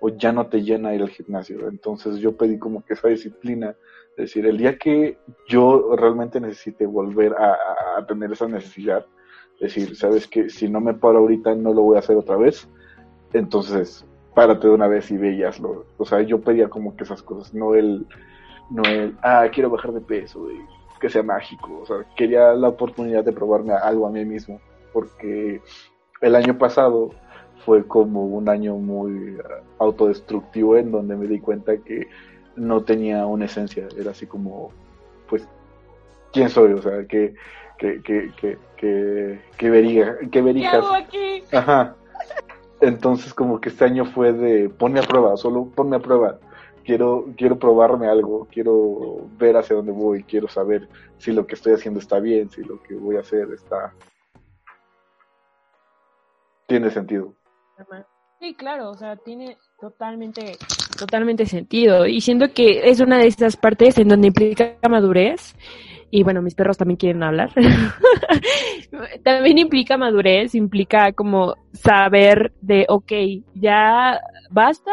o 0.00 0.08
ya 0.08 0.32
no 0.32 0.46
te 0.46 0.62
llena 0.62 0.94
ir 0.94 1.02
al 1.02 1.10
gimnasio. 1.10 1.68
Entonces 1.68 2.16
yo 2.16 2.36
pedí 2.36 2.58
como 2.58 2.84
que 2.84 2.94
esa 2.94 3.08
disciplina, 3.08 3.76
es 4.12 4.16
decir, 4.16 4.46
el 4.46 4.56
día 4.56 4.78
que 4.78 5.18
yo 5.46 5.94
realmente 5.94 6.40
necesite 6.40 6.86
volver 6.86 7.34
a, 7.34 8.06
tener 8.08 8.32
esa 8.32 8.48
necesidad, 8.48 9.04
decir, 9.60 9.94
sabes 9.94 10.26
que 10.26 10.48
si 10.48 10.70
no 10.70 10.80
me 10.80 10.94
paro 10.94 11.18
ahorita 11.18 11.54
no 11.54 11.74
lo 11.74 11.82
voy 11.82 11.96
a 11.96 12.00
hacer 12.00 12.16
otra 12.16 12.36
vez, 12.36 12.66
entonces 13.34 14.06
párate 14.34 14.68
de 14.68 14.74
una 14.74 14.88
vez 14.88 15.10
y 15.10 15.18
veíaslo. 15.18 15.84
O 15.98 16.06
sea, 16.06 16.22
yo 16.22 16.40
pedía 16.40 16.68
como 16.68 16.96
que 16.96 17.04
esas 17.04 17.22
cosas, 17.22 17.52
no 17.52 17.74
el, 17.74 18.06
no 18.70 18.82
el, 18.84 19.14
ah, 19.22 19.46
quiero 19.52 19.68
bajar 19.68 19.92
de 19.92 20.00
peso, 20.00 20.50
y 20.50 20.56
que 20.98 21.10
sea 21.10 21.22
mágico. 21.22 21.80
O 21.82 21.86
sea, 21.86 22.06
quería 22.16 22.54
la 22.54 22.68
oportunidad 22.68 23.22
de 23.22 23.32
probarme 23.32 23.74
algo 23.74 24.06
a 24.06 24.10
mí 24.10 24.24
mismo 24.24 24.60
porque 24.92 25.60
el 26.20 26.34
año 26.34 26.58
pasado 26.58 27.10
fue 27.64 27.86
como 27.86 28.26
un 28.26 28.48
año 28.48 28.76
muy 28.76 29.36
autodestructivo 29.78 30.76
en 30.76 30.90
donde 30.90 31.16
me 31.16 31.26
di 31.26 31.40
cuenta 31.40 31.76
que 31.78 32.08
no 32.56 32.82
tenía 32.82 33.26
una 33.26 33.46
esencia, 33.46 33.88
era 33.96 34.10
así 34.10 34.26
como, 34.26 34.70
pues, 35.28 35.46
¿quién 36.32 36.48
soy? 36.48 36.72
O 36.72 36.82
sea, 36.82 37.06
que, 37.06 37.34
que, 37.78 38.02
que, 38.02 38.32
que, 38.38 38.58
que, 38.76 39.40
que, 39.56 39.70
veriga, 39.70 40.18
que 40.30 40.42
verijas. 40.42 40.84
aquí? 40.94 41.42
Ajá. 41.52 41.96
Entonces 42.80 43.34
como 43.34 43.60
que 43.60 43.68
este 43.68 43.84
año 43.84 44.06
fue 44.06 44.32
de 44.32 44.70
ponme 44.70 45.00
a 45.00 45.02
prueba, 45.02 45.36
solo 45.36 45.66
ponme 45.74 45.96
a 45.96 46.00
prueba. 46.00 46.38
Quiero, 46.84 47.26
quiero 47.36 47.58
probarme 47.58 48.08
algo, 48.08 48.48
quiero 48.50 49.26
ver 49.38 49.56
hacia 49.56 49.76
dónde 49.76 49.92
voy, 49.92 50.22
quiero 50.24 50.48
saber 50.48 50.88
si 51.18 51.30
lo 51.30 51.46
que 51.46 51.54
estoy 51.54 51.74
haciendo 51.74 52.00
está 52.00 52.18
bien, 52.20 52.50
si 52.50 52.64
lo 52.64 52.82
que 52.82 52.94
voy 52.94 53.16
a 53.16 53.20
hacer 53.20 53.48
está, 53.52 53.92
tiene 56.70 56.88
sentido. 56.90 57.34
Sí, 58.38 58.54
claro, 58.54 58.90
o 58.90 58.94
sea, 58.94 59.16
tiene 59.16 59.58
totalmente, 59.80 60.56
totalmente 60.96 61.44
sentido. 61.44 62.06
Y 62.06 62.20
siento 62.20 62.52
que 62.54 62.88
es 62.88 63.00
una 63.00 63.18
de 63.18 63.26
esas 63.26 63.56
partes 63.56 63.98
en 63.98 64.06
donde 64.06 64.28
implica 64.28 64.78
madurez. 64.88 65.56
Y 66.12 66.22
bueno, 66.22 66.42
mis 66.42 66.54
perros 66.54 66.78
también 66.78 66.96
quieren 66.96 67.24
hablar. 67.24 67.50
también 69.24 69.58
implica 69.58 69.96
madurez, 69.96 70.54
implica 70.54 71.12
como 71.12 71.56
saber 71.72 72.52
de, 72.60 72.86
ok, 72.88 73.12
ya 73.54 74.20
basta 74.48 74.92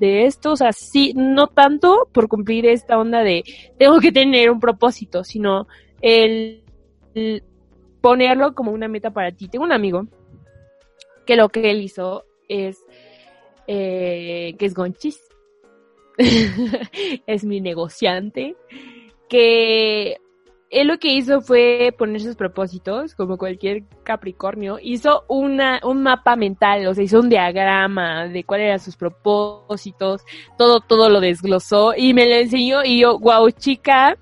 de 0.00 0.24
esto, 0.24 0.52
o 0.52 0.56
sea, 0.56 0.72
sí, 0.72 1.12
no 1.14 1.48
tanto 1.48 2.08
por 2.12 2.28
cumplir 2.28 2.66
esta 2.66 2.98
onda 2.98 3.20
de 3.22 3.42
tengo 3.78 4.00
que 4.00 4.12
tener 4.12 4.50
un 4.50 4.60
propósito, 4.60 5.24
sino 5.24 5.66
el 6.00 6.62
ponerlo 8.00 8.54
como 8.54 8.72
una 8.72 8.88
meta 8.88 9.10
para 9.10 9.32
ti. 9.32 9.48
Tengo 9.48 9.64
un 9.64 9.72
amigo 9.72 10.06
que 11.28 11.36
lo 11.36 11.50
que 11.50 11.70
él 11.70 11.82
hizo 11.82 12.24
es 12.48 12.82
eh, 13.66 14.56
que 14.58 14.64
es 14.64 14.72
Gonchis, 14.72 15.20
es 17.26 17.44
mi 17.44 17.60
negociante, 17.60 18.56
que 19.28 20.16
él 20.70 20.88
lo 20.88 20.98
que 20.98 21.12
hizo 21.12 21.42
fue 21.42 21.94
poner 21.98 22.22
sus 22.22 22.34
propósitos, 22.34 23.14
como 23.14 23.36
cualquier 23.36 23.82
Capricornio, 24.04 24.78
hizo 24.80 25.24
una, 25.28 25.80
un 25.84 26.02
mapa 26.02 26.34
mental, 26.34 26.86
o 26.86 26.94
sea, 26.94 27.04
hizo 27.04 27.20
un 27.20 27.28
diagrama 27.28 28.26
de 28.26 28.44
cuáles 28.44 28.68
eran 28.68 28.80
sus 28.80 28.96
propósitos, 28.96 30.22
todo, 30.56 30.80
todo 30.80 31.10
lo 31.10 31.20
desglosó 31.20 31.92
y 31.94 32.14
me 32.14 32.26
lo 32.26 32.36
enseñó 32.36 32.82
y 32.82 33.00
yo, 33.00 33.18
wow, 33.18 33.50
chica, 33.50 34.16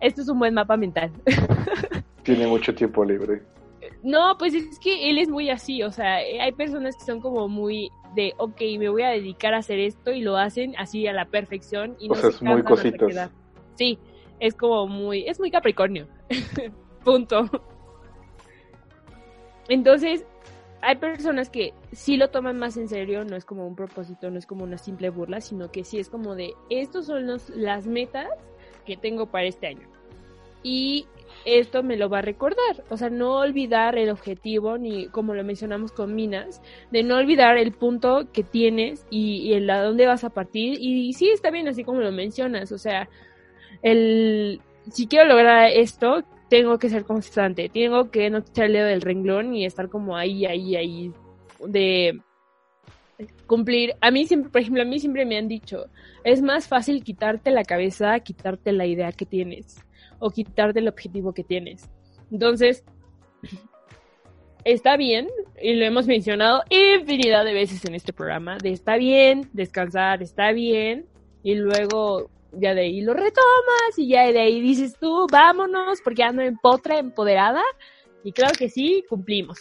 esto 0.00 0.22
es 0.22 0.28
un 0.28 0.40
buen 0.40 0.54
mapa 0.54 0.76
mental. 0.76 1.12
Tiene 2.24 2.48
mucho 2.48 2.74
tiempo 2.74 3.04
libre. 3.04 3.42
No, 4.02 4.36
pues 4.38 4.54
es 4.54 4.78
que 4.78 5.10
él 5.10 5.18
es 5.18 5.28
muy 5.28 5.50
así, 5.50 5.82
o 5.82 5.90
sea, 5.90 6.14
hay 6.16 6.52
personas 6.52 6.96
que 6.96 7.04
son 7.04 7.20
como 7.20 7.48
muy 7.48 7.90
de, 8.14 8.32
ok, 8.38 8.60
me 8.78 8.88
voy 8.88 9.02
a 9.02 9.10
dedicar 9.10 9.54
a 9.54 9.58
hacer 9.58 9.78
esto 9.78 10.10
y 10.12 10.22
lo 10.22 10.36
hacen 10.36 10.74
así 10.78 11.06
a 11.06 11.12
la 11.12 11.26
perfección 11.26 11.96
y 12.00 12.08
no 12.08 12.14
o 12.14 12.16
sea, 12.16 12.30
es 12.30 12.42
muy 12.42 12.62
cositas. 12.62 13.30
Sí, 13.74 13.98
es 14.38 14.54
como 14.54 14.86
muy, 14.86 15.26
es 15.26 15.38
muy 15.38 15.50
Capricornio. 15.50 16.08
Punto. 17.04 17.48
Entonces, 19.68 20.24
hay 20.82 20.96
personas 20.96 21.50
que 21.50 21.74
sí 21.92 22.16
lo 22.16 22.30
toman 22.30 22.58
más 22.58 22.76
en 22.76 22.88
serio, 22.88 23.24
no 23.24 23.36
es 23.36 23.44
como 23.44 23.66
un 23.66 23.76
propósito, 23.76 24.30
no 24.30 24.38
es 24.38 24.46
como 24.46 24.64
una 24.64 24.78
simple 24.78 25.10
burla, 25.10 25.40
sino 25.40 25.70
que 25.70 25.84
sí 25.84 25.98
es 25.98 26.08
como 26.08 26.34
de, 26.34 26.54
estos 26.70 27.06
son 27.06 27.26
los, 27.26 27.50
las 27.50 27.86
metas 27.86 28.28
que 28.84 28.96
tengo 28.96 29.26
para 29.26 29.44
este 29.44 29.68
año. 29.68 29.88
Y 30.62 31.06
esto 31.44 31.82
me 31.82 31.96
lo 31.96 32.08
va 32.08 32.18
a 32.18 32.22
recordar, 32.22 32.84
o 32.88 32.96
sea, 32.96 33.10
no 33.10 33.38
olvidar 33.38 33.96
el 33.96 34.10
objetivo, 34.10 34.78
ni 34.78 35.06
como 35.08 35.34
lo 35.34 35.44
mencionamos 35.44 35.92
con 35.92 36.14
Minas, 36.14 36.60
de 36.90 37.02
no 37.02 37.16
olvidar 37.16 37.56
el 37.56 37.72
punto 37.72 38.28
que 38.32 38.42
tienes 38.42 39.06
y, 39.10 39.52
el 39.54 39.68
a 39.70 39.82
dónde 39.82 40.06
vas 40.06 40.24
a 40.24 40.30
partir. 40.30 40.78
Y, 40.80 41.12
sí, 41.14 41.30
está 41.30 41.50
bien 41.50 41.68
así 41.68 41.84
como 41.84 42.00
lo 42.00 42.12
mencionas, 42.12 42.72
o 42.72 42.78
sea, 42.78 43.08
el, 43.82 44.60
si 44.90 45.06
quiero 45.06 45.26
lograr 45.26 45.70
esto, 45.70 46.24
tengo 46.48 46.78
que 46.78 46.88
ser 46.90 47.04
constante, 47.04 47.68
tengo 47.68 48.10
que 48.10 48.28
no 48.30 48.38
echarle 48.38 48.82
del 48.82 49.02
renglón 49.02 49.54
y 49.54 49.64
estar 49.64 49.88
como 49.88 50.16
ahí, 50.16 50.46
ahí, 50.46 50.76
ahí, 50.76 51.12
de 51.64 52.20
cumplir. 53.46 53.94
A 54.00 54.10
mí 54.10 54.26
siempre, 54.26 54.50
por 54.50 54.60
ejemplo, 54.60 54.82
a 54.82 54.86
mí 54.86 54.98
siempre 54.98 55.24
me 55.24 55.38
han 55.38 55.48
dicho, 55.48 55.86
es 56.24 56.42
más 56.42 56.68
fácil 56.68 57.04
quitarte 57.04 57.50
la 57.50 57.64
cabeza, 57.64 58.18
quitarte 58.20 58.72
la 58.72 58.86
idea 58.86 59.12
que 59.12 59.26
tienes 59.26 59.84
o 60.20 60.30
quitarte 60.30 60.78
el 60.78 60.88
objetivo 60.88 61.32
que 61.32 61.42
tienes. 61.42 61.90
Entonces, 62.30 62.84
está 64.64 64.96
bien, 64.96 65.28
y 65.60 65.74
lo 65.74 65.84
hemos 65.84 66.06
mencionado 66.06 66.62
infinidad 66.70 67.44
de 67.44 67.54
veces 67.54 67.84
en 67.84 67.94
este 67.94 68.12
programa, 68.12 68.58
está 68.62 68.96
bien, 68.96 69.50
descansar, 69.52 70.22
está 70.22 70.52
bien, 70.52 71.06
y 71.42 71.56
luego 71.56 72.30
ya 72.52 72.74
de 72.74 72.82
ahí 72.82 73.00
lo 73.00 73.14
retomas 73.14 73.96
y 73.96 74.08
ya 74.08 74.30
de 74.32 74.40
ahí 74.40 74.60
dices 74.60 74.96
tú, 74.98 75.26
vámonos, 75.30 76.00
porque 76.02 76.22
ando 76.22 76.42
en 76.42 76.56
potra, 76.56 76.98
empoderada. 76.98 77.62
Y 78.24 78.32
claro 78.32 78.52
que 78.58 78.68
sí, 78.68 79.04
cumplimos. 79.08 79.58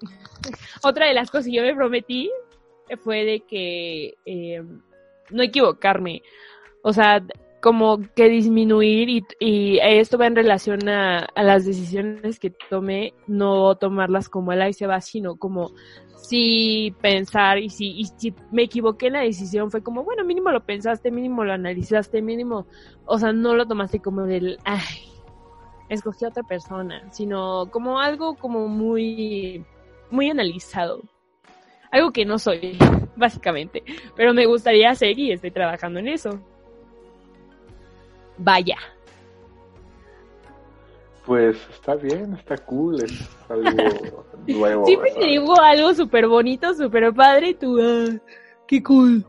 Otra 0.82 1.06
de 1.06 1.14
las 1.14 1.30
cosas 1.30 1.46
que 1.46 1.52
yo 1.52 1.62
me 1.62 1.74
prometí 1.74 2.30
fue 3.02 3.24
de 3.24 3.40
que 3.40 4.14
eh, 4.24 4.62
no 5.30 5.42
equivocarme. 5.42 6.22
O 6.82 6.92
sea, 6.92 7.22
como 7.60 8.00
que 8.14 8.28
disminuir 8.28 9.08
y, 9.08 9.26
y 9.38 9.78
esto 9.80 10.16
va 10.16 10.26
en 10.26 10.36
relación 10.36 10.88
a, 10.88 11.26
a, 11.34 11.42
las 11.42 11.66
decisiones 11.66 12.38
que 12.38 12.50
tome, 12.50 13.14
no 13.26 13.74
tomarlas 13.76 14.28
como 14.28 14.52
el 14.52 14.62
ahí 14.62 14.72
se 14.72 14.86
va, 14.86 15.00
sino 15.00 15.36
como 15.36 15.72
si 16.22 16.94
pensar 17.00 17.58
y 17.58 17.68
si, 17.68 17.90
y 17.98 18.04
si 18.04 18.34
me 18.50 18.62
equivoqué 18.62 19.08
en 19.08 19.14
la 19.14 19.20
decisión 19.20 19.70
fue 19.70 19.82
como, 19.82 20.04
bueno, 20.04 20.24
mínimo 20.24 20.50
lo 20.50 20.64
pensaste, 20.64 21.10
mínimo 21.10 21.44
lo 21.44 21.52
analizaste, 21.52 22.22
mínimo, 22.22 22.66
o 23.04 23.18
sea, 23.18 23.32
no 23.32 23.54
lo 23.54 23.66
tomaste 23.66 24.00
como 24.00 24.24
del, 24.24 24.58
ay, 24.64 25.10
escogí 25.88 26.24
a 26.24 26.28
otra 26.28 26.42
persona, 26.42 27.02
sino 27.10 27.66
como 27.70 28.00
algo 28.00 28.36
como 28.36 28.68
muy, 28.68 29.64
muy 30.10 30.30
analizado. 30.30 31.02
Algo 31.90 32.12
que 32.12 32.24
no 32.24 32.38
soy, 32.38 32.78
básicamente, 33.16 33.82
pero 34.14 34.32
me 34.32 34.46
gustaría 34.46 34.90
hacer 34.90 35.18
y 35.18 35.32
estoy 35.32 35.50
trabajando 35.50 35.98
en 35.98 36.08
eso. 36.08 36.40
Vaya. 38.40 38.78
Pues 41.26 41.56
está 41.70 41.94
bien, 41.94 42.34
está 42.34 42.56
cool, 42.56 43.04
es 43.04 43.28
algo 43.48 43.70
nuevo. 44.46 44.86
Siempre 44.86 45.12
te 45.12 45.26
digo 45.26 45.60
algo 45.60 45.94
súper 45.94 46.26
bonito, 46.26 46.74
súper 46.74 47.12
padre 47.12 47.50
y 47.50 47.54
tú, 47.54 47.78
ah, 47.80 48.18
qué 48.66 48.82
cool, 48.82 49.24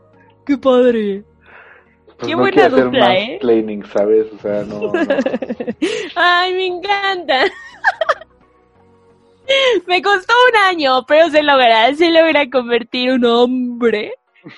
qué 0.46 0.56
padre. 0.56 1.24
Pues 2.06 2.28
qué 2.28 2.32
no 2.32 2.38
buena 2.38 2.66
hacer 2.66 2.84
dupla, 2.84 3.16
¿eh? 3.16 3.38
planning, 3.40 3.84
¿sabes? 3.84 4.26
O 4.32 4.38
sea, 4.38 4.64
no, 4.64 4.80
no. 4.80 4.92
Ay, 6.16 6.54
me 6.54 6.66
encanta. 6.66 7.44
Me 9.86 10.00
costó 10.00 10.32
un 10.50 10.56
año, 10.70 11.04
pero 11.06 11.28
se 11.28 11.42
logra, 11.42 11.94
se 11.94 12.10
logra 12.10 12.48
convertir 12.48 13.10
un 13.10 13.24
hombre. 13.26 14.14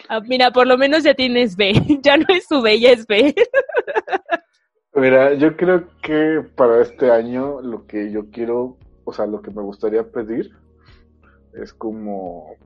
Ah, 0.09 0.21
mira, 0.21 0.51
por 0.51 0.67
lo 0.67 0.79
menos 0.79 1.03
ya 1.03 1.15
tienes 1.15 1.57
B. 1.57 1.75
Ya 2.01 2.17
no 2.17 2.27
es 2.29 2.47
su 2.47 2.63
B, 2.63 2.79
ya 2.79 2.93
es 2.93 3.07
B. 3.07 3.35
Mira, 4.95 5.35
yo 5.35 5.57
creo 5.57 5.89
que 6.03 6.45
para 6.55 6.83
este 6.83 7.11
año 7.11 7.61
lo 7.61 7.87
que 7.87 8.13
yo 8.13 8.31
quiero, 8.31 8.77
o 9.05 9.13
sea, 9.13 9.27
lo 9.27 9.43
que 9.43 9.51
me 9.51 9.63
gustaría 9.63 10.05
pedir 10.05 10.53
es 11.53 11.73
como, 11.73 12.57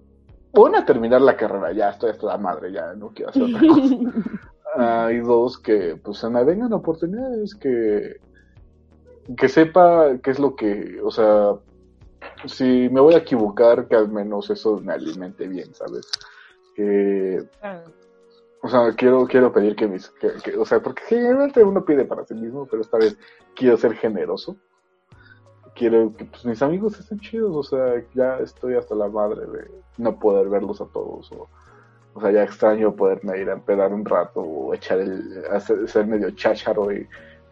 una, 0.53 0.85
terminar 0.85 1.22
la 1.22 1.37
carrera, 1.37 1.72
ya 1.72 1.91
estoy 1.91 2.11
hasta 2.11 2.26
la 2.26 2.39
madre, 2.39 2.72
ya 2.72 2.95
no 2.95 3.09
quiero 3.09 3.31
hacer 3.31 3.43
otra 3.43 3.61
cosa. 3.61 3.95
Ah, 4.76 5.09
y 5.11 5.18
dos, 5.20 5.59
que 5.59 5.97
pues 5.97 6.18
se 6.18 6.29
me 6.29 6.45
vengan 6.45 6.74
oportunidades, 6.74 7.55
que, 7.55 8.20
que 9.35 9.49
sepa 9.49 10.18
qué 10.22 10.31
es 10.31 10.39
lo 10.39 10.55
que, 10.55 11.01
o 11.03 11.11
sea, 11.11 11.55
si 12.45 12.89
me 12.91 13.01
voy 13.01 13.14
a 13.14 13.18
equivocar, 13.18 13.89
que 13.89 13.97
al 13.97 14.11
menos 14.11 14.51
eso 14.51 14.79
me 14.79 14.93
alimente 14.93 15.49
bien, 15.49 15.74
¿sabes? 15.74 16.07
Que, 16.76 17.43
o 18.63 18.69
sea, 18.69 18.93
quiero, 18.97 19.27
quiero 19.27 19.53
pedir 19.53 19.77
que 19.77 19.87
mis, 19.87 20.13
o 20.59 20.65
sea, 20.65 20.81
porque 20.81 21.03
generalmente 21.07 21.63
uno 21.63 21.85
pide 21.85 22.05
para 22.05 22.25
sí 22.25 22.35
mismo, 22.35 22.67
pero 22.67 22.83
esta 22.83 22.99
vez 22.99 23.17
quiero 23.55 23.77
ser 23.77 23.95
generoso. 23.95 24.57
Quiero 25.75 26.13
que 26.17 26.25
pues, 26.25 26.45
mis 26.45 26.61
amigos 26.63 26.99
estén 26.99 27.21
chidos, 27.21 27.55
o 27.55 27.63
sea, 27.63 28.03
ya 28.15 28.39
estoy 28.39 28.75
hasta 28.75 28.95
la 28.97 29.09
madre 29.09 29.47
de 29.47 29.71
no 29.99 30.19
poder 30.19 30.49
verlos 30.49 30.81
a 30.81 30.87
todos, 30.87 31.31
o, 31.31 31.49
o 32.15 32.21
sea, 32.21 32.33
ya 32.33 32.43
extraño 32.43 32.97
poderme 32.97 33.39
ir 33.39 33.49
a 33.49 33.53
empedar 33.53 33.93
un 33.95 34.05
rato, 34.05 34.41
o 34.41 34.75
echar 34.75 34.99
el, 34.99 35.45
hacer, 35.53 35.89
ser 35.89 36.07
medio 36.07 36.31
chácharo 36.33 36.91
y, 36.93 37.07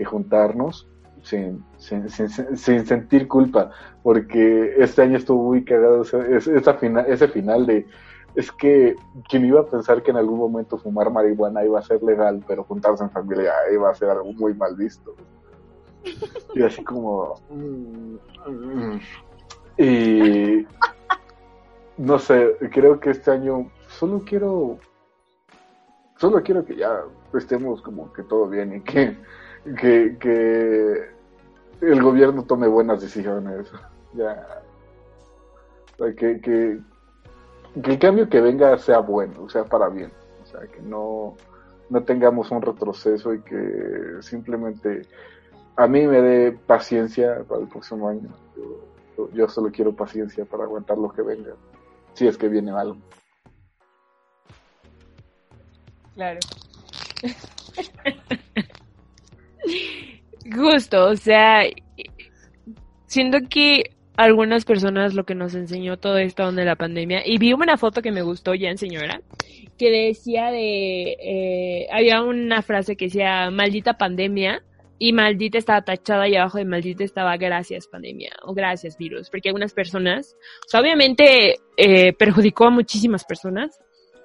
juntarnos 0.04 0.88
sin, 1.22 1.64
sin, 1.78 2.08
sin, 2.10 2.28
sin- 2.28 2.84
sentir 2.86 3.28
culpa, 3.28 3.70
porque 4.02 4.74
este 4.78 5.02
año 5.02 5.18
estuvo 5.18 5.44
muy 5.44 5.64
cagado 5.64 6.02
ese, 6.02 6.36
ese- 6.36 6.56
esa 6.56 6.74
fina- 6.74 7.02
ese 7.02 7.28
final 7.28 7.64
de 7.64 7.86
es 8.36 8.52
que 8.52 8.96
quien 9.28 9.46
iba 9.46 9.60
a 9.62 9.66
pensar 9.66 10.02
que 10.02 10.10
en 10.10 10.18
algún 10.18 10.38
momento 10.38 10.76
fumar 10.76 11.10
marihuana 11.10 11.64
iba 11.64 11.78
a 11.78 11.82
ser 11.82 12.02
legal, 12.02 12.44
pero 12.46 12.64
juntarse 12.64 13.02
en 13.02 13.10
familia 13.10 13.54
iba 13.72 13.90
a 13.90 13.94
ser 13.94 14.10
algo 14.10 14.30
muy 14.34 14.52
mal 14.52 14.76
visto. 14.76 15.14
Y 16.54 16.62
así 16.62 16.84
como... 16.84 17.40
mm, 17.50 18.16
mm. 18.46 19.00
Y... 19.78 20.66
No 21.96 22.18
sé, 22.18 22.56
creo 22.72 23.00
que 23.00 23.10
este 23.10 23.30
año 23.30 23.70
solo 23.88 24.22
quiero... 24.26 24.78
Solo 26.18 26.42
quiero 26.42 26.64
que 26.64 26.76
ya 26.76 27.04
estemos 27.32 27.80
como 27.80 28.12
que 28.12 28.22
todo 28.22 28.48
bien 28.48 28.76
y 28.76 28.80
que, 28.82 29.16
que, 29.80 30.16
que 30.20 31.10
el 31.80 32.02
gobierno 32.02 32.44
tome 32.44 32.68
buenas 32.68 33.00
decisiones. 33.00 33.72
Ya... 34.12 34.62
Que, 35.96 36.38
que, 36.42 36.78
que 37.82 37.92
el 37.92 37.98
cambio 37.98 38.28
que 38.28 38.40
venga 38.40 38.76
sea 38.78 39.00
bueno, 39.00 39.48
sea 39.48 39.64
para 39.64 39.88
bien. 39.88 40.12
O 40.42 40.46
sea, 40.46 40.60
que 40.60 40.80
no, 40.80 41.36
no 41.90 42.02
tengamos 42.04 42.50
un 42.50 42.62
retroceso 42.62 43.34
y 43.34 43.42
que 43.42 44.16
simplemente 44.20 45.02
a 45.76 45.86
mí 45.86 46.06
me 46.06 46.22
dé 46.22 46.52
paciencia 46.52 47.44
para 47.48 47.62
el 47.62 47.68
próximo 47.68 48.08
año. 48.08 48.30
Yo, 49.16 49.30
yo 49.32 49.48
solo 49.48 49.70
quiero 49.70 49.94
paciencia 49.94 50.44
para 50.44 50.64
aguantar 50.64 50.98
lo 50.98 51.10
que 51.10 51.22
venga, 51.22 51.52
si 52.14 52.26
es 52.26 52.36
que 52.36 52.48
viene 52.48 52.72
algo. 52.72 52.96
Claro. 56.14 56.40
Justo, 60.54 61.06
o 61.06 61.16
sea, 61.16 61.62
siento 63.06 63.38
que 63.50 63.95
algunas 64.16 64.64
personas 64.64 65.14
lo 65.14 65.24
que 65.24 65.34
nos 65.34 65.54
enseñó 65.54 65.98
todo 65.98 66.18
esto 66.18 66.50
de 66.52 66.64
la 66.64 66.76
pandemia, 66.76 67.22
y 67.24 67.38
vi 67.38 67.52
una 67.52 67.76
foto 67.76 68.02
que 68.02 68.12
me 68.12 68.22
gustó 68.22 68.54
ya 68.54 68.70
en 68.70 68.78
señora, 68.78 69.20
que 69.78 69.90
decía 69.90 70.50
de, 70.50 71.16
eh, 71.20 71.86
había 71.92 72.22
una 72.22 72.62
frase 72.62 72.96
que 72.96 73.06
decía, 73.06 73.50
maldita 73.50 73.98
pandemia, 73.98 74.62
y 74.98 75.12
maldita 75.12 75.58
estaba 75.58 75.82
tachada 75.82 76.26
y 76.26 76.36
abajo 76.36 76.56
de 76.56 76.64
maldita 76.64 77.04
estaba 77.04 77.36
gracias 77.36 77.86
pandemia, 77.86 78.32
o 78.44 78.54
gracias 78.54 78.96
virus, 78.96 79.28
porque 79.28 79.50
algunas 79.50 79.74
personas, 79.74 80.36
o 80.64 80.68
sea, 80.68 80.80
obviamente 80.80 81.58
eh, 81.76 82.12
perjudicó 82.14 82.66
a 82.66 82.70
muchísimas 82.70 83.24
personas, 83.24 83.78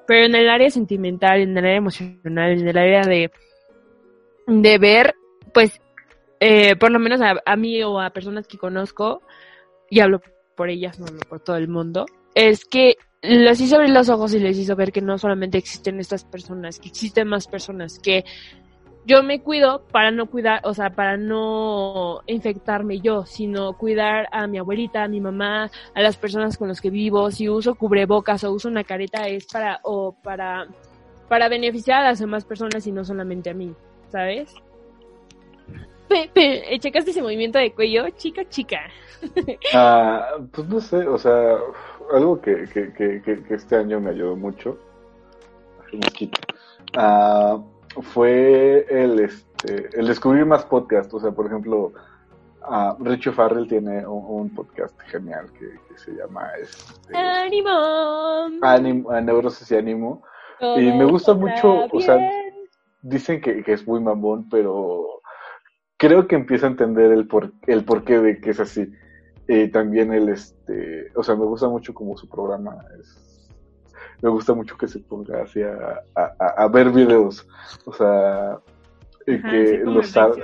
pero 0.07 0.25
en 0.25 0.35
el 0.35 0.49
área 0.49 0.69
sentimental, 0.69 1.41
en 1.41 1.57
el 1.57 1.65
área 1.65 1.77
emocional, 1.77 2.51
en 2.51 2.67
el 2.67 2.77
área 2.77 3.01
de, 3.01 3.31
de 4.47 4.77
ver, 4.77 5.15
pues, 5.53 5.81
eh, 6.39 6.75
por 6.77 6.91
lo 6.91 6.99
menos 6.99 7.21
a, 7.21 7.35
a 7.45 7.55
mí 7.55 7.83
o 7.83 7.99
a 7.99 8.09
personas 8.11 8.47
que 8.47 8.57
conozco, 8.57 9.21
y 9.91 9.99
hablo 9.99 10.21
por 10.55 10.69
ellas, 10.69 10.99
no 10.99 11.05
hablo 11.05 11.19
por 11.29 11.41
todo 11.41 11.57
el 11.57 11.67
mundo, 11.67 12.05
es 12.33 12.65
que 12.65 12.95
les 13.21 13.59
hizo 13.59 13.75
abrir 13.75 13.91
los 13.91 14.09
ojos 14.09 14.33
y 14.33 14.39
les 14.39 14.57
hizo 14.57 14.75
ver 14.75 14.91
que 14.91 15.01
no 15.01 15.17
solamente 15.19 15.59
existen 15.59 15.99
estas 15.99 16.23
personas, 16.23 16.79
que 16.79 16.87
existen 16.87 17.27
más 17.27 17.47
personas, 17.47 17.99
que 17.99 18.23
yo 19.05 19.21
me 19.21 19.41
cuido 19.41 19.85
para 19.91 20.11
no 20.11 20.27
cuidar, 20.27 20.61
o 20.63 20.73
sea, 20.73 20.91
para 20.91 21.17
no 21.17 22.21
infectarme 22.25 23.01
yo, 23.01 23.25
sino 23.25 23.73
cuidar 23.73 24.27
a 24.31 24.47
mi 24.47 24.59
abuelita, 24.59 25.03
a 25.03 25.07
mi 25.07 25.19
mamá, 25.19 25.69
a 25.93 26.01
las 26.01 26.17
personas 26.17 26.57
con 26.57 26.67
las 26.67 26.81
que 26.81 26.91
vivo. 26.91 27.31
Si 27.31 27.49
uso 27.49 27.75
cubrebocas 27.75 28.43
o 28.43 28.51
uso 28.51 28.69
una 28.69 28.83
careta 28.83 29.27
es 29.27 29.47
para, 29.47 29.79
o 29.83 30.15
para, 30.23 30.67
para 31.27 31.49
beneficiar 31.49 32.03
a 32.03 32.09
las 32.09 32.19
demás 32.19 32.45
personas 32.45 32.85
y 32.85 32.91
no 32.91 33.03
solamente 33.03 33.49
a 33.49 33.55
mí, 33.55 33.73
¿sabes? 34.09 34.53
¿Checaste 36.79 37.11
ese 37.11 37.21
movimiento 37.21 37.59
de 37.59 37.73
cuello? 37.73 38.09
Chica, 38.09 38.47
chica. 38.49 38.79
Ah, 39.73 40.37
pues 40.51 40.67
no 40.67 40.81
sé, 40.81 41.07
o 41.07 41.17
sea, 41.17 41.57
algo 42.11 42.41
que, 42.41 42.67
que, 42.73 42.91
que, 42.91 43.21
que 43.21 43.53
este 43.53 43.75
año 43.75 43.99
me 43.99 44.09
ayudó 44.09 44.35
mucho, 44.35 44.79
ah, 46.97 47.59
fue 48.01 48.85
el, 48.89 49.19
este, 49.19 49.89
el 49.93 50.07
descubrir 50.07 50.45
más 50.45 50.65
podcasts, 50.65 51.13
o 51.13 51.19
sea, 51.19 51.31
por 51.31 51.45
ejemplo, 51.45 51.93
uh, 52.67 53.03
Richie 53.03 53.31
Farrell 53.31 53.67
tiene 53.67 54.05
un, 54.07 54.49
podcast 54.55 54.99
genial 55.01 55.51
que, 55.53 55.69
se 55.97 56.11
llama 56.13 56.49
este, 56.59 57.15
Ánimo. 57.15 57.69
Ánimo, 58.61 59.21
Neurosis 59.21 59.69
y 59.71 59.75
Ánimo. 59.75 60.23
y 60.59 60.91
me 60.91 61.05
gusta 61.05 61.33
mucho, 61.33 61.85
o 61.91 62.01
sea, 62.01 62.17
dicen 63.01 63.41
que, 63.41 63.63
que, 63.63 63.73
es 63.73 63.85
muy 63.85 63.99
mamón, 63.99 64.49
pero 64.49 65.20
creo 66.01 66.27
que 66.27 66.35
empiezo 66.35 66.65
a 66.65 66.69
entender 66.69 67.11
el, 67.11 67.27
por, 67.27 67.53
el 67.67 67.85
porqué 67.85 68.19
de 68.19 68.41
que 68.41 68.49
es 68.49 68.59
así. 68.59 68.91
Y 69.47 69.67
también 69.67 70.11
el, 70.11 70.29
este, 70.29 71.11
o 71.15 71.21
sea, 71.21 71.35
me 71.35 71.45
gusta 71.45 71.69
mucho 71.69 71.93
como 71.93 72.17
su 72.17 72.27
programa 72.27 72.83
es, 72.99 73.47
me 74.19 74.29
gusta 74.29 74.55
mucho 74.55 74.75
que 74.77 74.87
se 74.87 74.97
ponga 74.97 75.43
así 75.43 75.61
a, 75.61 76.01
a, 76.15 76.67
ver 76.69 76.89
videos, 76.89 77.47
o 77.85 77.93
sea, 77.93 78.59
y 79.27 79.39
que, 79.43 79.81
los 79.83 80.17
hable, 80.17 80.43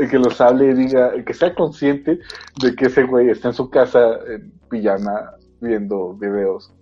y 0.00 0.08
que 0.08 0.18
los 0.18 0.40
hable 0.40 0.70
y 0.70 0.74
diga, 0.74 1.12
que 1.24 1.34
sea 1.34 1.54
consciente 1.54 2.18
de 2.60 2.74
que 2.74 2.86
ese 2.86 3.04
güey 3.04 3.30
está 3.30 3.48
en 3.48 3.54
su 3.54 3.70
casa 3.70 4.18
en 4.26 4.50
pijama 4.68 5.34
viendo 5.60 6.14
videos. 6.14 6.74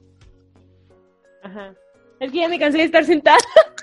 Ajá. 1.43 1.75
Es 2.21 2.33
que 2.33 2.39
ya 2.39 2.49
me 2.49 2.59
cansé 2.59 2.79
de 2.79 2.85
estar 2.85 3.05
sentada. 3.05 3.39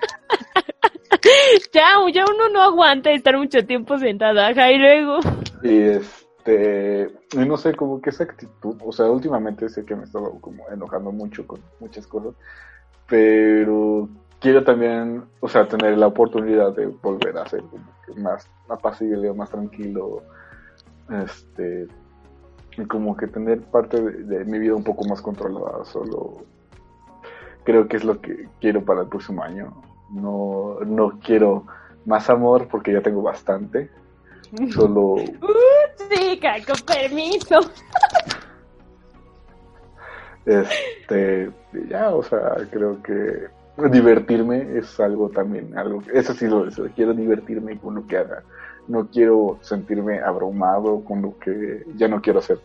ya, 1.73 1.83
ya 2.13 2.25
uno 2.25 2.49
no 2.49 2.61
aguanta 2.61 3.11
estar 3.11 3.37
mucho 3.37 3.65
tiempo 3.65 3.97
sentada, 3.97 4.49
ajá, 4.49 4.71
y 4.71 4.77
luego. 4.77 5.19
Y 5.63 5.77
este, 5.77 7.11
no 7.35 7.57
sé, 7.57 7.75
como 7.75 8.01
que 8.01 8.09
esa 8.09 8.23
actitud, 8.23 8.75
o 8.83 8.91
sea, 8.91 9.05
últimamente 9.07 9.69
sé 9.69 9.85
que 9.85 9.95
me 9.95 10.03
estaba 10.03 10.29
como 10.39 10.67
enojando 10.69 11.11
mucho 11.11 11.45
con 11.45 11.59
muchas 11.79 12.07
cosas, 12.07 12.33
pero 13.07 14.09
quiero 14.39 14.63
también, 14.63 15.23
o 15.39 15.47
sea, 15.47 15.67
tener 15.67 15.97
la 15.97 16.07
oportunidad 16.07 16.75
de 16.75 16.87
volver 16.87 17.37
a 17.37 17.47
ser 17.47 17.63
más 18.15 18.49
apacible, 18.69 19.31
más 19.33 19.49
tranquilo, 19.49 20.23
este, 21.23 21.87
y 22.77 22.85
como 22.85 23.15
que 23.15 23.27
tener 23.27 23.61
parte 23.61 24.01
de 24.01 24.45
mi 24.45 24.57
vida 24.59 24.75
un 24.75 24.83
poco 24.83 25.05
más 25.05 25.21
controlada, 25.21 25.85
solo 25.85 26.37
creo 27.63 27.87
que 27.87 27.97
es 27.97 28.03
lo 28.03 28.19
que 28.19 28.47
quiero 28.59 28.83
para 28.83 29.01
el 29.01 29.07
próximo 29.07 29.43
año 29.43 29.90
no, 30.11 30.77
no 30.85 31.19
quiero 31.23 31.65
más 32.05 32.29
amor 32.29 32.67
porque 32.69 32.93
ya 32.93 33.01
tengo 33.01 33.21
bastante. 33.21 33.89
Solo. 34.73 35.15
Uh, 35.41 36.09
chica, 36.09 36.55
con 36.65 36.77
permiso. 36.85 37.59
Este, 40.45 41.51
ya, 41.87 42.09
o 42.09 42.23
sea, 42.23 42.55
creo 42.71 43.01
que 43.03 43.47
divertirme 43.89 44.77
es 44.77 44.99
algo 44.99 45.29
también, 45.29 45.77
algo, 45.77 46.01
eso 46.11 46.33
sí 46.33 46.47
lo 46.47 46.65
deseo, 46.65 46.89
quiero 46.95 47.13
divertirme 47.13 47.77
con 47.77 47.95
lo 47.95 48.07
que 48.07 48.17
haga, 48.17 48.43
no 48.87 49.07
quiero 49.07 49.59
sentirme 49.61 50.19
abrumado 50.19 51.03
con 51.03 51.21
lo 51.21 51.37
que 51.37 51.85
ya 51.95 52.07
no 52.07 52.21
quiero 52.21 52.39
hacer, 52.39 52.59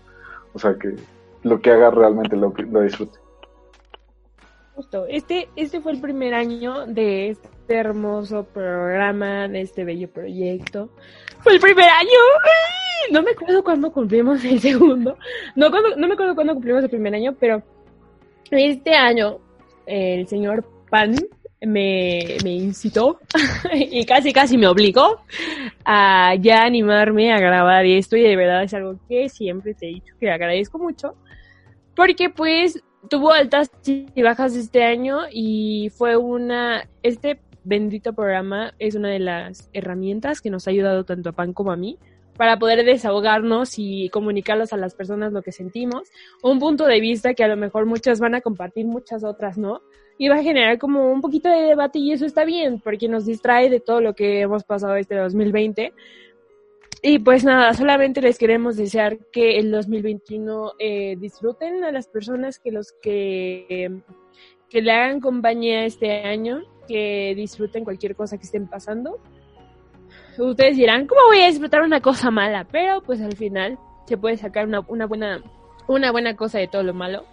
o 0.54 0.58
sea, 0.58 0.74
que 0.74 0.96
lo 1.42 1.60
que 1.60 1.70
haga 1.70 1.90
realmente 1.90 2.34
lo, 2.34 2.52
lo 2.56 2.80
disfrute. 2.80 3.18
Justo, 4.76 5.06
este, 5.08 5.48
este 5.56 5.80
fue 5.80 5.92
el 5.92 6.02
primer 6.02 6.34
año 6.34 6.84
de 6.86 7.30
este 7.30 7.48
hermoso 7.74 8.44
programa, 8.44 9.48
de 9.48 9.62
este 9.62 9.84
bello 9.84 10.10
proyecto. 10.10 10.90
Fue 11.40 11.54
el 11.54 11.60
primer 11.60 11.88
año. 11.88 12.10
No 13.10 13.22
me 13.22 13.30
acuerdo 13.30 13.64
cuándo 13.64 13.90
cumplimos 13.90 14.44
el 14.44 14.60
segundo. 14.60 15.16
No, 15.54 15.70
no 15.70 16.06
me 16.06 16.12
acuerdo 16.12 16.34
cuándo 16.34 16.52
cumplimos 16.52 16.84
el 16.84 16.90
primer 16.90 17.14
año, 17.14 17.34
pero 17.40 17.62
este 18.50 18.92
año 18.92 19.38
el 19.86 20.26
señor 20.28 20.68
Pan 20.90 21.14
me, 21.62 22.36
me 22.44 22.50
incitó 22.50 23.18
y 23.72 24.04
casi 24.04 24.32
casi 24.32 24.58
me 24.58 24.66
obligó 24.66 25.22
a 25.86 26.34
ya 26.38 26.64
animarme 26.64 27.32
a 27.32 27.38
grabar 27.38 27.86
esto 27.86 28.16
y 28.16 28.22
de 28.22 28.36
verdad 28.36 28.62
es 28.62 28.74
algo 28.74 28.98
que 29.08 29.30
siempre 29.30 29.72
te 29.72 29.86
he 29.86 29.94
dicho 29.94 30.14
que 30.20 30.30
agradezco 30.30 30.78
mucho 30.78 31.14
porque 31.94 32.28
pues 32.28 32.82
tuvo 33.08 33.32
altas 33.32 33.70
y 33.84 34.22
bajas 34.22 34.56
este 34.56 34.84
año 34.84 35.20
y 35.30 35.90
fue 35.96 36.16
una, 36.16 36.88
este 37.02 37.40
bendito 37.64 38.12
programa 38.12 38.74
es 38.78 38.94
una 38.94 39.10
de 39.10 39.18
las 39.18 39.68
herramientas 39.72 40.40
que 40.40 40.50
nos 40.50 40.66
ha 40.66 40.70
ayudado 40.70 41.04
tanto 41.04 41.30
a 41.30 41.32
Pan 41.32 41.52
como 41.52 41.72
a 41.72 41.76
mí 41.76 41.98
para 42.36 42.58
poder 42.58 42.84
desahogarnos 42.84 43.78
y 43.78 44.08
comunicarlos 44.10 44.72
a 44.72 44.76
las 44.76 44.94
personas 44.94 45.32
lo 45.32 45.42
que 45.42 45.52
sentimos, 45.52 46.08
un 46.42 46.58
punto 46.58 46.84
de 46.86 47.00
vista 47.00 47.34
que 47.34 47.44
a 47.44 47.48
lo 47.48 47.56
mejor 47.56 47.86
muchas 47.86 48.20
van 48.20 48.34
a 48.34 48.40
compartir, 48.40 48.86
muchas 48.86 49.24
otras 49.24 49.56
no, 49.58 49.80
y 50.18 50.28
va 50.28 50.36
a 50.36 50.42
generar 50.42 50.78
como 50.78 51.10
un 51.10 51.20
poquito 51.20 51.48
de 51.48 51.62
debate 51.62 51.98
y 51.98 52.12
eso 52.12 52.26
está 52.26 52.44
bien, 52.44 52.80
porque 52.80 53.08
nos 53.08 53.26
distrae 53.26 53.70
de 53.70 53.80
todo 53.80 54.00
lo 54.00 54.14
que 54.14 54.40
hemos 54.40 54.64
pasado 54.64 54.96
este 54.96 55.16
2020 55.16 55.92
y 57.02 57.18
pues 57.18 57.44
nada, 57.44 57.72
solamente 57.74 58.20
les 58.20 58.38
queremos 58.38 58.76
desear 58.76 59.18
que 59.32 59.58
el 59.58 59.70
2021 59.70 60.72
eh, 60.78 61.16
disfruten 61.18 61.84
a 61.84 61.92
las 61.92 62.08
personas 62.08 62.58
que 62.58 62.72
los 62.72 62.92
que, 63.02 64.00
que 64.68 64.82
le 64.82 64.92
hagan 64.92 65.20
compañía 65.20 65.84
este 65.84 66.22
año, 66.24 66.62
que 66.88 67.34
disfruten 67.36 67.84
cualquier 67.84 68.16
cosa 68.16 68.38
que 68.38 68.44
estén 68.44 68.68
pasando. 68.68 69.20
Ustedes 70.38 70.76
dirán, 70.76 71.06
¿cómo 71.06 71.20
voy 71.28 71.40
a 71.40 71.48
disfrutar 71.48 71.82
una 71.82 72.00
cosa 72.00 72.30
mala? 72.30 72.66
Pero 72.70 73.02
pues 73.02 73.20
al 73.20 73.36
final 73.36 73.78
se 74.06 74.16
puede 74.16 74.36
sacar 74.36 74.66
una, 74.66 74.80
una 74.88 75.06
buena, 75.06 75.42
una 75.88 76.12
buena 76.12 76.36
cosa 76.36 76.58
de 76.58 76.68
todo 76.68 76.82
lo 76.82 76.94
malo. 76.94 77.24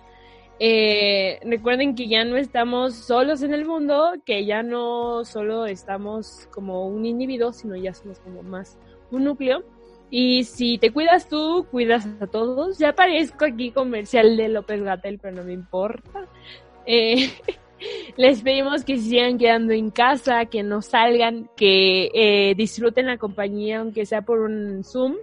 Eh, 0.60 1.40
recuerden 1.44 1.96
que 1.96 2.08
ya 2.08 2.24
no 2.24 2.38
estamos 2.38 2.96
solos 2.96 3.42
en 3.44 3.54
el 3.54 3.66
mundo, 3.66 4.14
que 4.26 4.46
ya 4.46 4.64
no 4.64 5.26
solo 5.26 5.66
estamos 5.66 6.48
como 6.54 6.88
un 6.88 7.06
individuo, 7.06 7.52
sino 7.52 7.76
ya 7.76 7.94
somos 7.94 8.20
como 8.20 8.44
más 8.44 8.78
un 9.16 9.26
núcleo. 9.26 9.64
Y 10.10 10.44
si 10.44 10.78
te 10.78 10.92
cuidas 10.92 11.28
tú, 11.28 11.66
cuidas 11.72 12.08
a 12.20 12.28
todos. 12.28 12.78
Ya 12.78 12.90
aparezco 12.90 13.46
aquí 13.46 13.72
comercial 13.72 14.38
de 14.38 14.50
López 14.50 14.84
Gatel, 14.84 15.20
pero 15.20 15.38
no 15.38 15.44
me 15.44 15.54
importa. 15.54 16.28
Eh, 16.86 17.30
les 18.18 18.42
pedimos 18.42 18.84
que 18.84 18.98
sigan 18.98 19.38
quedando 19.38 19.74
en 19.74 19.90
casa, 19.90 20.46
que 20.46 20.64
no 20.64 20.82
salgan, 20.82 21.50
que 21.56 22.12
eh, 22.14 22.54
disfruten 22.56 23.08
la 23.08 23.18
compañía, 23.18 23.80
aunque 23.80 24.06
sea 24.06 24.22
por 24.22 24.42
un 24.42 24.84
Zoom, 24.84 25.16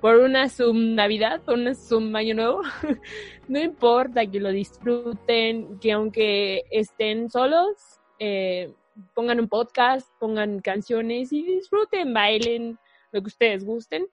por 0.00 0.16
una 0.16 0.48
Zoom 0.48 0.94
Navidad, 0.94 1.42
por 1.42 1.54
una 1.54 1.74
Zoom 1.74 2.14
Año 2.16 2.34
Nuevo. 2.34 2.62
no 3.48 3.60
importa 3.60 4.26
que 4.26 4.40
lo 4.40 4.50
disfruten, 4.50 5.78
que 5.80 5.92
aunque 5.92 6.62
estén 6.70 7.28
solos, 7.28 8.00
eh, 8.18 8.72
pongan 9.14 9.40
un 9.40 9.48
podcast, 9.48 10.08
pongan 10.18 10.60
canciones 10.60 11.32
y 11.32 11.42
disfruten, 11.42 12.12
bailen, 12.14 12.78
lo 13.12 13.20
que 13.20 13.28
ustedes 13.28 13.64
gusten. 13.64 14.06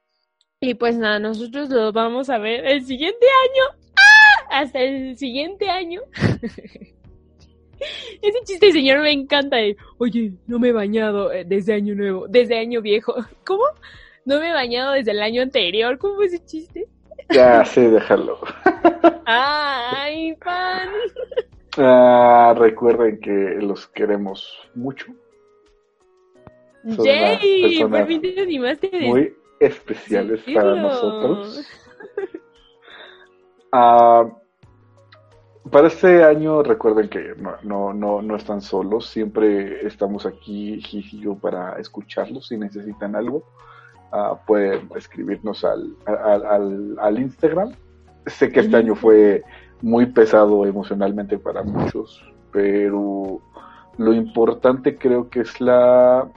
Y 0.59 0.73
pues 0.73 0.97
nada, 0.97 1.19
nosotros 1.19 1.69
lo 1.69 1.91
vamos 1.91 2.29
a 2.29 2.37
ver 2.39 2.65
el 2.65 2.83
siguiente 2.83 3.25
año. 3.25 3.79
¡Ah! 3.95 4.61
Hasta 4.61 4.79
el 4.79 5.17
siguiente 5.17 5.69
año. 5.69 6.01
Ese 8.21 8.39
chiste, 8.43 8.71
señor, 8.71 9.01
me 9.01 9.11
encanta. 9.11 9.57
Oye, 9.99 10.33
no 10.47 10.57
me 10.57 10.69
he 10.69 10.73
bañado 10.73 11.31
eh, 11.31 11.45
desde 11.45 11.73
año 11.73 11.93
nuevo, 11.93 12.27
desde 12.27 12.57
año 12.57 12.81
viejo. 12.81 13.13
¿Cómo? 13.45 13.63
No 14.25 14.39
me 14.39 14.49
he 14.49 14.53
bañado 14.53 14.93
desde 14.93 15.11
el 15.11 15.21
año 15.21 15.41
anterior. 15.41 15.97
¿Cómo 15.99 16.15
fue 16.15 16.25
ese 16.25 16.43
chiste? 16.43 16.87
Ya, 17.29 17.63
sí, 17.63 17.81
déjalo. 17.81 18.39
Ay, 19.25 20.33
pan. 20.35 20.89
Ah, 21.77 22.55
recuerden 22.57 23.19
que 23.19 23.57
los 23.61 23.87
queremos 23.87 24.57
mucho. 24.73 25.13
Jay, 26.95 27.83
por 27.83 28.05
fin 28.05 28.21
te 28.21 28.41
animaste 28.41 28.89
muy 29.01 29.33
especiales 29.59 30.41
para 30.53 30.75
nosotros. 30.75 31.65
Ah, 33.73 34.25
para 35.69 35.87
este 35.87 36.23
año 36.23 36.63
recuerden 36.63 37.09
que 37.09 37.35
no, 37.63 37.93
no, 37.93 38.21
no, 38.21 38.35
están 38.37 38.61
solos, 38.61 39.07
siempre 39.07 39.85
estamos 39.85 40.25
aquí 40.25 40.81
Gigio 40.81 41.35
para 41.35 41.77
escucharlos 41.77 42.47
si 42.47 42.57
necesitan 42.57 43.15
algo. 43.15 43.43
Uh, 44.13 44.37
pueden 44.47 44.89
escribirnos 44.95 45.65
al, 45.65 45.93
al, 46.05 46.97
al, 46.97 47.19
Instagram. 47.19 47.73
Sé 48.25 48.49
que 48.53 48.61
este 48.61 48.77
año 48.77 48.95
fue 48.95 49.43
muy 49.81 50.05
pesado 50.05 50.65
emocionalmente 50.65 51.37
para 51.37 51.61
muchos, 51.61 52.23
pero 52.53 53.41
lo 53.97 54.13
importante 54.13 54.97
creo 54.97 55.29
que 55.29 55.41
es 55.41 55.59
la 55.59 56.31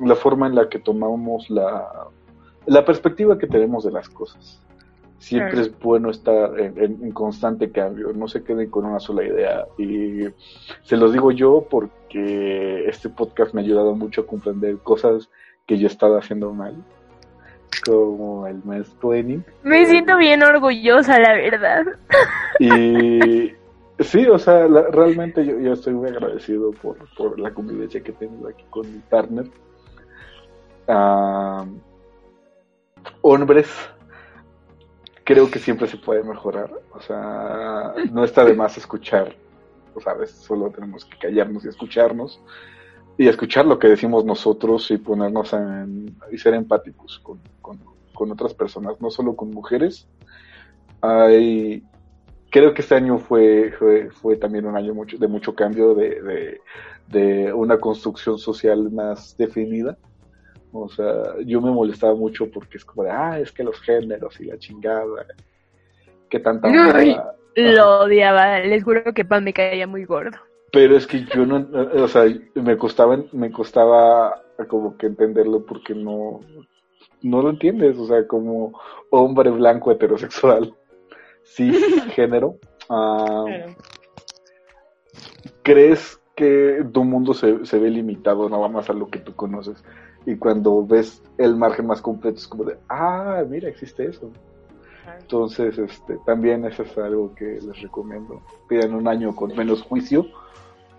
la 0.00 0.14
forma 0.14 0.46
en 0.46 0.54
la 0.54 0.68
que 0.68 0.78
tomamos 0.78 1.48
la, 1.50 2.08
la 2.66 2.84
perspectiva 2.84 3.38
que 3.38 3.46
tenemos 3.46 3.84
de 3.84 3.92
las 3.92 4.08
cosas. 4.08 4.60
Siempre 5.18 5.62
es 5.62 5.78
bueno 5.78 6.10
estar 6.10 6.58
en, 6.60 7.10
constante 7.12 7.70
cambio, 7.70 8.12
no 8.12 8.28
se 8.28 8.42
queden 8.44 8.68
con 8.68 8.84
una 8.84 9.00
sola 9.00 9.24
idea. 9.24 9.64
Y 9.78 10.24
se 10.82 10.96
los 10.98 11.12
digo 11.14 11.30
yo 11.32 11.66
porque 11.70 12.84
este 12.86 13.08
podcast 13.08 13.54
me 13.54 13.62
ha 13.62 13.64
ayudado 13.64 13.94
mucho 13.94 14.22
a 14.22 14.26
comprender 14.26 14.76
cosas 14.78 15.30
que 15.66 15.78
yo 15.78 15.86
estaba 15.86 16.18
haciendo 16.18 16.52
mal. 16.52 16.74
como 17.86 18.46
el 18.46 18.62
mansplaining. 18.64 19.44
Me 19.62 19.86
siento 19.86 20.16
bien 20.18 20.42
orgullosa, 20.42 21.18
la 21.18 21.32
verdad. 21.32 21.84
Y 22.60 23.52
sí, 23.98 24.26
o 24.26 24.38
sea, 24.38 24.68
la- 24.68 24.88
realmente 24.88 25.44
yo, 25.44 25.58
yo 25.58 25.72
estoy 25.72 25.94
muy 25.94 26.08
agradecido 26.08 26.70
por, 26.72 26.96
por 27.16 27.38
la 27.40 27.52
convivencia 27.52 28.02
que 28.02 28.12
tengo 28.12 28.48
aquí 28.48 28.64
con 28.70 28.90
mi 28.92 29.00
partner. 29.00 29.46
Ah, 30.86 31.64
hombres, 33.22 33.68
creo 35.24 35.50
que 35.50 35.58
siempre 35.58 35.86
se 35.86 35.96
puede 35.96 36.22
mejorar. 36.22 36.70
O 36.92 37.00
sea, 37.00 37.94
no 38.12 38.24
está 38.24 38.44
de 38.44 38.54
más 38.54 38.76
escuchar. 38.76 39.34
O 39.94 40.08
a 40.08 40.14
veces 40.14 40.36
solo 40.36 40.70
tenemos 40.70 41.04
que 41.04 41.18
callarnos 41.18 41.64
y 41.64 41.68
escucharnos. 41.68 42.40
Y 43.16 43.28
escuchar 43.28 43.64
lo 43.66 43.78
que 43.78 43.88
decimos 43.88 44.24
nosotros 44.24 44.90
y 44.90 44.98
ponernos 44.98 45.52
en, 45.52 46.16
y 46.32 46.38
ser 46.38 46.54
empáticos 46.54 47.20
con, 47.20 47.38
con, 47.62 47.78
con 48.12 48.32
otras 48.32 48.54
personas, 48.54 49.00
no 49.00 49.10
solo 49.10 49.36
con 49.36 49.50
mujeres. 49.50 50.08
Hay, 51.00 51.84
creo 52.50 52.74
que 52.74 52.82
este 52.82 52.96
año 52.96 53.18
fue, 53.18 53.72
fue, 53.78 54.10
fue 54.10 54.36
también 54.36 54.66
un 54.66 54.76
año 54.76 54.94
mucho, 54.94 55.16
de 55.16 55.28
mucho 55.28 55.54
cambio, 55.54 55.94
de, 55.94 56.20
de, 56.22 56.60
de 57.08 57.52
una 57.52 57.78
construcción 57.78 58.38
social 58.38 58.90
más 58.90 59.36
definida. 59.36 59.96
O 60.76 60.88
sea, 60.88 61.36
yo 61.44 61.60
me 61.60 61.70
molestaba 61.70 62.14
mucho 62.14 62.50
porque 62.50 62.78
es 62.78 62.84
como 62.84 63.04
de, 63.04 63.10
ah, 63.10 63.38
es 63.38 63.52
que 63.52 63.62
los 63.62 63.80
géneros 63.80 64.40
y 64.40 64.46
la 64.46 64.58
chingada, 64.58 65.24
que 66.28 66.40
tanta 66.40 66.68
mamada. 66.68 67.36
Lo 67.54 68.00
odiaba, 68.00 68.58
les 68.58 68.82
juro 68.82 69.14
que 69.14 69.24
Pan 69.24 69.44
me 69.44 69.52
caía 69.52 69.86
muy 69.86 70.04
gordo. 70.04 70.36
Pero 70.72 70.96
es 70.96 71.06
que 71.06 71.24
yo 71.32 71.46
no, 71.46 71.64
o 72.02 72.08
sea, 72.08 72.24
me 72.54 72.76
costaba, 72.76 73.22
me 73.30 73.52
costaba 73.52 74.42
como 74.66 74.96
que 74.96 75.06
entenderlo 75.06 75.64
porque 75.64 75.94
no, 75.94 76.40
no 77.22 77.42
lo 77.42 77.50
entiendes, 77.50 77.96
o 77.96 78.08
sea, 78.08 78.26
como 78.26 78.76
hombre 79.10 79.50
blanco 79.50 79.92
heterosexual, 79.92 80.74
cisgénero, 81.44 82.58
ah, 82.90 83.44
crees 85.62 86.20
que 86.34 86.84
tu 86.92 87.04
mundo 87.04 87.32
se, 87.32 87.64
se 87.64 87.78
ve 87.78 87.90
limitado 87.90 88.48
nada 88.48 88.66
más 88.66 88.90
a 88.90 88.92
lo 88.92 89.06
que 89.06 89.20
tú 89.20 89.36
conoces. 89.36 89.84
Y 90.26 90.36
cuando 90.36 90.86
ves 90.86 91.22
el 91.38 91.56
margen 91.56 91.86
más 91.86 92.00
completo 92.00 92.38
es 92.38 92.48
como 92.48 92.64
de, 92.64 92.76
ah, 92.88 93.42
mira, 93.48 93.68
existe 93.68 94.06
eso. 94.06 94.30
Entonces, 95.20 95.78
este, 95.78 96.18
también 96.24 96.64
eso 96.64 96.82
es 96.82 96.96
algo 96.96 97.34
que 97.34 97.60
les 97.60 97.82
recomiendo. 97.82 98.42
Pidan 98.68 98.94
un 98.94 99.06
año 99.06 99.34
con 99.34 99.54
menos 99.54 99.82
juicio, 99.82 100.26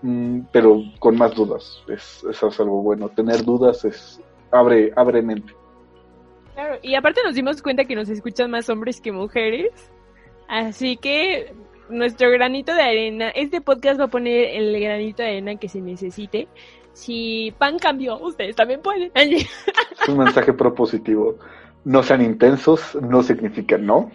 mm, 0.02 0.42
pero 0.52 0.82
con 1.00 1.18
más 1.18 1.34
dudas. 1.34 1.84
Es, 1.88 2.24
eso 2.30 2.48
es 2.48 2.60
algo 2.60 2.82
bueno. 2.82 3.10
Tener 3.10 3.44
dudas 3.44 3.84
es 3.86 4.22
abre, 4.52 4.94
abre 4.96 5.22
mente. 5.22 5.54
Claro, 6.54 6.78
y 6.82 6.96
aparte 6.96 7.22
nos 7.24 7.36
dimos 7.36 7.62
cuenta 7.62 7.86
que 7.86 7.96
nos 7.96 8.10
escuchan 8.10 8.52
más 8.52 8.70
hombres 8.70 9.02
que 9.02 9.12
mujeres. 9.12 9.72
Así 10.48 10.98
que 10.98 11.54
nuestro 11.90 12.30
granito 12.32 12.74
de 12.74 12.82
arena, 12.82 13.30
este 13.30 13.62
podcast 13.62 14.00
va 14.00 14.06
a 14.06 14.10
poner 14.10 14.56
el 14.56 14.80
granito 14.80 15.24
de 15.24 15.30
arena 15.30 15.56
que 15.56 15.68
se 15.68 15.82
necesite. 15.82 16.48
Si 16.96 17.54
Pan 17.58 17.78
cambió, 17.78 18.18
ustedes 18.20 18.56
también 18.56 18.82
pueden. 18.82 19.12
Es 19.16 20.10
un 20.10 20.18
mensaje 20.18 20.54
propositivo. 20.54 21.38
No 21.84 22.02
sean 22.02 22.22
intensos, 22.22 22.96
no 22.96 23.22
significa 23.22 23.78
no. 23.78 24.10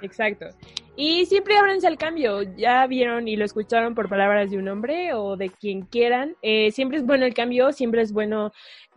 Exacto. 0.00 0.46
Y 0.94 1.26
siempre 1.26 1.56
ábranse 1.56 1.88
al 1.88 1.98
cambio. 1.98 2.42
Ya 2.56 2.86
vieron 2.86 3.26
y 3.26 3.34
lo 3.34 3.44
escucharon 3.44 3.96
por 3.96 4.08
palabras 4.08 4.50
de 4.50 4.58
un 4.58 4.68
hombre 4.68 5.12
o 5.14 5.36
de 5.36 5.50
quien 5.50 5.82
quieran. 5.82 6.36
Eh, 6.40 6.70
siempre 6.70 6.98
es 6.98 7.04
bueno 7.04 7.26
el 7.26 7.34
cambio, 7.34 7.72
siempre 7.72 8.02
es 8.02 8.12
bueno 8.12 8.52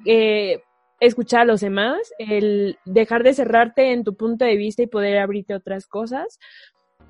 eh, 0.06 0.62
escuchar 1.00 1.42
a 1.42 1.46
los 1.46 1.62
demás, 1.62 2.14
el 2.20 2.78
dejar 2.86 3.24
de 3.24 3.34
cerrarte 3.34 3.94
en 3.94 4.04
tu 4.04 4.16
punto 4.16 4.46
de 4.46 4.58
vista 4.58 4.84
y 4.84 4.88
poder 4.88 5.18
abrirte 5.18 5.56
otras 5.56 5.88
cosas. 5.88 6.40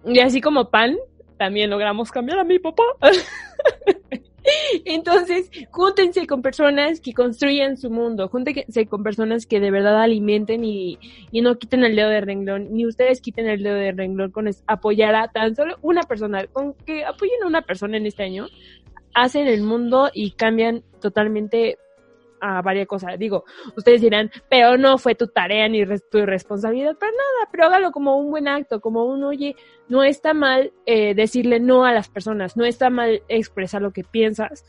Y 0.05 0.19
así 0.19 0.39
como 0.39 0.69
Pan, 0.71 0.95
también 1.37 1.69
logramos 1.69 2.11
cambiar 2.11 2.39
a 2.39 2.45
mi 2.45 2.59
papá. 2.59 2.83
Entonces, 4.85 5.49
júntense 5.71 6.27
con 6.27 6.41
personas 6.41 6.99
que 7.01 7.13
construyan 7.13 7.77
su 7.77 7.89
mundo, 7.89 8.27
júntense 8.27 8.85
con 8.87 9.03
personas 9.03 9.45
que 9.45 9.59
de 9.59 9.71
verdad 9.71 10.01
alimenten 10.01 10.63
y, 10.63 10.99
y 11.31 11.41
no 11.41 11.57
quiten 11.57 11.83
el 11.83 11.95
dedo 11.95 12.09
de 12.09 12.21
renglón, 12.21 12.67
ni 12.71 12.85
ustedes 12.85 13.21
quiten 13.21 13.47
el 13.47 13.63
dedo 13.63 13.75
de 13.75 13.91
renglón 13.91 14.31
con 14.31 14.49
apoyar 14.67 15.15
a 15.15 15.27
tan 15.29 15.55
solo 15.55 15.77
una 15.81 16.03
persona, 16.03 16.45
con 16.47 16.73
que 16.73 17.05
apoyen 17.05 17.43
a 17.43 17.47
una 17.47 17.61
persona 17.63 17.97
en 17.97 18.05
este 18.05 18.23
año, 18.23 18.47
hacen 19.13 19.47
el 19.47 19.61
mundo 19.61 20.09
y 20.13 20.31
cambian 20.31 20.83
totalmente 21.01 21.77
a 22.41 22.61
varias 22.61 22.87
cosas. 22.87 23.17
Digo, 23.17 23.45
ustedes 23.75 24.01
dirán, 24.01 24.31
pero 24.49 24.77
no 24.77 24.97
fue 24.97 25.15
tu 25.15 25.27
tarea 25.27 25.67
ni 25.67 25.85
tu 26.11 26.25
responsabilidad, 26.25 26.97
para 26.97 27.11
nada, 27.11 27.49
pero 27.51 27.65
hágalo 27.65 27.91
como 27.91 28.17
un 28.17 28.31
buen 28.31 28.47
acto, 28.47 28.81
como 28.81 29.05
un, 29.05 29.23
oye, 29.23 29.55
no 29.87 30.03
está 30.03 30.33
mal 30.33 30.73
eh, 30.85 31.13
decirle 31.13 31.59
no 31.59 31.85
a 31.85 31.93
las 31.93 32.09
personas, 32.09 32.57
no 32.57 32.65
está 32.65 32.89
mal 32.89 33.21
expresar 33.27 33.81
lo 33.81 33.91
que 33.91 34.03
piensas, 34.03 34.65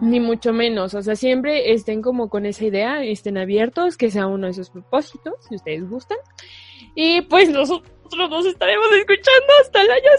ni 0.00 0.20
mucho 0.20 0.52
menos. 0.52 0.94
O 0.94 1.02
sea, 1.02 1.16
siempre 1.16 1.72
estén 1.72 2.02
como 2.02 2.28
con 2.28 2.46
esa 2.46 2.64
idea, 2.64 3.02
estén 3.04 3.38
abiertos, 3.38 3.96
que 3.96 4.10
sea 4.10 4.26
uno 4.26 4.48
de 4.48 4.54
sus 4.54 4.70
propósitos, 4.70 5.34
si 5.48 5.54
ustedes 5.54 5.88
gustan. 5.88 6.18
Y 6.94 7.22
pues 7.22 7.48
nosotros 7.48 7.90
nos 8.12 8.46
estaremos 8.46 8.86
escuchando 8.92 9.52
hasta 9.62 9.82
el 9.82 9.90
año 9.90 10.10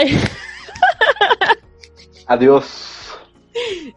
siguiente. 0.00 0.30
Adiós. 2.26 2.95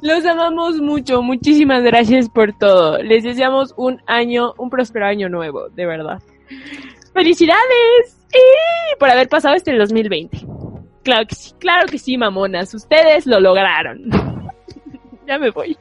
Los 0.01 0.26
amamos 0.26 0.78
mucho, 0.78 1.22
muchísimas 1.22 1.84
gracias 1.84 2.30
por 2.30 2.57
todo. 2.57 3.01
Les 3.01 3.24
deseamos 3.24 3.74
un 3.78 4.01
año, 4.05 4.53
un 4.57 4.70
próspero 4.70 5.05
año 5.05 5.30
nuevo, 5.30 5.70
de 5.70 5.86
verdad. 5.86 6.22
¡Felicidades! 7.14 8.18
Y 8.32 8.99
por 8.99 9.10
haber 9.10 9.28
pasado 9.28 9.55
este 9.55 9.76
2020. 9.76 10.38
Claro 11.03 11.26
que 11.28 11.36
sí, 11.36 11.53
claro 11.60 11.88
que 11.88 11.97
sí, 11.97 12.18
mamonas. 12.18 12.74
Ustedes 12.74 13.26
lo 13.26 13.39
lograron. 13.39 14.03
ya 15.28 15.38
me 15.38 15.49
voy. 15.51 15.78